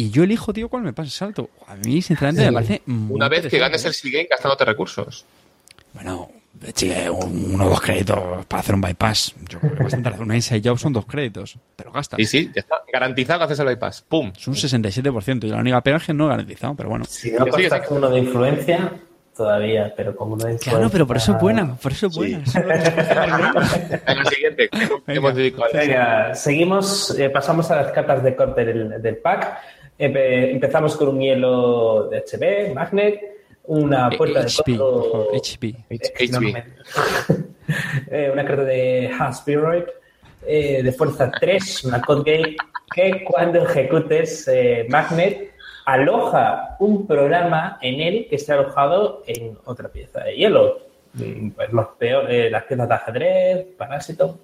[0.00, 1.50] Y yo elijo, tío, cuál me pasa el salto.
[1.66, 2.82] A mí, sinceramente, me parece.
[2.86, 5.24] muy Una vez que ganes el Seagame gastándote recursos.
[5.92, 6.30] Bueno,
[7.20, 9.34] un- uno o dos créditos para hacer un bypass.
[9.48, 10.26] Yo creo que bastante razón.
[10.26, 12.20] Una inside job son dos créditos, pero gastas.
[12.20, 12.76] Y sí, ya está.
[12.92, 14.04] Garantizado que haces el bypass.
[14.08, 14.30] ¡Pum!
[14.38, 15.44] Es un 67%.
[15.48, 17.04] Y la única pega es que no he garantizado, pero bueno.
[17.04, 17.98] Si no costas sigue.
[17.98, 18.92] uno de influencia,
[19.36, 20.72] todavía, pero con uno de influencia...
[20.74, 21.74] Claro, pero por eso es buena.
[21.74, 22.38] Por eso es buena.
[24.06, 29.16] En el siguiente, al- Venga, seguimos, eh, pasamos a las cartas de corte del, del
[29.16, 29.58] pack.
[29.98, 33.20] Empe- empezamos con un hielo de HB, Magnet,
[33.64, 34.72] una puerta de HP.
[36.32, 36.64] No, me-
[38.10, 39.82] Eh, una carta de Haspiroid
[40.46, 42.56] eh, de fuerza 3, una code gate
[42.94, 45.52] que cuando ejecutes eh, Magnet
[45.84, 50.78] aloja un programa en él que esté alojado en otra pieza de hielo.
[51.12, 54.38] Mm, Pues los peor, eh, las piezas de ajedrez, parásito.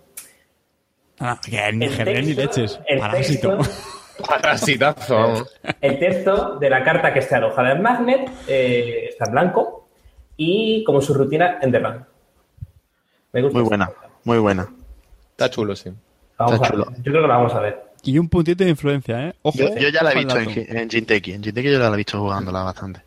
[1.20, 2.80] Ah, que ni ajedrez ni leches.
[2.98, 3.56] Parásito.
[3.56, 5.60] texto- Parasitazo, vamos.
[5.80, 9.88] El texto de la carta que esté alojada en Magnet eh, está en blanco
[10.36, 12.04] y como su rutina en The Run.
[13.32, 13.58] Me gusta.
[13.58, 14.08] Muy buena, carta.
[14.24, 14.68] muy buena.
[15.30, 15.90] Está chulo, sí.
[16.38, 16.84] Vamos Está a ver.
[16.84, 16.96] chulo.
[16.98, 17.84] Yo creo que la vamos a ver.
[18.02, 19.34] Y un puntito de influencia, ¿eh?
[19.42, 19.58] Ojo.
[19.58, 19.76] Yo, eh.
[19.80, 21.32] yo ya la he visto en Jinteki.
[21.32, 23.00] En Jinteki yo ya la he visto jugándola bastante.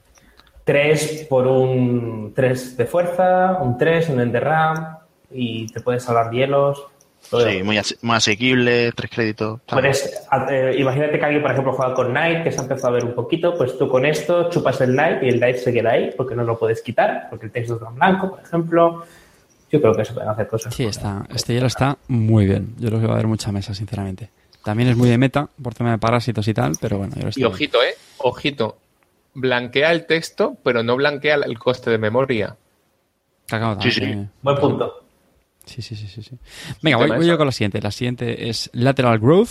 [0.64, 4.98] 3 por un 3 de fuerza, un 3, un enderram
[5.32, 6.88] y te puedes salvar hielos.
[7.30, 7.50] Todo.
[7.50, 9.60] Sí, muy, ase- muy asequible, tres créditos.
[9.68, 12.92] Puedes, eh, imagínate que alguien, por ejemplo, juega con Knight, que se ha empezado a
[12.92, 15.92] ver un poquito, pues tú con esto chupas el Knight y el Knight se queda
[15.92, 19.04] ahí porque no lo puedes quitar, porque el texto está en blanco, por ejemplo.
[19.70, 20.74] Yo creo que se pueden hacer cosas.
[20.74, 22.74] Sí, está, este hielo está muy bien.
[22.80, 24.30] Yo creo que va a haber mucha mesa, sinceramente.
[24.64, 27.32] También es muy de meta, por tema de parásitos y tal, pero bueno, yo lo
[27.36, 27.94] Y ojito, ¿eh?
[28.20, 28.78] Ojito.
[29.34, 32.56] Blanquea el texto, pero no blanquea el coste de memoria.
[33.46, 34.26] Cagado Sí, sí.
[34.42, 35.04] Buen punto.
[35.68, 36.24] Sí, sí, sí, sí.
[36.24, 36.38] sí.
[36.82, 37.80] Venga, voy, voy yo con la siguiente.
[37.82, 39.50] La siguiente es Lateral Growth,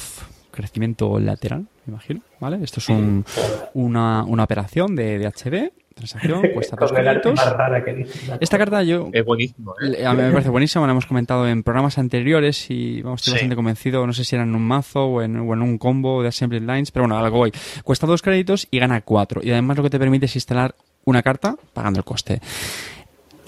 [0.50, 2.58] crecimiento lateral, me imagino, ¿vale?
[2.64, 3.24] Esto es un-
[3.74, 7.44] una, una operación de, de HB, transacción, cuesta dos Con el arte créditos.
[7.46, 8.32] más rara que dice.
[8.40, 10.04] Esta carta yo Es buenísimo, ¿eh?
[10.06, 13.34] a mí me parece buenísima, la hemos comentado en programas anteriores y vamos, estoy Sí.
[13.36, 16.22] bastante convencido, no sé si era en un mazo o en, o en un combo
[16.22, 17.52] de Assembly Lines, pero bueno, algo voy.
[17.84, 19.42] Cuesta dos créditos y gana cuatro.
[19.44, 20.74] Y además lo que te permite es instalar
[21.04, 22.40] una carta pagando el coste.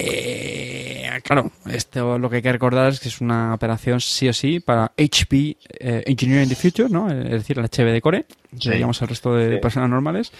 [0.01, 4.33] Eh, claro, esto lo que hay que recordar es que es una operación sí o
[4.33, 7.11] sí para HP eh, Engineering the Future, ¿no?
[7.11, 8.25] Es decir, el HB de Core,
[8.57, 8.71] Sí.
[8.71, 10.31] digamos el resto de personas normales.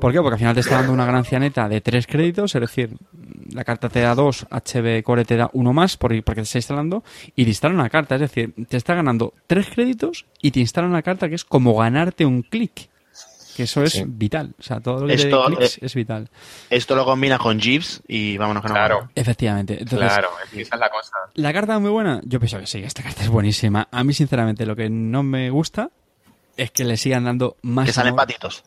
[0.00, 0.18] ¿Por qué?
[0.20, 2.90] Porque al final te está dando una ganancia neta de tres créditos, es decir,
[3.52, 6.58] la carta te da dos, HB Core te da uno más por- porque te está
[6.58, 7.02] instalando
[7.34, 10.86] y te instala una carta, es decir, te está ganando tres créditos y te instala
[10.88, 12.88] una carta que es como ganarte un clic.
[13.56, 14.04] Que eso es Sí.
[14.06, 14.54] vital.
[14.58, 16.28] O sea, todo lo que Esto, te dé clics eh, es vital.
[16.70, 18.96] Esto lo combinas con Jeeves y vámonos que no Claro.
[18.98, 19.10] vamos.
[19.14, 19.74] Efectivamente.
[19.80, 21.12] Entonces, claro, esa es la cosa.
[21.34, 22.20] ¿La carta es muy buena?
[22.24, 23.88] Yo pienso que sí, esta carta es buenísima.
[23.90, 25.90] A mí, sinceramente, lo que no me gusta
[26.56, 28.26] es que le sigan dando más Que salen amor.
[28.26, 28.62] patitos.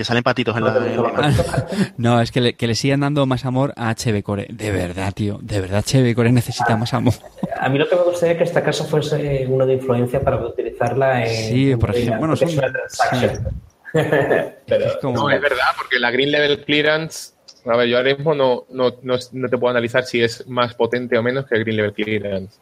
[0.00, 1.66] Que salen patitos en la, en la.
[1.98, 4.46] No, es que le, que le sigan dando más amor a HB Core.
[4.48, 5.38] De verdad, tío.
[5.42, 7.12] De verdad, HB Core necesita más amor.
[7.60, 10.38] A mí lo que me gustaría es que este caso fuese uno de influencia para
[10.38, 11.28] utilizarla en.
[11.50, 13.48] Sí, por ejemplo, bueno, son- es una transaction.
[13.92, 17.34] Pero, Es como- No, es verdad, porque la Green Level Clearance,
[17.66, 20.72] a ver, yo ahora mismo no, no, no, no te puedo analizar si es más
[20.72, 22.58] potente o menos que el Green Level Clearance.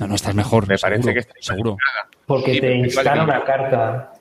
[0.00, 0.66] No, no, estás mejor.
[0.66, 1.76] Me seguro, parece que está seguro.
[2.24, 4.13] porque Sí, te instala una carta.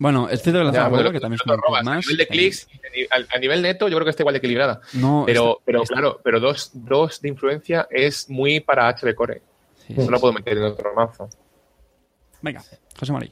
[0.00, 1.84] Bueno, es cierto que la zona que también es robas.
[1.84, 1.96] más.
[1.98, 4.32] A nivel de clics, a ni- a, a nivel neto, yo creo que está igual
[4.32, 4.80] de equilibrada.
[4.94, 9.14] No, Pero, está- pero está- claro, pero dos, dos de influencia es muy para HB
[9.14, 9.42] Core.
[9.86, 10.20] sí, Eso sí, lo sí.
[10.20, 11.28] puedo meter en otro mazo.
[12.42, 12.64] Venga,
[12.98, 13.30] José María.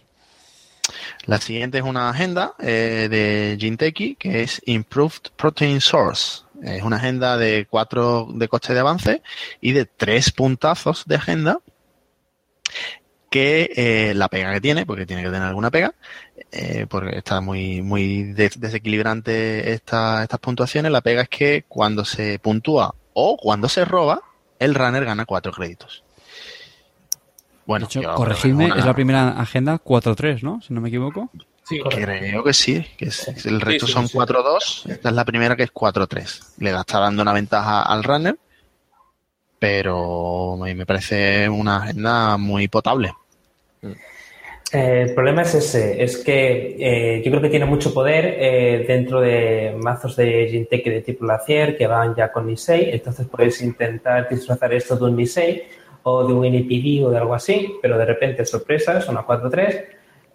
[1.27, 6.43] La siguiente es una agenda eh, de Jinteki que es Improved Protein Source.
[6.63, 9.23] Es una agenda de cuatro de coste de avance
[9.61, 11.61] y de tres puntazos de agenda
[13.31, 15.95] que eh, la pega que tiene, porque tiene que tener alguna pega,
[16.53, 22.05] eh, porque está muy, muy des- desequilibrante esta- estas puntuaciones, la pega es que cuando
[22.05, 24.23] se puntúa o cuando se roba,
[24.59, 26.03] el runner gana cuatro créditos.
[27.67, 30.61] Bueno, de hecho, yo corregidme, es la primera agenda 4-3, ¿no?
[30.63, 31.31] Si no me equivoco.
[31.65, 34.17] Sí, Creo que sí, que es- el resto sí, son sí.
[34.17, 34.87] 4-2.
[34.89, 36.55] Esta es la primera que es 4-3.
[36.57, 38.39] Le da, está dando una ventaja al runner,
[39.59, 43.13] pero me me parece una agenda muy potable.
[44.71, 48.85] Eh, el problema es ese, es que eh, yo creo que tiene mucho poder eh,
[48.87, 53.63] dentro de mazos de Jinteki de tipo Lacier que van ya con Nisei, entonces puedes
[53.63, 55.63] intentar disfrazar esto de un Nisei
[56.03, 59.85] o de un NPD o de algo así, pero de repente sorpresa, son a 4-3,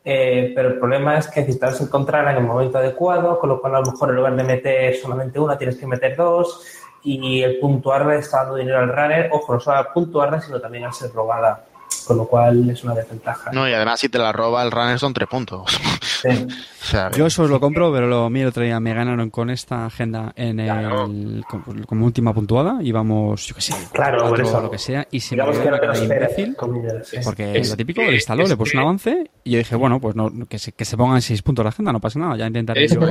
[0.05, 3.75] eh, pero el problema es que necesitas encontrarla en el momento adecuado, con lo cual
[3.75, 6.65] a lo mejor en lugar de meter solamente una tienes que meter dos
[7.03, 10.85] y el puntuarla está dando dinero al runner, ojo, no solo al puntuarla, sino también
[10.85, 11.65] al ser robada,
[12.07, 13.51] con lo cual es una desventaja.
[13.51, 15.63] No, y además si te la roba el runner son 3 puntos.
[16.23, 16.29] Sí.
[16.29, 19.29] o sea, Yo eso os lo compro, pero lo mío el otro día me ganaron
[19.29, 22.77] con esta agenda en el, como, como última puntuada.
[22.81, 24.61] Íbamos, yo qué sé, Claro, por eso.
[24.61, 26.55] lo que sea, y se me Digamos que no te imbécil.
[26.55, 27.11] comillas.
[27.25, 30.15] Porque Es lo típico, le instaló, le puso un avance y yo dije, bueno, pues
[30.15, 32.87] no, que, se, que se pongan 6 puntos la agenda, no pasa nada, ya intentaré
[32.87, 33.01] yo.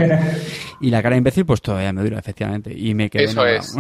[0.80, 2.72] Y la cara de imbécil, pues todavía me dura, efectivamente.
[2.74, 3.24] Y me quedé.
[3.24, 3.76] Eso es.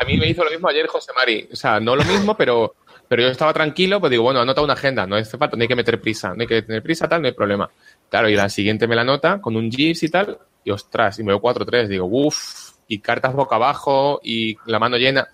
[0.00, 1.48] A mí me hizo lo mismo ayer José Mari.
[1.52, 2.74] O sea, no lo mismo, pero,
[3.08, 5.68] pero yo estaba tranquilo, pues digo, bueno, anota una agenda, no hace falta, no hay
[5.68, 7.70] que meter prisa, no hay que tener prisa, tal, no hay problema.
[8.10, 11.22] Claro, y la siguiente me la nota con un GIFs y tal, y ostras, y
[11.22, 15.26] me veo 4-3, digo, uff, y cartas boca abajo, y la mano llena.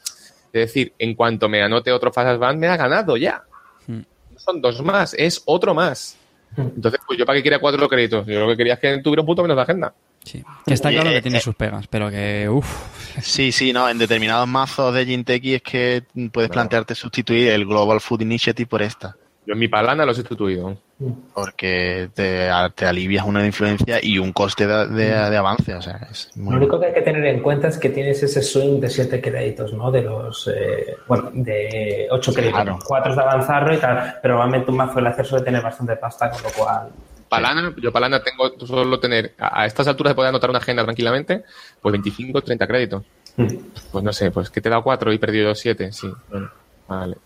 [0.52, 3.42] Es decir, en cuanto me anote otro Fast Band, me ha ganado ya.
[3.88, 4.02] Hmm.
[4.30, 6.16] No son dos más, es otro más.
[6.76, 8.26] Entonces, pues yo para qué quería cuatro créditos.
[8.26, 9.94] Yo lo que quería es que tuviera un punto menos de agenda.
[10.24, 10.42] Sí.
[10.66, 12.66] Que está claro Eh, que tiene eh, sus pegas, pero que, uff.
[13.20, 16.52] sí, sí, no, en determinados mazos de Jinteki es que puedes Claro.
[16.52, 19.16] plantearte sustituir el Global Food Initiative por esta.
[19.46, 20.76] Yo en mi palana lo he sustituido.
[21.34, 25.74] Porque te, te alivias una influencia y un coste de, de- de avance.
[25.74, 28.22] O sea, es muy Lo único que hay que tener en cuenta es que tienes
[28.22, 29.90] ese swing de 7 créditos, ¿no?
[29.90, 32.78] De los, eh, bueno, de 8 créditos, Claro.
[32.86, 36.30] 4 de avanzarlo y tal, pero normalmente un mazo del hacer suele tener bastante pasta,
[36.30, 36.88] con lo cual...
[37.28, 40.84] Palana, yo Palana tengo solo tener, a a estas alturas de poder anotar una agenda
[40.84, 41.42] tranquilamente,
[41.82, 43.02] pues 25, 30 créditos.
[43.90, 46.08] Pues no sé, pues que te he dado 4 y he perdido 7, sí.
[46.30, 46.48] Bueno,
[46.86, 47.16] vale.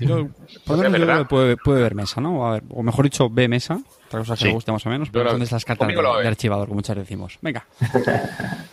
[0.00, 0.28] Yo,
[0.64, 2.46] por lo menos que puede, puede ver mesa, ¿no?
[2.48, 3.78] A ver, o mejor dicho, ve mesa.
[4.06, 4.44] Otra cosa que Sí.
[4.48, 6.66] le guste más o menos, pero Yo son lo- de estas cartas de, de archivador,
[6.68, 7.38] como muchas decimos.
[7.42, 7.64] Venga.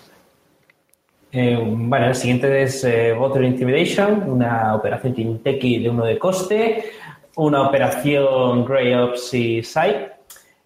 [1.31, 6.85] Eh, bueno, el siguiente es eh, Voter Intimidation, una operación Tinteki de uno de coste,
[7.35, 10.11] una operación Grey Ops y Site.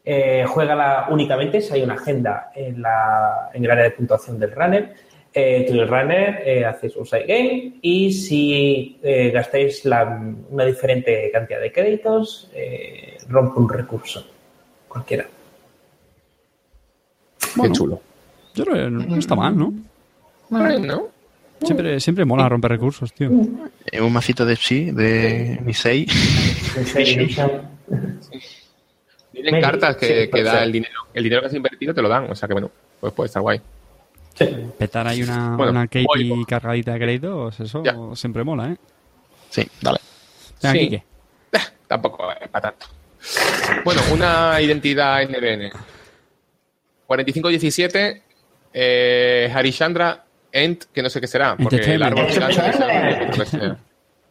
[0.06, 4.52] Eh, juégala únicamente si hay una agenda en, la, en el área de puntuación del
[4.52, 4.94] runner.
[5.34, 11.62] Eh, runner eh, hacéis un side game y si eh, gastáis la- una diferente cantidad
[11.62, 14.26] de créditos, eh, rompe un recurso.
[14.90, 15.26] Cualquiera.
[17.56, 18.02] Bueno, Qué chulo.
[18.54, 19.74] Yo creo que no, no está mal, ¿no?
[20.50, 21.08] Bueno,
[21.64, 23.30] Siempre, siempre mola romper recursos, tío.
[23.90, 26.08] Es un macito de sí, de Nisei.
[29.32, 30.94] tienen cartas que, sí, que puede da el dinero.
[31.14, 33.42] El dinero que has invertido te lo dan, o sea que bueno, pues puede estar
[33.42, 33.62] guay.
[34.78, 37.96] Petar ahí una, Bueno, una Katie cargadita de créditos, eso Ya.
[38.16, 38.78] siempre mola, ¿eh?
[39.50, 40.00] Sí, dale.
[40.62, 40.80] Venga, Sí.
[40.80, 41.04] Quique.
[41.88, 42.86] Tampoco es para tanto.
[43.84, 45.72] Bueno, una identidad NBN.
[47.08, 48.24] 4517,
[48.74, 52.20] eh, Harishandra Ent, que no sé qué será, porque el Entertainment.
[52.20, 52.26] árbol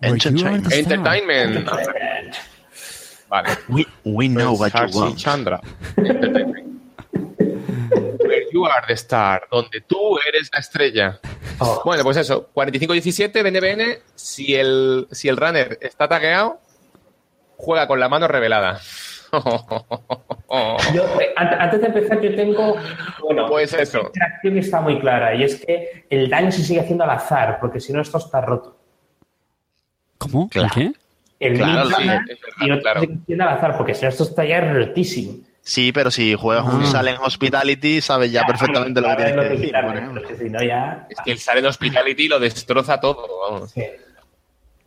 [0.00, 0.66] Entertainment.
[0.66, 0.78] star.
[0.78, 1.68] Entertainment.
[3.28, 3.48] Vale.
[3.68, 5.16] We, we know what you want.
[5.18, 5.60] Chandra.
[5.96, 6.04] You
[8.66, 11.18] are the star, donde tú eres la estrella.
[11.58, 16.58] Oh, Bueno, pues eso, 45-17 BNBN, si el, si el runner está tagueado,
[17.56, 18.80] juega con la mano revelada.
[20.92, 22.76] yo, eh, an- antes de empezar, yo tengo.
[23.22, 24.00] Bueno, Pues la eso.
[24.06, 27.80] interacción está muy clara y es que el daño se sigue haciendo al azar, porque
[27.80, 28.76] si no, esto está roto.
[30.18, 30.48] ¿Cómo?
[30.48, 30.68] Claro.
[30.76, 31.00] ¿El qué?
[31.40, 33.00] El Claro, mid sí, gana es verdad, y otro claro.
[33.00, 35.34] se sigue haciendo al azar, porque si no, esto está ya rotísimo.
[35.70, 36.86] Sí, pero si juegas un Ah.
[36.86, 40.36] Salem Hospitality, sabes ya perfectamente lo que tienes es que decir.
[40.38, 41.06] si no, ya.
[41.08, 43.70] Es que el Silent Hospitality lo destroza todo, vamos.
[43.70, 43.84] Sí.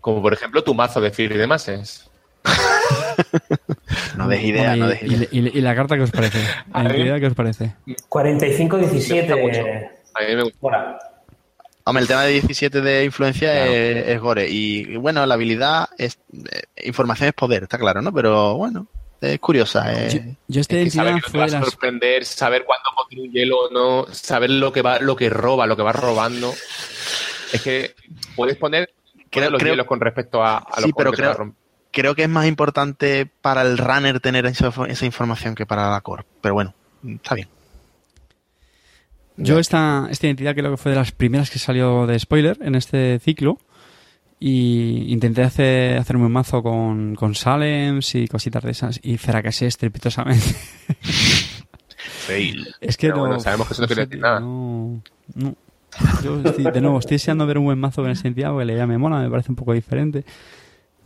[0.02, 2.10] Como por ejemplo tu mazo de Fear y demás es.
[4.18, 5.28] No des idea, no y, des idea.
[5.32, 6.40] y- y- y la carta que os parece?
[6.74, 7.74] ¿La entidad que os parece?
[8.10, 8.70] 45-17.
[8.70, 9.60] Me gusta mucho.
[10.16, 10.58] A mí me gusta.
[10.60, 10.98] Bueno,
[11.86, 13.72] Hombre, el tema de 17 de influencia Claro.
[13.72, 14.48] es, es gore.
[14.50, 16.20] Y bueno, la habilidad es.
[16.34, 18.14] eh, información es poder, está claro, ¿no?
[18.14, 18.88] Pero bueno,
[19.24, 19.94] es curiosa.
[19.94, 20.10] eh.
[20.14, 20.20] Yo,
[20.56, 23.28] yo esta Es que saber identidad que no te va a sorprender, saber cuándo contiene
[23.28, 26.54] un hielo o no, saber lo que va, lo que roba, lo que va robando.
[27.54, 27.96] Es que
[28.36, 28.92] puedes poner
[29.30, 31.32] Creo- los creo- hielos con respecto a, a los Sí, pero que te va a
[31.34, 31.64] creo- romper.
[31.92, 36.02] Creo que es más importante para el runner tener esa, esa información que para la
[36.02, 36.26] core.
[36.42, 36.74] Pero bueno,
[37.08, 37.48] está bien.
[39.38, 42.76] Yo esta, esta identidad creo que fue de las primeras que salió de spoiler en
[42.76, 43.58] este ciclo.
[44.46, 49.00] Y intenté hacer, hacerme un mazo con, con Salems y cositas de esas.
[49.02, 50.54] Y fracasé estrepitosamente.
[52.28, 52.68] Fail.
[52.82, 53.20] Es que no.
[53.20, 54.40] bueno, sabemos que eso no quiere decir nada.
[54.42, 55.02] No,
[55.36, 55.56] no.
[56.24, 58.74] Yo estoy- de nuevo, estoy deseando ver un buen mazo con esta identidad porque la
[58.74, 60.26] idea me mola, me parece un poco diferente.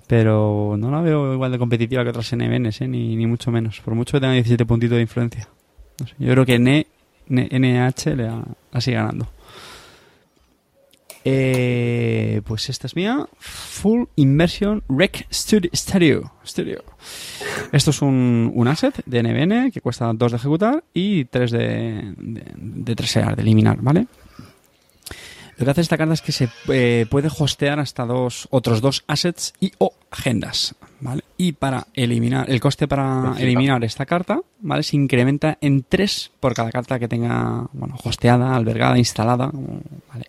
[0.08, 2.88] Pero no la veo igual de competitiva que otras NBNs, ¿eh?
[2.88, 3.82] ni, ni mucho menos.
[3.82, 5.48] Por mucho que tenga 17 puntitos de influencia.
[6.00, 6.58] No sé, yo creo que
[7.30, 9.28] NH le la, la sigue ganando.
[11.30, 13.28] Eh, pues esta es mía.
[13.38, 16.32] Full Immersion Rec Studio.
[16.46, 16.84] Studio.
[17.74, 22.14] Esto es un, un asset de NBN que cuesta 2 de ejecutar y 3 de,
[22.18, 24.08] de, de trasear, de eliminar, ¿vale?
[25.58, 29.04] Lo que hace esta carta es que se eh, puede hostear hasta dos otros dos
[29.08, 31.24] assets y o agendas, ¿vale?
[31.36, 34.84] Y para eliminar, el coste para eliminar esta carta, ¿vale?
[34.84, 40.28] Se incrementa en 3 por cada carta que tenga, bueno, hosteada, albergada, instalada, ¿vale?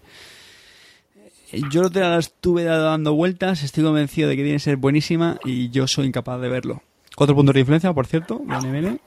[1.52, 4.76] Eh, Yo no te la estuve dando vueltas, estoy convencido de que tiene que ser
[4.76, 6.82] buenísima y yo soy incapaz de verlo.
[7.16, 9.00] Cuatro puntos de influencia, por cierto, de NBN.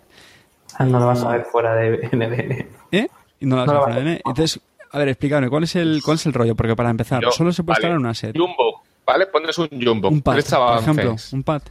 [0.77, 2.67] ah, no lo vas a ver fuera de NBN.
[2.91, 3.07] ¿Eh?
[3.41, 4.21] No la No la has vas a- NBN.
[4.25, 4.59] Entonces,
[4.91, 6.55] a ver, explícame, ¿cuál es el, cuál es el rollo?
[6.55, 8.35] Porque para empezar, Yo- solo se puede vale, instalar un asset.
[8.37, 9.27] Jumbo, ¿vale?
[9.27, 10.09] Pones un jumbo.
[10.09, 11.61] Un pad, por ejemplo, un pad.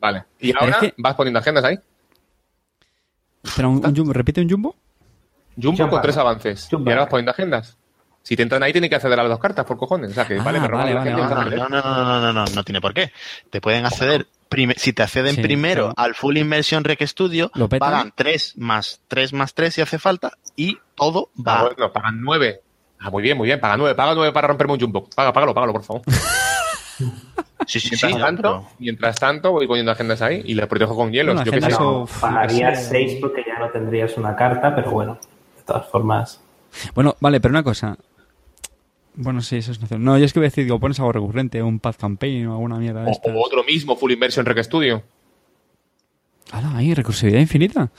[0.00, 0.24] Vale.
[0.40, 1.78] Y Pero ahora es que- vas poniendo agendas ahí.
[3.56, 4.74] Pero un, un jumbo, repite un jumbo.
[5.56, 5.90] Jumbo Jumbo.
[5.92, 6.68] con tres avances.
[6.70, 6.88] Jumbo.
[6.88, 7.76] Y ahora vas poniendo agendas.
[8.24, 10.10] Si te entran ahí, tienen que acceder a las dos cartas, por cojones.
[10.10, 12.44] O sea, que Ah, vale, me roban vale, No, no, no, no, no, no, no,
[12.46, 13.12] no, tiene por qué.
[13.50, 14.26] Te pueden acceder,
[14.76, 19.02] si te acceden Sí, primero pero- al Full Immersion Rec Studio, ¿Lo pagan 3 más
[19.08, 21.62] 3 más 3 si hace falta y todo Ah, va.
[21.68, 22.62] bueno, pagan nueve.
[22.98, 23.60] Ah, muy bien, muy bien.
[23.60, 23.94] Paga nueve.
[23.94, 25.06] Paga nueve para romperme un jumbo.
[25.14, 26.02] Paga, págalo, págalo, por favor.
[27.66, 30.94] Sí, sí, Mientras, sí, tanto, pero- mientras tanto, voy poniendo agendas ahí y las protejo
[30.94, 31.34] con hielos.
[31.34, 31.70] Bueno, yo qué sé.
[31.70, 35.18] No, Eso, pagarías eso- 6 porque ya no tendrías una carta, pero bueno,
[35.56, 36.40] de todas formas.
[36.94, 37.96] Bueno, vale, pero una cosa.
[39.16, 40.02] Bueno, sí, eso es noción.
[40.04, 42.52] No, yo es que voy a decir, digo, pones algo recurrente, un pad campaign o
[42.54, 43.32] alguna mierda de O, estas.
[43.34, 45.02] o otro mismo, Full Immersion Rec Studio.
[46.50, 47.90] ¡Hala, ahí, recursividad infinita!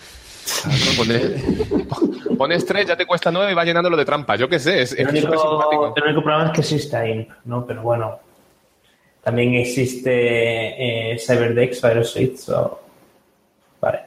[0.97, 1.43] Pones,
[2.37, 4.35] pones tres, ya te cuesta nueve y va llenándolo de trampa.
[4.35, 5.93] Yo qué sé, es El único, simpático.
[5.95, 7.65] el único problema es que existe IMP, ¿no?
[7.65, 8.19] Pero bueno,
[9.23, 12.79] también existe eh, CyberDex, Aerosuites o...
[13.81, 13.99] Vale.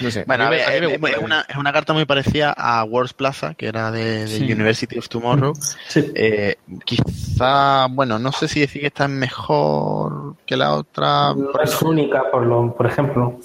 [0.00, 0.24] No sé.
[0.26, 2.04] Bueno, a a mí ver, me- a mí me es, una, es una carta muy
[2.04, 4.52] parecida a Worlds Plaza, que era de, de Sí.
[4.52, 5.54] University of Tomorrow.
[5.88, 6.12] Sí.
[6.14, 11.34] Eh, quizá, bueno, no sé si decir que esta es mejor que la otra.
[11.34, 13.38] No por es única, por, lo, por ejemplo.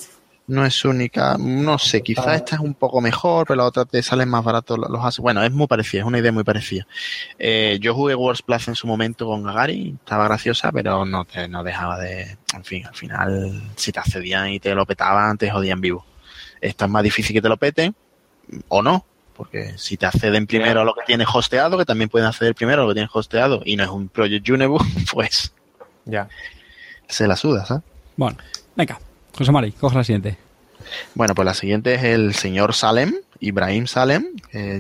[0.48, 4.02] no es única, no sé, quizá esta es un poco mejor, pero la otra te
[4.02, 5.22] salen más baratos los hace.
[5.22, 6.88] Bueno, es muy parecida, es una idea muy parecida.
[7.38, 11.48] Eh, yo jugué Wars Plus en su momento con Gagari, estaba graciosa, pero no te,
[11.48, 15.52] no dejaba de, en fin, al final, si te accedían y te lo petaban, te
[15.52, 16.04] jodían vivo.
[16.62, 17.96] Esta es más difícil que te lo peten,
[18.68, 19.06] o no,
[19.36, 22.82] porque si te acceden primero a lo que tienes hosteado, que también pueden acceder primero
[22.82, 24.84] a lo que tienes hosteado, y no es un Project Unibus,
[25.14, 25.54] pues
[26.06, 26.28] Ya.
[27.08, 27.84] se la suda, ¿sabes?
[28.18, 28.38] Bueno,
[28.76, 29.00] venga,
[29.38, 30.38] José Mari, coge la siguiente.
[31.14, 34.26] Bueno, pues la siguiente es el señor Salem, Ibrahim Salem,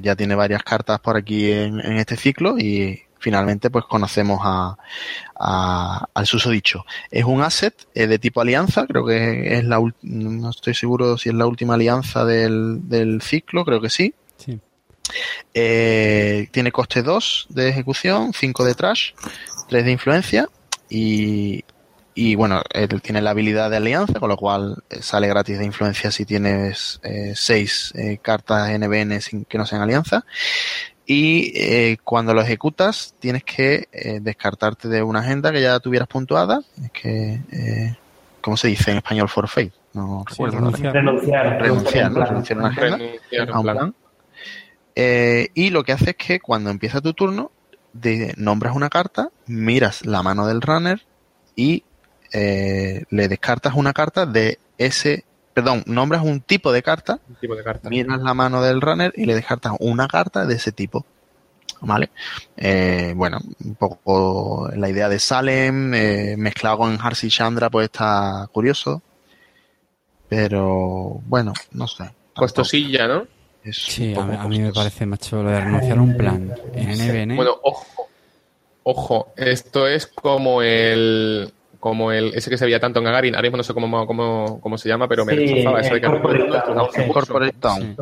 [0.02, 4.78] ya tiene varias cartas por aquí en, en este ciclo y finalmente pues conocemos a,
[5.40, 6.86] a- al susodicho.
[7.12, 11.30] Es un asset eh, de tipo alianza, creo que es la no estoy seguro si
[11.30, 14.14] es la última alianza del, del ciclo, creo que sí.
[14.38, 14.60] Sí.
[15.54, 19.12] Eh, tiene coste 2 de ejecución, 5 de trash,
[19.68, 20.48] 3 de influencia
[20.90, 21.64] y
[22.16, 25.64] y bueno, él tiene la habilidad de alianza, con lo cual eh, sale gratis de
[25.64, 30.26] influencia si tienes eh, seis eh, cartas NBN sin que no sean alianza.
[31.12, 36.08] Y eh, cuando lo ejecutas, tienes que eh, descartarte de una agenda que ya tuvieras
[36.08, 36.62] puntuada.
[36.84, 37.96] Es que, eh,
[38.42, 39.72] ¿cómo se dice en español for fate?
[39.94, 40.58] No Sí, recuerdo.
[40.68, 40.92] ahora.
[40.92, 40.94] renunciar.
[40.94, 41.62] Renunciar.
[41.62, 42.14] Renunciar, ¿no?
[42.16, 42.28] plan.
[42.30, 42.98] Renunciar a una agenda.
[42.98, 43.76] Renunciar, a un plan.
[43.78, 43.96] plan.
[44.96, 47.50] Eh, y lo que hace es que cuando empieza tu turno,
[47.94, 51.02] de- nombras una carta, miras la mano del runner
[51.56, 51.84] y
[52.34, 55.26] eh, le descartas una carta de ese,
[55.62, 57.90] perdón, nombras un tipo de carta, Un tipo de carta.
[57.90, 61.06] miras la mano del runner y le descartas una carta de ese tipo.
[61.82, 62.10] ¿Vale?
[62.58, 68.50] Eh, bueno, un poco la idea de Salem, eh, mezclado con Harsi Chandra, pues está
[68.52, 69.02] curioso.
[70.28, 72.12] Pero bueno, no sé.
[72.36, 73.28] Costosilla, ¿no?
[73.64, 76.54] es Sí, a, mí- a mí me parece, macho, lo de renunciar a un plan
[76.74, 77.36] en NBN.
[77.36, 78.08] Bueno, ojo.
[78.84, 83.46] Ojo, esto es como el como el ese que se veía tanto en Gagarin, ahora
[83.46, 86.08] mismo no sé cómo, cómo, cómo se llama, pero me Sí, destrozaba eso de que
[86.08, 87.96] Corporate Town,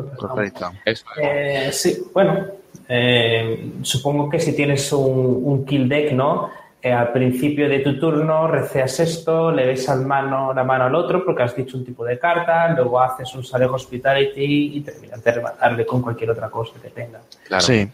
[1.70, 1.90] sí.
[1.90, 2.46] Eh, bueno,
[2.88, 6.50] eh, supongo que si tienes un, un kill deck, ¿no?
[6.80, 10.94] Eh, al principio de tu turno receas esto, le ves al mano, la mano al
[10.94, 15.22] otro porque has dicho un tipo de carta, luego haces un Sale Hospitality y terminas
[15.22, 17.20] de rematarle con cualquier otra cosa que tenga.
[17.48, 17.64] Claro.
[17.64, 17.88] Sí.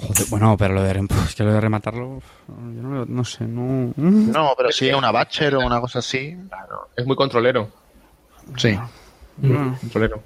[0.00, 3.44] Joder, bueno, pero lo de, rem- es que lo de rematarlo, yo no, no sé,
[3.44, 3.92] no...
[3.96, 6.36] No, pero si es una Batcher o una cosa así.
[6.48, 6.88] Claro.
[6.96, 7.68] Es muy controlero.
[8.56, 8.78] Sí.
[9.38, 9.76] No.
[9.80, 10.22] controlero.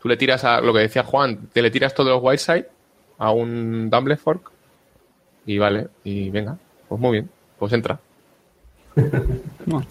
[0.00, 2.66] Tú le tiras a lo que decía Juan, te le tiras todos los Wildside
[3.18, 4.50] a un Dumble Fork
[5.46, 6.56] y vale, y venga,
[6.88, 7.98] pues muy bien, pues entra.
[9.66, 9.84] No.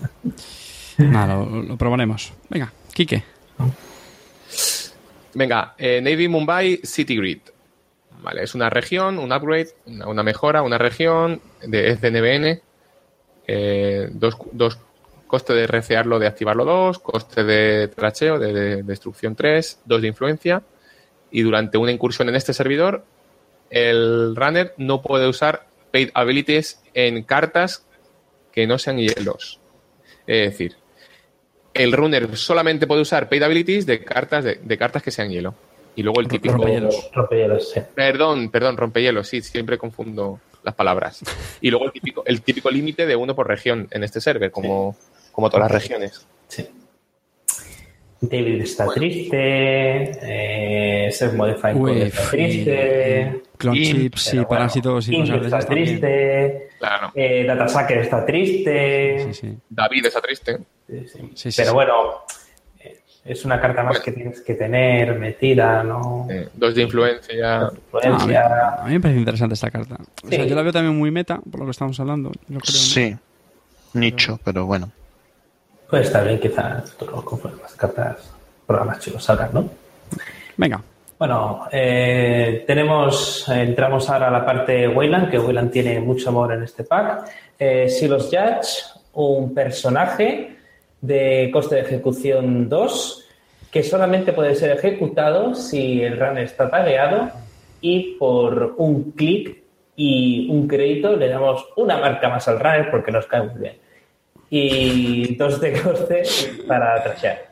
[0.98, 2.34] Nada, lo, lo probaremos.
[2.50, 3.24] Venga, Quique.
[5.34, 7.40] Venga, eh, Navy Mumbai City Grid.
[8.22, 12.00] Vale, es una región, un upgrade, una, mejora, una región, de, es
[13.48, 14.78] eh, dos, dos
[15.26, 20.08] coste de recearlo, de activarlo 2, coste de tracheo, de, de destrucción 3, 2 de
[20.08, 20.64] influencia.
[21.32, 23.06] Y durante una incursión en este servidor,
[23.70, 27.86] el runner no puede usar paid abilities en cartas
[28.52, 29.62] que no sean hielos.
[30.28, 30.76] Es decir,
[31.74, 35.54] el runner solamente puede usar paid abilities de cartas, de cartas que sean hielo.
[36.00, 36.54] Y luego el típico.
[36.56, 37.10] Rompehielos.
[37.14, 37.82] Rompehielos, sí.
[37.94, 41.20] Perdón, perdón, rompehielos, sí, siempre confundo las palabras.
[41.62, 44.96] Y luego el típico, el típico límite de uno por región en este server, como,
[45.34, 46.26] como todas las regiones.
[46.48, 46.66] Sí.
[48.22, 49.00] David está Bueno.
[49.02, 55.40] triste, eh, Self Modifying Uy, está triste, Clon Y- chips y bueno, parásitos y cosas
[55.42, 57.12] de está triste, Claro.
[57.16, 59.26] eh, Datasacker está triste.
[59.26, 59.58] Sí, sí.
[59.70, 60.58] David está triste.
[60.88, 61.20] Sí, sí.
[61.36, 61.74] Sí, sí, Pero sí.
[61.76, 61.94] bueno,
[63.30, 64.04] es una carta más Bueno.
[64.06, 66.28] que tienes que tener metida, ¿no?
[66.30, 67.60] eh, dos de influencia.
[67.60, 68.76] No, a, mí, Influencia.
[68.80, 69.98] a mí me parece interesante esta carta.
[70.24, 72.32] O sea, yo la veo también muy meta, por lo que estamos hablando.
[72.48, 72.62] Yo creo, ¿no?
[72.72, 73.16] Sí.
[73.94, 74.90] Nicho, pero bueno.
[75.90, 76.92] Puede estar bien, quizás,
[77.24, 78.32] conforme las cartas,
[78.68, 79.70] programas chicos salgan, ¿no?
[80.58, 80.82] Venga,
[81.18, 86.54] Bueno, eh, tenemos, entramos ahora a la parte de Wayland, que Wayland tiene mucho amor
[86.54, 87.30] en este pack.
[87.58, 88.84] Eh, Silos Judge,
[89.14, 90.59] un personaje
[91.02, 93.26] de coste de ejecución 2,
[93.72, 97.32] que solamente puede ser ejecutado si el runner está tagueado
[97.82, 99.64] y por un clic
[99.96, 103.78] y un crédito le damos una marca más al runner porque nos cae muy bien.
[104.50, 106.24] Y dos de coste
[106.68, 107.50] para trashear.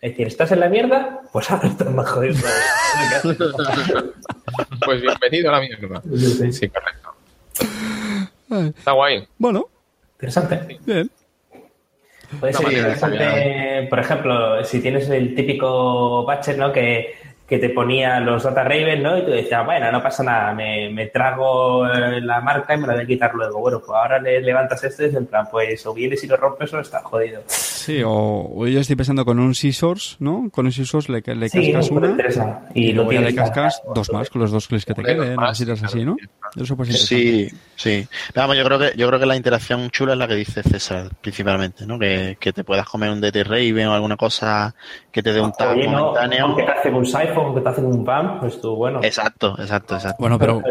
[0.00, 1.20] Es decir, ¿estás en la mierda?
[1.32, 2.34] Pues ahora estás más jodido.
[4.84, 6.02] Pues bienvenido a la mierda.
[6.16, 6.52] Sí.
[6.52, 7.14] Sí, correcto.
[8.76, 9.26] Está guay.
[9.38, 9.68] bueno,
[10.14, 10.78] Interesante.
[10.84, 11.10] bien.
[12.38, 16.72] Puede ser interesante, por ejemplo, si tienes el típico batcher, ¿no?
[16.72, 17.14] Que,
[17.50, 19.18] que te ponía los Data Raven, ¿no?
[19.18, 22.86] Y tú decías, bueno, no pasa nada, me, me trago eh, la marca y me
[22.86, 23.58] la voy a quitar luego.
[23.58, 26.36] Bueno, pues ahora le levantas este y es en plan, pues o vienes y lo
[26.36, 27.42] rompes o está jodido.
[27.46, 30.48] Sí, o, o yo estoy pensando con un Scissors, ¿no?
[30.52, 32.16] Con un Scissors le, le Sí, cascas una
[32.72, 35.34] y, Y, luego ya le cascas dos más con los dos clics que te queden,
[35.34, 36.16] más, cositas así, claro.
[36.56, 36.62] ¿no?
[36.62, 37.02] Eso pues.
[37.02, 38.06] Sí, sí.
[38.34, 41.08] Vamos, yo creo que yo creo que la interacción chula es la que dice César,
[41.20, 41.98] principalmente, ¿no?
[41.98, 44.74] Que, que te puedas comer un DT Raven o alguna cosa
[45.10, 46.44] que te dé un tag Oye, no, momentáneo.
[46.44, 47.06] aunque te hacen un
[47.40, 49.00] siphon, aunque te hacen un PAM, pues tú, bueno.
[49.02, 50.16] Exacto, exacto, exacto.
[50.20, 50.62] Bueno, pero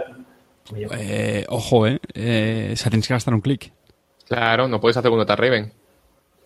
[0.74, 2.00] Oye, eh, ojo, ¿eh?
[2.14, 3.74] eh o sea, tienes que gastar un clic.
[4.28, 5.74] Claro, no puedes hacer un Data Raven.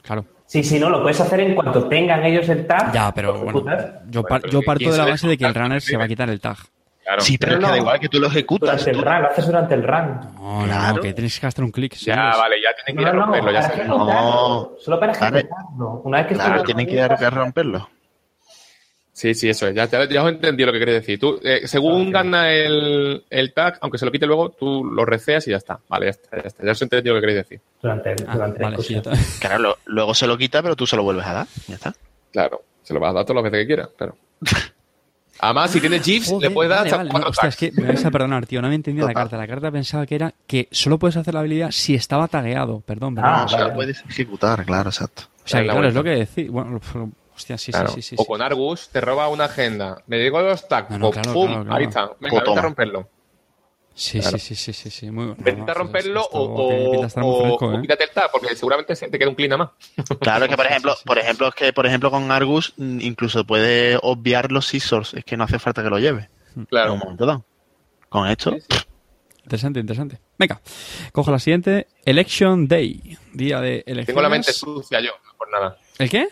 [0.02, 0.26] Claro.
[0.46, 2.94] Sí, sí, no, lo puedes hacer en cuanto tengan ellos el tag.
[2.94, 3.64] Ya, pero bueno,
[4.10, 6.04] yo, par- yo ¿quién parto de la base de que el runner un se va
[6.06, 6.58] a quitar el tag.
[7.04, 7.22] Claro.
[7.22, 8.70] Sí, pero, Pero es que da igual que tú lo ejecutas.
[8.86, 10.20] Durante el tú- run, lo haces durante el run.
[10.36, 10.96] No, no, Claro.
[10.96, 11.96] no, que tienes que gastar un clic.
[11.96, 13.84] Ya, vale, ya tienen que ir a no, romperlo, ya para.
[13.84, 14.72] No.
[14.80, 15.38] Solo para Claro.
[15.38, 16.02] ejecutarlo.
[16.06, 17.90] Una vez que Claro, tienen que, que romperlo.
[19.14, 19.76] Sí, sí, eso es.
[19.76, 21.20] Ya, ya, ya os entendí lo que quería decir.
[21.20, 25.48] Tú, eh, según gana el, el tag, aunque se lo quite luego, tú lo receas
[25.48, 25.80] y ya está.
[25.88, 26.66] Vale, ya está, ya está.
[26.66, 27.62] Ya os he entendido lo que queréis decir.
[27.82, 29.00] Durante, Ah, durante la vale, sí,
[29.40, 31.48] Claro, lo- luego se lo quita, pero tú se lo vuelves a dar.
[31.68, 31.94] Ya está.
[32.32, 34.18] Claro, se lo vas a dar todas las veces que quieras, claro.
[35.40, 37.10] Además, si tienes GIFs, Joder, le puedes dar vale, hasta vale.
[37.10, 38.62] cuatro No, hostia, es que me vais a perdonar, tío.
[38.62, 39.24] No había entendido la Total.
[39.30, 39.38] carta.
[39.38, 42.80] La carta pensaba que era que solo puedes hacer la habilidad si estaba tagueado.
[42.82, 43.32] Perdón, perdón.
[43.34, 43.74] Ah, o sea, vale.
[43.74, 45.24] puedes ejecutar, claro, exacto.
[45.44, 46.50] o sea, que, la claro, es lo que decís.
[46.50, 46.80] Bueno,
[47.36, 47.90] hostia, sí, Claro.
[47.90, 48.16] sí, sí, sí.
[48.18, 50.02] o con Argus, te roba una agenda.
[50.08, 50.90] Me digo los tags.
[50.92, 51.78] No, no, pum, claro, pum, claro, claro.
[51.80, 52.02] ahí está.
[52.02, 53.10] Venga, Pues vete a romperlo.
[53.96, 54.40] Sí, Claro.
[54.40, 55.12] sí, sí, sí, sí, sí.
[55.12, 56.72] Muy, no, Vete no, a romperlo o, o,
[57.76, 57.82] ¿eh?
[57.82, 60.18] quítate el tag, porque seguramente se te queda un clic nada más.
[60.20, 61.04] Claro, es que por ejemplo, sí, sí.
[61.06, 65.24] por ejemplo, es que por ejemplo con Argus mm, incluso puede obviar los scissors, es
[65.24, 66.94] que no hace falta que lo lleve en Claro.
[66.94, 67.46] un momento dado.
[68.10, 68.56] Con esto,
[69.44, 70.20] Interesante, interesante.
[70.40, 70.62] Venga,
[71.12, 71.88] cojo la siguiente.
[72.06, 73.18] Election Day.
[73.34, 74.06] Día de elecciones.
[74.08, 75.78] Tengo la mente sucia yo, por nada.
[76.00, 76.30] ¿El qué?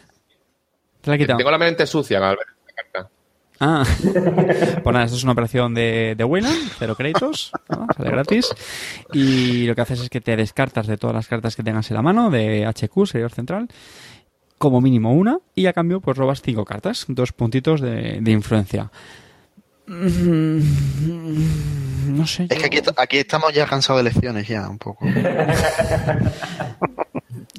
[1.02, 1.38] ¿Te la he quitado?
[1.38, 3.10] Tengo la mente sucia, carta.
[3.64, 7.86] Ah, pues nada, esto es una operación de, de Wayland, cero créditos, ¿no?
[7.96, 8.50] sale gratis.
[9.14, 11.96] Y lo que haces es que te descartas de todas las cartas que tengas en
[11.98, 13.68] la mano, de HQ, servidor central,
[14.58, 18.90] como mínimo una, y a cambio pues robas cinco cartas, dos puntitos de, de influencia.
[19.88, 20.60] Mm,
[22.18, 22.48] No sé.
[22.50, 25.06] es que aquí, aquí estamos ya cansados de elecciones ya, un poco.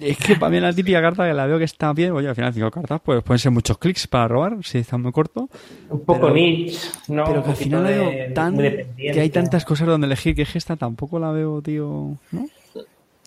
[0.00, 2.34] Es que para mí la típica carta que la veo que está bien, oye, al
[2.34, 5.48] final cinco cartas, pues pueden ser muchos clics para robar, si está muy corto.
[5.90, 6.78] Un poco Pero- niche,
[7.08, 7.24] ¿no?
[7.24, 8.56] Pero que al final la veo tan.
[8.56, 12.16] que hay tantas cosas donde elegir que es que esta tampoco la veo, tío.
[12.30, 12.46] ¿No?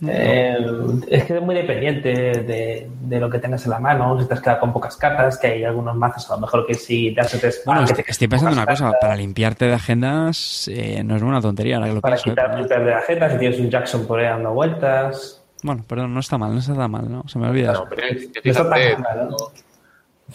[0.05, 0.57] Eh,
[1.07, 4.33] es que es muy dependiente de, de lo que tengas en la mano, si te
[4.33, 7.21] has quedado con pocas cartas, que hay algunos mazos a lo mejor que si te
[7.21, 11.21] haces tres Bueno, estoy, estoy pensando una cosa, para limpiarte de agendas eh, no es
[11.21, 12.29] una tontería ahora que lo Para pienso.
[12.29, 12.33] ¿eh?
[12.33, 15.41] quitar quitar de la agenda, si tienes un Jackson por ahí dando vueltas.
[15.65, 17.27] Bueno, perdón, no está mal, no está tan mal, ¿no?
[17.27, 17.73] Se me olvida.
[17.73, 19.37] No, pero es No está tan fíjate, mal, ¿no?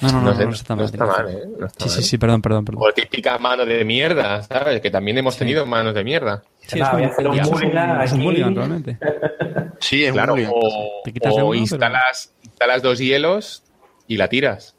[0.03, 0.91] No, no, no, no no, sé, no está no mal.
[0.93, 1.31] está.
[1.31, 1.49] ¿eh?
[1.59, 2.05] No está Sí, sí, mal.
[2.05, 2.83] sí, perdón, perdón, perdón.
[2.89, 4.81] O típica mano de mierda, ¿sabes?
[4.81, 6.43] Que también hemos tenido manos de mierda.
[6.67, 8.99] Sí, es voy a un, hacer un es un- es un mulligan, realmente.
[9.81, 10.53] Sí, es Claro, muy bien.
[10.55, 13.63] o, Te quitas o pero- instalas, instalas dos hielos
[14.07, 14.75] y la tiras.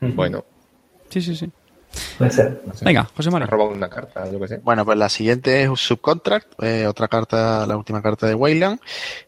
[0.00, 0.44] Bueno,
[1.10, 1.50] Sí, sí, sí.
[2.18, 2.62] Puede ser.
[2.66, 2.84] no sé.
[2.84, 3.46] Venga, José Mario.
[3.48, 4.58] roban una carta, yo qué sé.
[4.58, 8.80] Bueno, pues la siguiente es un Subcontract, eh, otra carta, la última carta de Wayland.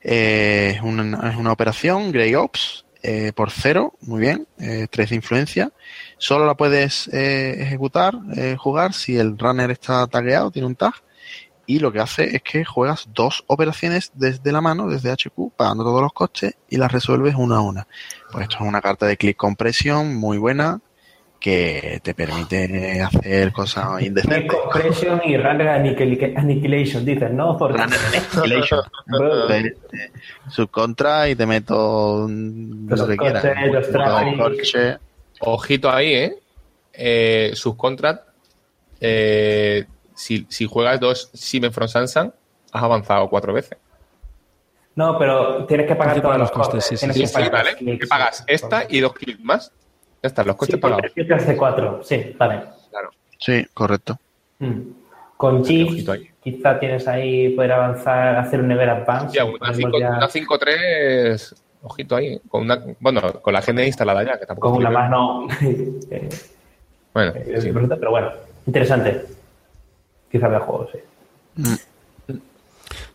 [0.03, 5.11] Eh, es, una, es una operación, Grey Ops, eh, por cero, muy bien, eh, tres
[5.11, 5.73] de influencia.
[6.17, 10.95] Solo la puedes eh, ejecutar, eh, jugar, si el runner está tagueado, tiene un tag.
[11.67, 15.85] Y lo que hace es que juegas dos operaciones desde la mano, desde HQ, pagando
[15.85, 17.87] todos los costes y las resuelves una a una.
[18.33, 20.81] Pues esto es una carta de click compression muy buena
[21.45, 24.51] que te permite hacer cosas indecentes.
[24.51, 27.59] Compression y Runner Annihil- Annihilation, dices, ¿no?
[27.59, 27.99] Porque- Runner
[28.35, 28.81] Annihilation.
[30.49, 33.45] Subcontra y te meto Los lo que quieras.
[33.67, 34.75] los.
[35.41, 36.39] Ojito ahí, ¿eh?
[36.95, 38.27] eh subcontract,
[39.03, 39.85] eh,
[40.15, 42.33] si, si juegas dos Simen from Sansan,
[42.73, 43.77] has avanzado cuatro veces.
[44.95, 46.85] No, pero tienes que pagar todos los costes, costes.
[46.87, 47.71] sí, sí, tienes Sí, que sí, pagar ¿vale?
[47.73, 49.71] los clics, Que pagas esta y dos clics más.
[50.25, 51.13] Ya están, los Sí, costes por pagados.
[52.09, 52.63] Sí, vale.
[52.91, 53.11] Claro.
[53.39, 54.19] Sí, correcto.
[54.59, 54.81] Mm.
[55.37, 55.63] Con.
[55.63, 56.09] GIF,
[56.43, 59.37] quizá tienes ahí poder avanzar, hacer un Never Advance.
[59.37, 62.41] Ya, una ponemos 5 ya una 5-3, ojito ahí.
[62.49, 64.71] Con una, bueno, con la agenda instalada ya, que tampoco.
[64.71, 65.47] con una mano.
[65.61, 66.29] eh,
[67.13, 67.71] Bueno, eh, sí.
[67.71, 68.31] pero bueno,
[68.67, 69.27] interesante.
[70.33, 70.99] Quizá vea juego, sí.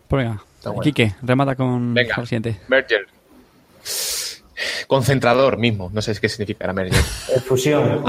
[0.08, 0.84] Pues venga, Está bueno.
[0.84, 2.18] Quique, remata con Venga.
[2.18, 2.60] la siguiente.
[2.68, 3.08] Merger.
[4.88, 5.90] Concentrador mismo.
[5.94, 7.00] No sé qué significa la merger.
[7.36, 8.04] Eh, fusión.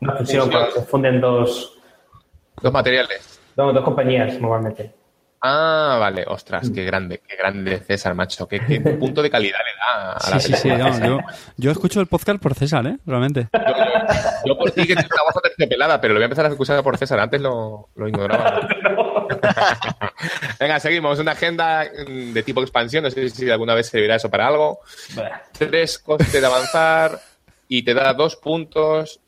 [0.00, 1.78] Una fusión cuando se funden dos,
[2.60, 3.40] Dos materiales.
[3.56, 4.92] dos, dos compañías normalmente.
[5.40, 8.48] Ah, vale, ostras, qué grande, qué grande César, macho.
[8.48, 10.68] Qué, qué punto de calidad le da a la Sí, sí, sí.
[10.68, 11.18] no, yo,
[11.56, 12.96] yo escucho el podcast por César, ¿eh?
[13.06, 13.48] Realmente.
[13.52, 13.84] Yo, yo-
[14.44, 16.82] yo por ti que tengo una voz terciopelada, pero lo voy a empezar a escuchar
[16.82, 17.20] por César.
[17.20, 18.68] Antes lo, lo ignoraba.
[20.60, 21.18] Venga, seguimos.
[21.18, 23.04] Una agenda mm, de tipo expansión.
[23.04, 24.80] No sé si alguna vez servirá eso para algo.
[25.52, 27.20] Tres costes de avanzar
[27.68, 29.20] y te da dos puntos.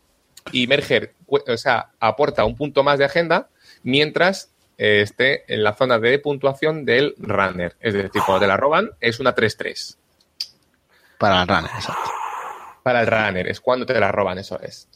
[0.53, 3.49] Y Merger, o sea, aporta un punto más de agenda
[3.83, 4.51] mientras
[4.83, 7.77] eh, esté en la zona de puntuación del runner.
[7.81, 9.97] Es decir, cuando te la roban, es una 3-3.
[11.19, 12.11] Para el runner, exacto.
[12.83, 14.89] Para el runner, es cuando te la roban, eso es.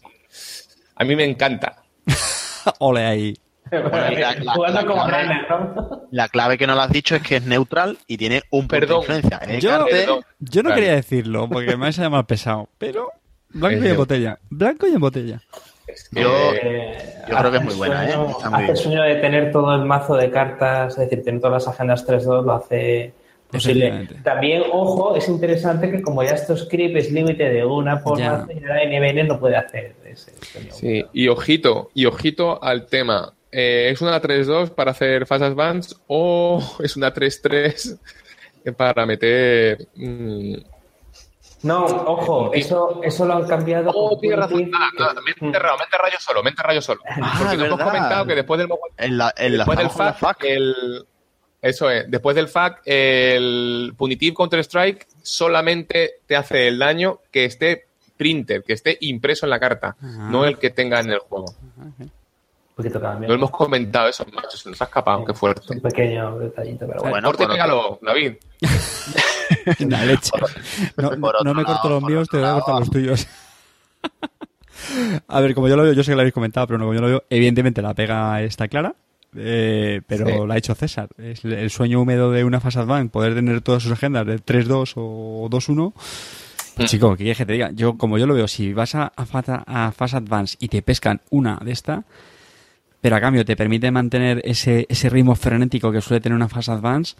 [0.96, 1.82] A mí me encanta.
[2.78, 3.36] Ole ahí.
[3.70, 6.06] Bueno, la- clave- runner, ¿no?
[6.10, 8.68] La clave que no lo has dicho es que es neutral y tiene un punto
[8.68, 9.04] Perdón.
[9.06, 9.58] de influencia.
[9.58, 10.24] Yo- Perdón.
[10.38, 10.80] Yo no Vale.
[10.80, 13.10] quería decirlo porque me vais a llamar pesado, pero
[13.50, 14.38] blanco Es y en botella.
[14.48, 15.42] Blanco y en botella.
[15.86, 16.96] Es que- Yo- Eh,
[17.28, 18.12] Yo creo que es muy buena, ¿eh?
[18.12, 21.24] sueño- Está muy hace el sueño de tener todo el mazo de cartas, es decir,
[21.24, 23.12] tener todas las agendas 3-2, lo hace
[23.50, 24.08] posible.
[24.24, 28.32] También, ojo, es interesante que como ya estos script es límite de una por Ya.
[28.32, 30.72] mazo, ya NBN no puede hacer ese sueño.
[30.72, 33.32] Sí, y ojito, y ojito al tema.
[33.52, 37.98] Eh, ¿Es una 3-2 para hacer Fast Advance o es una 3-3
[38.76, 39.86] para meter...
[39.94, 40.54] mm,
[41.64, 43.90] No, ojo, eso, eso lo han cambiado.
[43.94, 44.52] Oh, tienes razón.
[44.58, 46.82] Punitive, Nada, nada, me he enterrado, me he enterrado yo solo, me he enterrado yo
[46.82, 47.00] solo.
[47.20, 48.68] Ah, Porque nos hemos comentado que después del,
[48.98, 50.44] En la, en la, después del FAC, FAC.
[50.44, 51.06] el...
[51.62, 57.86] Eso es, después del FAC, el Punitive Counter-Strike solamente te hace el daño que esté
[58.18, 60.28] printer, que esté impreso en la carta, Ah.
[60.30, 61.46] no el que tenga en el juego.
[63.00, 63.28] Cambio.
[63.28, 65.62] No hemos comentado eso, macho, se nos ha escapado, qué fuerte.
[65.72, 67.10] Un pequeño detallito, pero bueno.
[67.10, 68.34] Bueno, Corte por pégalo, David.
[69.88, 70.30] La leche.
[70.96, 71.10] No,
[71.44, 73.26] no- me corto los míos, te voy a cortar los tuyos.
[75.28, 76.94] A ver, como yo lo veo, yo sé que lo habéis comentado, pero no, como
[76.94, 78.94] yo lo veo, evidentemente la pega está clara,
[79.36, 80.32] eh, pero Sí.
[80.46, 81.08] la ha hecho César.
[81.16, 84.92] Es el, sueño húmedo de una Fast Advance, poder tener todas sus agendas de 3-2
[84.96, 85.92] o 2-1.
[86.76, 86.84] Mm.
[86.84, 87.70] Chico, ¿qué quieres que te diga?
[87.72, 91.20] Yo, como yo lo veo, si vas a, a, a Fast Advance y te pescan
[91.30, 92.02] una de esta,
[93.00, 96.68] pero a cambio te permite mantener ese, ese ritmo frenético que suele tener una Fast
[96.68, 97.14] Advance,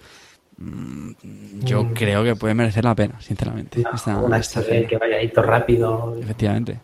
[0.56, 1.93] yo Mm.
[1.94, 3.82] creo que puede merecer la pena, sinceramente.
[3.94, 6.16] esta- una esta que vaya ahí todo rápido.
[6.20, 6.81] Efectivamente.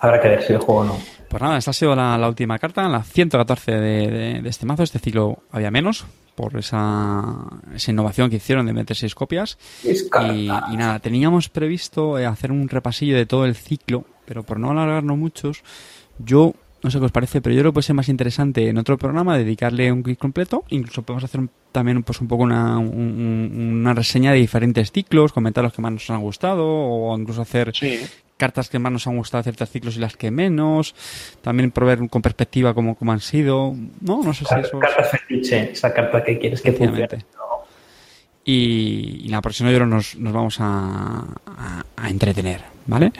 [0.00, 0.98] Habrá que ver si el juego o no.
[1.28, 4.66] Pues nada, esta ha sido la, la última carta, la 114 de, de- de este
[4.66, 4.82] mazo.
[4.82, 7.32] Este ciclo había menos por esa,
[7.74, 9.56] esa innovación que hicieron de meter seis copias.
[9.82, 14.58] Y, y nada, teníamos previsto eh, hacer un repasillo de todo el ciclo, pero por
[14.58, 15.62] no alargarnos muchos,
[16.18, 18.78] yo no sé qué os parece, pero yo creo que puede ser más interesante en
[18.78, 20.62] otro programa dedicarle un clic completo.
[20.68, 24.92] Incluso podemos hacer un- también pues un poco una, un- un- una reseña de diferentes
[24.92, 27.98] ciclos, comentar los que más nos han gustado, o incluso hacer Sí.
[28.36, 30.94] cartas que más nos han gustado de ciertos ciclos y las que menos.
[31.40, 33.74] También proveer con perspectiva cómo, cómo han sido.
[34.00, 34.78] No, no sé si eso.
[35.10, 37.08] fetiche, esa carta que quieres que funcione.
[38.44, 43.12] Y, y si no, yo nos, nos vamos a, a- a entretener, ¿vale?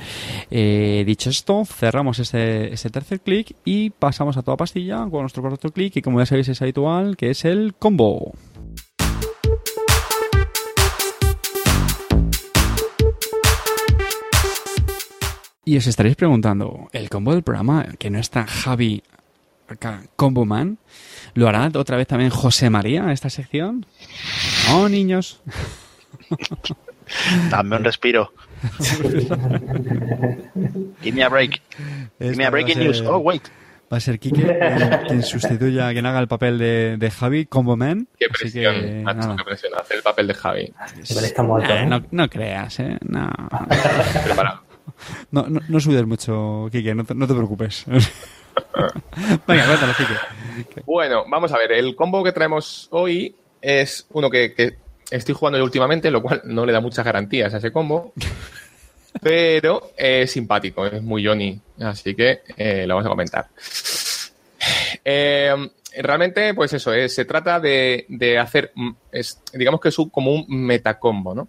[0.51, 5.43] Eh, dicho esto, cerramos este, este tercer clic y pasamos a toda pastilla con nuestro
[5.43, 8.33] cuarto clic, y como ya sabéis es habitual, que es el combo.
[15.67, 19.03] Y os estaréis preguntando, ¿el combo del programa, que no está Javi
[19.67, 20.77] acá, Combo Man,
[21.35, 23.87] lo hará otra vez también José María esta sección?
[24.69, 25.41] No, niños.
[27.51, 28.33] Dame un respiro.
[31.03, 31.61] Give me a break.
[32.19, 33.01] Give me a breaking ser- news.
[33.03, 33.43] Oh, wait.
[33.93, 37.77] Va a ser Quique quien, quien sustituya, quien haga el papel de, de Javi, Combo
[37.77, 38.09] Man.
[38.19, 39.05] Qué presión, que,
[39.37, 39.73] qué presión.
[39.79, 40.73] Hacer el papel de Javi.
[41.11, 41.87] Igual está muerto, Eh, ¿eh?
[41.87, 42.97] no, no creas, ¿eh?
[43.07, 43.31] No,
[44.25, 44.63] Preparado.
[45.31, 47.85] no, no, no sudes mucho, Quique, no te, no te preocupes.
[49.47, 50.83] Venga, cuéntalo, Quique.
[50.87, 51.73] Bueno, vamos a ver.
[51.73, 54.77] El combo que traemos hoy es uno que, que
[55.11, 58.13] estoy jugando yo últimamente, lo cual no le da muchas garantías a ese combo.
[59.23, 61.59] Pero es simpático, es muy Johnny.
[61.81, 63.47] Así que eh, lo vamos a comentar.
[65.05, 65.55] Eh,
[65.99, 70.11] realmente, pues eso, eh, se trata de, de hacer, mm, es, digamos que es un-
[70.11, 71.49] como un metacombo, ¿no?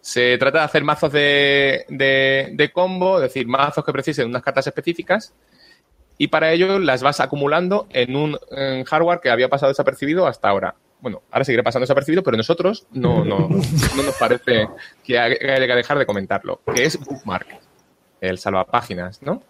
[0.00, 4.42] Se trata de hacer mazos de, de, de combo, es decir, mazos que precisen unas
[4.42, 5.32] cartas específicas
[6.18, 10.48] y para ello las vas acumulando en un en hardware que había pasado desapercibido hasta
[10.48, 10.74] ahora.
[11.00, 13.48] Bueno, ahora seguirá pasando desapercibido, pero nosotros no, no,
[13.96, 14.68] no nos parece
[15.04, 17.46] que haya que dejar de comentarlo, que es Bookmark,
[18.20, 19.42] el salvapáginas, ¿no?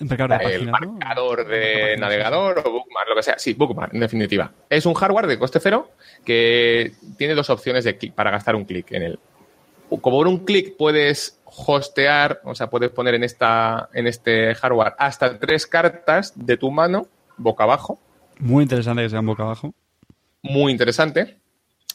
[0.00, 3.38] El marcador de navegador o Bookmark, lo que sea.
[3.38, 4.50] Sí, Bookmark, en definitiva.
[4.68, 5.90] Es un hardware de coste cero
[6.24, 9.18] que tiene dos opciones de clic para gastar un clic en él.
[9.88, 14.94] Como por un clic puedes hostear, o sea, puedes poner en, esta, en este hardware
[14.98, 17.06] hasta tres cartas de tu mano,
[17.36, 18.00] boca abajo,
[18.38, 19.74] Muy interesante que sean boca abajo.
[20.42, 21.38] muy interesante.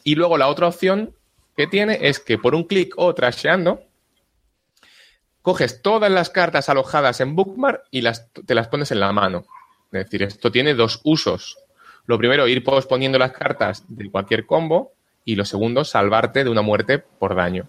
[0.04, 1.14] Y luego la otra opción
[1.58, 3.82] que tiene es que por un clic o trasheando,
[5.42, 9.46] coges todas las cartas alojadas en Bookmark y las, te las pones en la mano.
[9.92, 11.58] Es decir, esto tiene dos usos.
[12.06, 14.94] Lo primero, ir posponiendo las cartas de cualquier combo
[15.26, 17.68] y lo segundo, salvarte de una muerte por daño.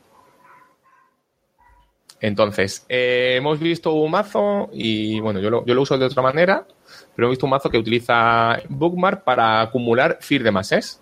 [2.20, 6.22] Entonces, eh, hemos visto un mazo y bueno, yo lo, yo lo uso de otra
[6.22, 6.66] manera,
[7.14, 11.00] pero he visto un mazo que utiliza Bookmark para acumular Fear de Masses,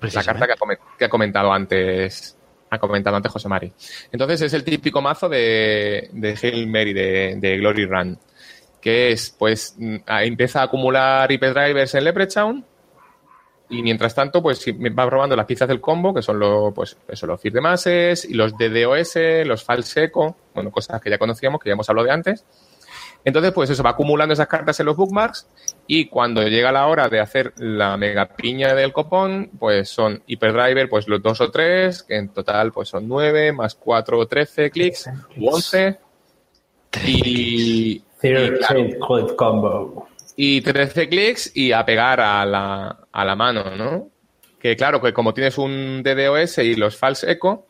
[0.00, 2.34] la carta que ha, comen- que ha comentado antes
[2.70, 3.72] ha comentado antes José Mari.
[4.12, 8.18] Entonces es el típico mazo de, de Hail Mary, de, de Glory Run,
[8.80, 12.64] que es, pues, mm, empieza a acumular IP drivers en Leprechaun
[13.70, 17.26] y mientras tanto, pues va probando las piezas del combo, que son lo, pues, eso,
[17.26, 21.60] los Fear de Masses y los DDoS, los False Echo, bueno, cosas que ya conocíamos,
[21.60, 22.44] que ya hemos hablado de antes.
[23.24, 25.46] Entonces, pues eso, va acumulando esas cartas en los bookmarks
[25.86, 30.88] y cuando llega la hora de hacer la mega piña del copón, pues son Hyperdriver,
[30.88, 34.70] pues los dos o tres, que en total pues son nueve, más cuatro o trece
[34.70, 35.98] clics, u once.
[37.04, 38.98] Y, Zero Trade
[39.36, 40.07] Combo.
[40.40, 44.08] Y 13 clics y a pegar a la, a la mano, ¿no?
[44.60, 47.66] Que claro, que como tienes un DDoS y los false echo,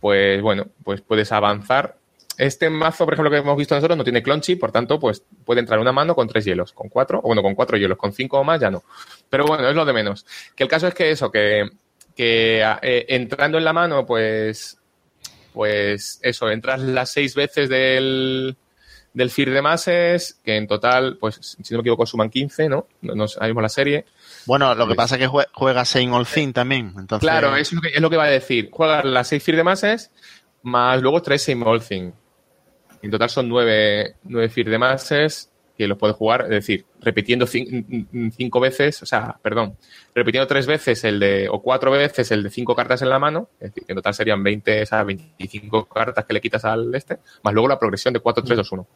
[0.00, 1.96] pues bueno, pues puedes avanzar.
[2.36, 5.60] Este mazo, por ejemplo, que hemos visto nosotros, no tiene clonchi, por tanto, pues puede
[5.60, 8.40] entrar una mano con tres hielos, con cuatro, o bueno, con cuatro hielos, con cinco
[8.40, 8.82] o más ya no.
[9.28, 10.26] Pero bueno, es lo de menos.
[10.56, 11.70] Que el caso es que eso, que,
[12.16, 14.76] que eh, entrando en la mano, pues,
[15.52, 18.56] pues eso, entras las seis veces del,
[19.12, 22.86] del FIR de Masses, que en total, pues, si no me equivoco, suman 15, ¿no?
[23.02, 24.04] No, no sabemos la serie.
[24.46, 26.92] Bueno, lo que Pues- pasa es que jue- juega Saint All Thing también.
[26.96, 28.68] Entonces, Claro, es lo que, es lo que va a decir.
[28.70, 30.10] Juegas las 6 Fear de Masses
[30.62, 32.12] más luego 3 Same All Thing.
[33.02, 35.49] En total son 9, nueve Fear de Masses
[35.80, 39.76] que los puedes jugar, es decir, repitiendo 5 veces, o sea, perdón,
[40.14, 43.48] repitiendo 3 veces el de, o 4 veces el de 5 cartas en la mano,
[43.58, 46.94] es decir, que en total serían 20, o sea, 25 cartas que le quitas al
[46.94, 48.86] este, más luego la progresión de 4, 3, 2, 1.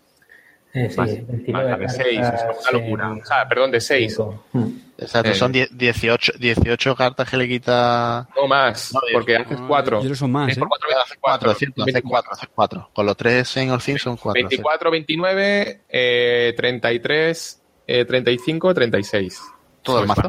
[0.76, 3.06] Eh, sí, Más, 29 más la de 6, es una locura.
[3.06, 4.12] en O sea, perdón, de 6.
[4.16, 4.44] cinco.
[4.52, 4.66] Mm.
[4.98, 8.28] exacto, eh, son die- 18, 18 cartas que le quita.
[8.36, 9.98] No más, No, porque haces 4.
[9.98, 10.60] Yo creo que son más, Es ¿eh?
[10.60, 12.90] por 4 Hace 4, es cierto, hace 4, hace 4.
[12.92, 14.32] Con los 3 Saint All son 4.
[14.34, 19.40] 24, 29, eh, 33, eh, 35, 36.
[19.82, 20.28] Todo el mazo.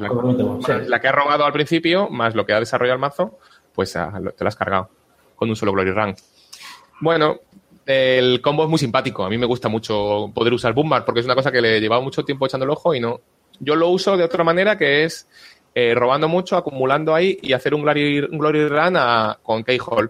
[0.68, 3.40] La, la que has robado al principio, más lo que ha desarrollado el mazo,
[3.74, 4.90] pues ah, te lo has cargado
[5.36, 6.18] con un solo Glory Rank.
[7.02, 7.40] Bueno,
[7.86, 9.24] el combo es muy simpático.
[9.26, 11.82] A mí me gusta mucho poder usar Boombar porque es una cosa que le he
[11.82, 13.22] llevado mucho tiempo echando el ojo y no.
[13.60, 15.28] Yo lo uso de otra manera que es
[15.74, 20.10] eh, robando mucho, acumulando ahí y hacer un Glory, un glory Run a- con Keyhole.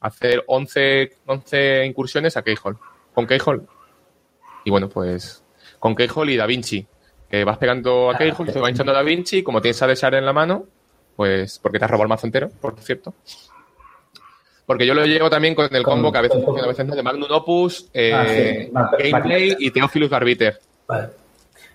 [0.00, 2.76] Hacer 11, 11 incursiones a Keyhole.
[3.14, 3.62] Con Keyhole.
[4.64, 5.42] Y bueno, pues
[5.78, 6.86] con Keyhole y Da Vinci.
[7.28, 10.24] Que vas pegando a Keyhole, te va hinchando Da Vinci, como tienes a Deshar en
[10.24, 10.64] la mano,
[11.16, 13.14] pues porque te has robado el mazo entero, por cierto.
[14.66, 16.96] Porque yo lo llevo también con el combo que a veces funciona, a veces no,
[16.96, 18.12] de Magnum Opus, eh,
[18.74, 19.10] Ah, sí.
[19.10, 20.58] Gameplay y Theophilus Arbiter.
[20.88, 21.08] Vale.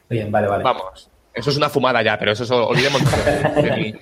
[0.10, 0.64] Bien, vale, vale.
[0.64, 3.02] Vamos, eso es una fumada ya, pero eso es, olvidemos
[3.56, 3.96] de mi,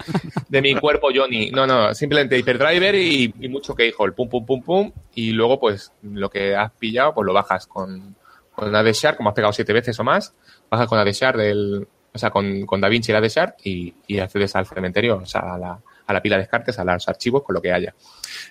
[0.48, 1.52] de mi cuerpo Johnny.
[1.52, 5.92] No, no, simplemente Hyperdriver y, y mucho Keyhole, pum, pum, pum, pum, y luego pues
[6.02, 8.16] lo que has pillado pues lo bajas con,
[8.56, 10.34] con la de Shard, como has pegado siete veces o más,
[10.72, 13.30] bajas con la de Shard del, o sea, con, con Da Vinci y la de
[13.30, 15.80] Shard y, y accedes al cementerio, o sea, a la,
[16.10, 17.94] a la pila de descartes, a los archivos, con lo que haya.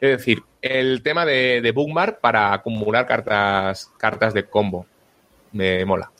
[0.01, 4.87] Es decir, el tema de, de Bookmark para acumular cartas, cartas de combo.
[5.53, 6.11] Me mola.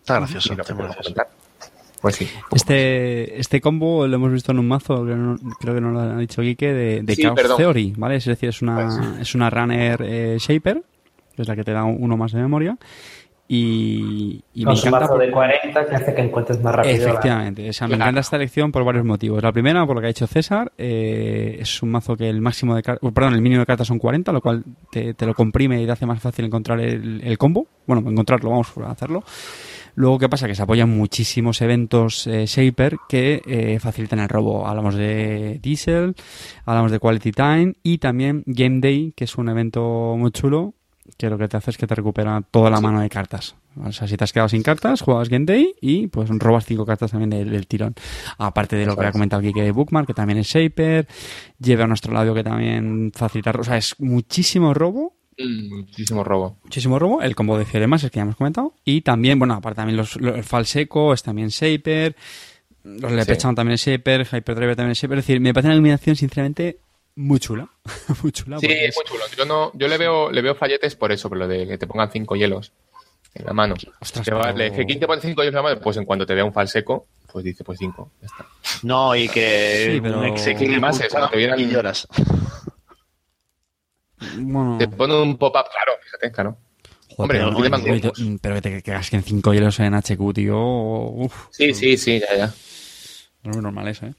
[0.00, 0.54] Está gracioso.
[2.00, 2.28] Pues sí.
[2.52, 6.00] Este, este combo lo hemos visto en un mazo, creo, no- creo que nos lo
[6.00, 7.56] ha dicho Quique, de, de Sí, Chaos perdón.
[7.58, 8.16] Theory, ¿vale?
[8.16, 8.74] Es decir, es una,
[9.14, 10.82] Pues es una runner eh, shaper,
[11.36, 12.76] que es la que te da uno más de memoria.
[13.54, 15.00] Y, y me Con su encanta.
[15.06, 16.96] mazo por- de 40 que hace que encuentres más rápido.
[16.96, 18.04] la- Efectivamente, o sea, me Claro.
[18.08, 19.42] encanta esta elección por varios motivos.
[19.42, 22.74] La primera, por lo que ha dicho César, eh, es un mazo que el máximo
[22.74, 25.82] de cartas, perdón, el mínimo de cartas son 40, lo cual te, te lo comprime
[25.82, 27.66] y te hace más fácil encontrar el, el combo.
[27.86, 29.22] Bueno, encontrarlo, vamos a hacerlo.
[29.96, 30.46] Luego, ¿qué pasa?
[30.46, 34.66] Que se apoyan muchísimos eventos eh, Shaper que eh, facilitan el robo.
[34.66, 36.14] Hablamos de Diesel,
[36.64, 40.72] hablamos de Quality Time y también Game Day, que es un evento muy chulo
[41.16, 43.54] que lo que te hace es que te recupera toda la mano de cartas.
[43.82, 46.84] O sea, si te has quedado sin cartas, juegas Game Day y pues robas cinco
[46.84, 47.94] cartas también del, del tirón.
[48.38, 51.06] Aparte de lo que ha comentado Kike de Bookmark, que también es Shaper,
[51.58, 53.52] lleva a nuestro lado que también facilita...
[53.58, 56.58] O sea, es muchísimo robo Mm, muchísimo robo.
[56.62, 59.76] muchísimo robo, el combo de Fieremas, es que ya hemos comentado, y también, bueno, aparte
[59.76, 62.14] también los, los- el Falseco es también Shaper,
[62.84, 66.16] los Lepechan también es Shaper, Hyperdriver también es Shaper, es decir, me parece una eliminación
[66.16, 66.80] sinceramente
[67.16, 67.68] muy chula,
[68.22, 68.58] muy chula.
[68.58, 69.24] Sí, es muy chulo.
[69.36, 71.86] Yo, no, yo le, veo, le veo falletes por eso, por lo de que te
[71.86, 72.72] pongan cinco hielos
[73.34, 73.74] en la mano.
[74.00, 75.80] Ostras, pero- le dije, ¿quién te pone cinco hielos en la mano?
[75.80, 78.10] Pues en cuanto te vea un falseco, pues dice, pues cinco.
[78.20, 78.46] Ya está.
[78.82, 82.06] No, y que Sí, pero- un Más eso, no te vieran- y lloras.
[84.36, 86.56] Bueno, Te pone un pop-up, claro, fíjate, claro.
[87.16, 88.12] Hombre, pero, no pero-
[88.54, 92.46] que te que casquen cinco hielos en HQ, tío, uff, Sí, sí, sí, ya, ya.
[93.42, 94.14] no es muy normal eso, ¿eh?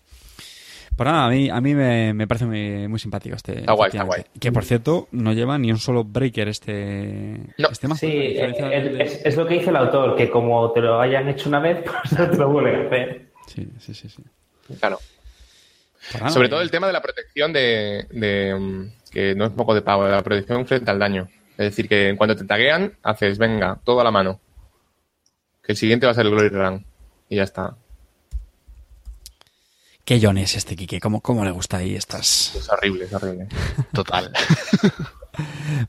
[0.96, 3.60] Pues nada, a mí, a mí me, me parece muy, muy simpático este.
[3.60, 4.40] Está guay, está efectivamente.
[4.40, 7.70] Que por cierto, no lleva ni un solo breaker este, No.
[7.70, 8.00] este mazo.
[8.02, 11.50] Sí, eh, es, es lo que dice el autor, que como te lo hayan hecho
[11.50, 13.26] una vez, pues no te lo vuelven a hacer.
[13.48, 14.10] Sí, sí, sí.
[14.10, 14.24] sí.
[14.80, 15.00] Claro.
[16.12, 19.52] Pues nada, Sobre eh, todo el tema de la protección de, de, que no es
[19.52, 21.28] poco de pago, de la protección frente al daño.
[21.52, 24.40] Es decir, que en cuanto te taguean, haces, venga, todo a la mano.
[25.64, 26.86] Que el siguiente va a ser el Glory Run.
[27.30, 27.78] Y ya está.
[30.06, 31.00] ¿Qué John es este Quique?
[31.00, 32.56] ¿Cómo, cómo le gusta ahí estas...?
[32.56, 33.48] Es horrible, es horrible.
[33.94, 34.32] Total.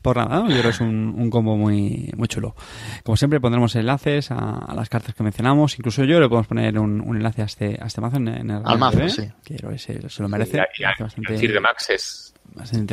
[0.00, 0.42] Por nada, ¿no?
[0.48, 2.54] yo creo que es un, un combo muy, muy chulo.
[3.02, 5.78] Como siempre pondremos enlaces a, a las cartas que mencionamos.
[5.78, 8.50] Incluso yo le podemos poner un, un enlace a este, a este mazo en, en
[8.50, 9.28] el Al mazo, RGB, sí.
[9.44, 10.56] que creo que se, se lo merece.
[10.78, 12.33] Y, y, Hace y bastante- el Max es.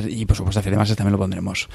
[0.08, 1.70] Y por supuesto, además también lo pondremos.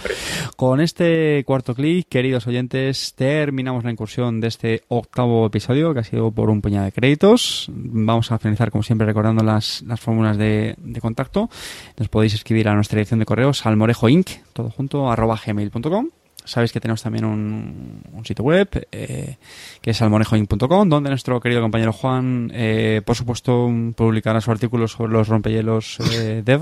[0.56, 6.04] Con este cuarto clic, queridos oyentes, terminamos la incursión de este octavo episodio, que ha
[6.04, 7.70] sido por un puñado de créditos.
[7.72, 11.48] Vamos a finalizar, como siempre, recordando las, las fórmulas de, de contacto.
[11.96, 16.08] Nos podéis escribir a nuestra dirección de correo salmorejoinc, todo junto, arroba gmail.com.
[16.46, 19.36] Sabéis que tenemos también un, un sitio web eh,
[19.80, 25.12] que es salmorejoinc.com, donde nuestro querido compañero Juan, eh, por supuesto, publicará su artículo sobre
[25.12, 26.56] los rompehielos eh, de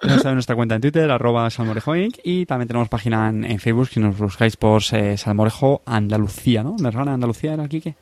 [0.01, 3.87] Tenemos también nuestra cuenta en Twitter, arroba salmorejoinc, y también tenemos página en, en Facebook,
[3.89, 6.75] si nos buscáis por eh, Salmorejo Andalucía, ¿no?
[6.79, 7.95] ¿Me regala Andalucía era Quique?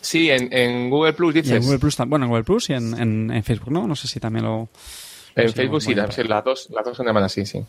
[0.00, 1.64] Sí, en, en Google Plus Y en dices.
[1.64, 3.86] Google Plus, bueno, en Google Plus y en, en- en Facebook, ¿no?
[3.86, 4.68] No sé si también lo...
[5.34, 7.64] En Sí, Facebook sí, sí, las dos, las dos son llamadas así, sí.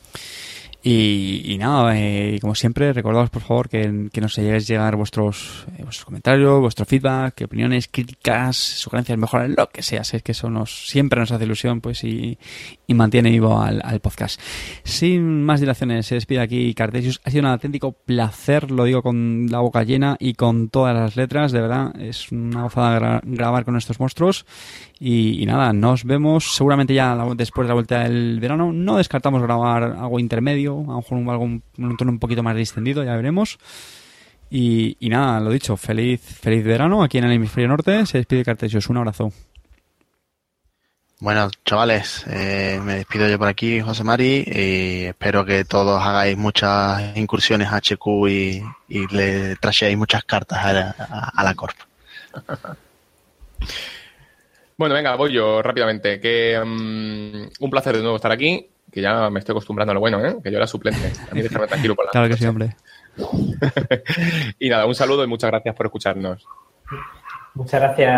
[0.81, 5.65] Y, y nada, eh, como siempre, recordaos por favor que, que nos lleguéis llegar vuestros,
[5.77, 10.06] eh, vuestros comentarios, vuestro feedback, opiniones, críticas, sugerencias, mejoras, lo que sea.
[10.06, 12.38] Si es que eso nos, siempre nos hace ilusión pues y,
[12.90, 14.41] y mantiene vivo al, podcast.
[14.84, 17.22] Sin más dilaciones, se despide aquí Cartesius.
[17.24, 21.16] Ha sido un auténtico placer, lo digo con la boca llena y con todas las
[21.16, 21.52] letras.
[21.52, 24.48] De verdad, es una gozada gra- grabar con estos monstruos.
[24.99, 28.74] Y, nada, nos vemos seguramente ya después de la vuelta del verano.
[28.74, 31.64] No descartamos grabar algo intermedio, a lo mejor un, algo, un,
[31.95, 33.60] tono un poquito más distendido, ya veremos.
[34.49, 38.03] Y, y nada, lo dicho, feliz, feliz verano aquí en el hemisferio norte.
[38.07, 39.32] Se despide Cartesius, un abrazo.
[41.22, 46.38] Bueno, chavales, eh, me despido yo por aquí, José Mari, y espero que todos hagáis
[46.38, 51.54] muchas incursiones a HQ y, y le trasheáis muchas cartas a la, a- a la
[51.56, 51.76] Corp.
[54.78, 56.22] Bueno, venga, voy yo rápidamente.
[56.22, 58.68] Que mm, un placer de nuevo estar aquí.
[58.91, 60.38] Que ya me estoy acostumbrando a lo bueno, ¿eh?
[60.44, 61.12] Que yo era suplente.
[61.30, 62.44] A mí déjame tranquilo por la Claro que noche.
[62.44, 62.76] sí, hombre.
[64.60, 66.48] Y nada, un saludo y muchas gracias por escucharnos.
[67.56, 68.14] Muchas gracias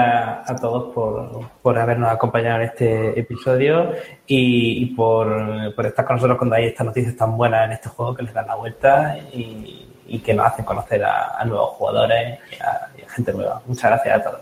[0.49, 3.93] a todos por, por habernos acompañado en este episodio
[4.27, 7.89] y, y por, por estar con nosotros cuando hay estas noticias tan buenas en este
[7.89, 11.69] juego que les dan la vuelta y, y que nos hacen conocer a, a nuevos
[11.71, 13.61] jugadores y a, y a gente nueva.
[13.65, 14.41] Muchas gracias a todos.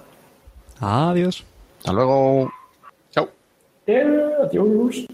[0.82, 1.46] Adiós.
[1.80, 2.52] Hasta luego.
[3.12, 3.30] Chao.
[3.88, 5.06] Adiós.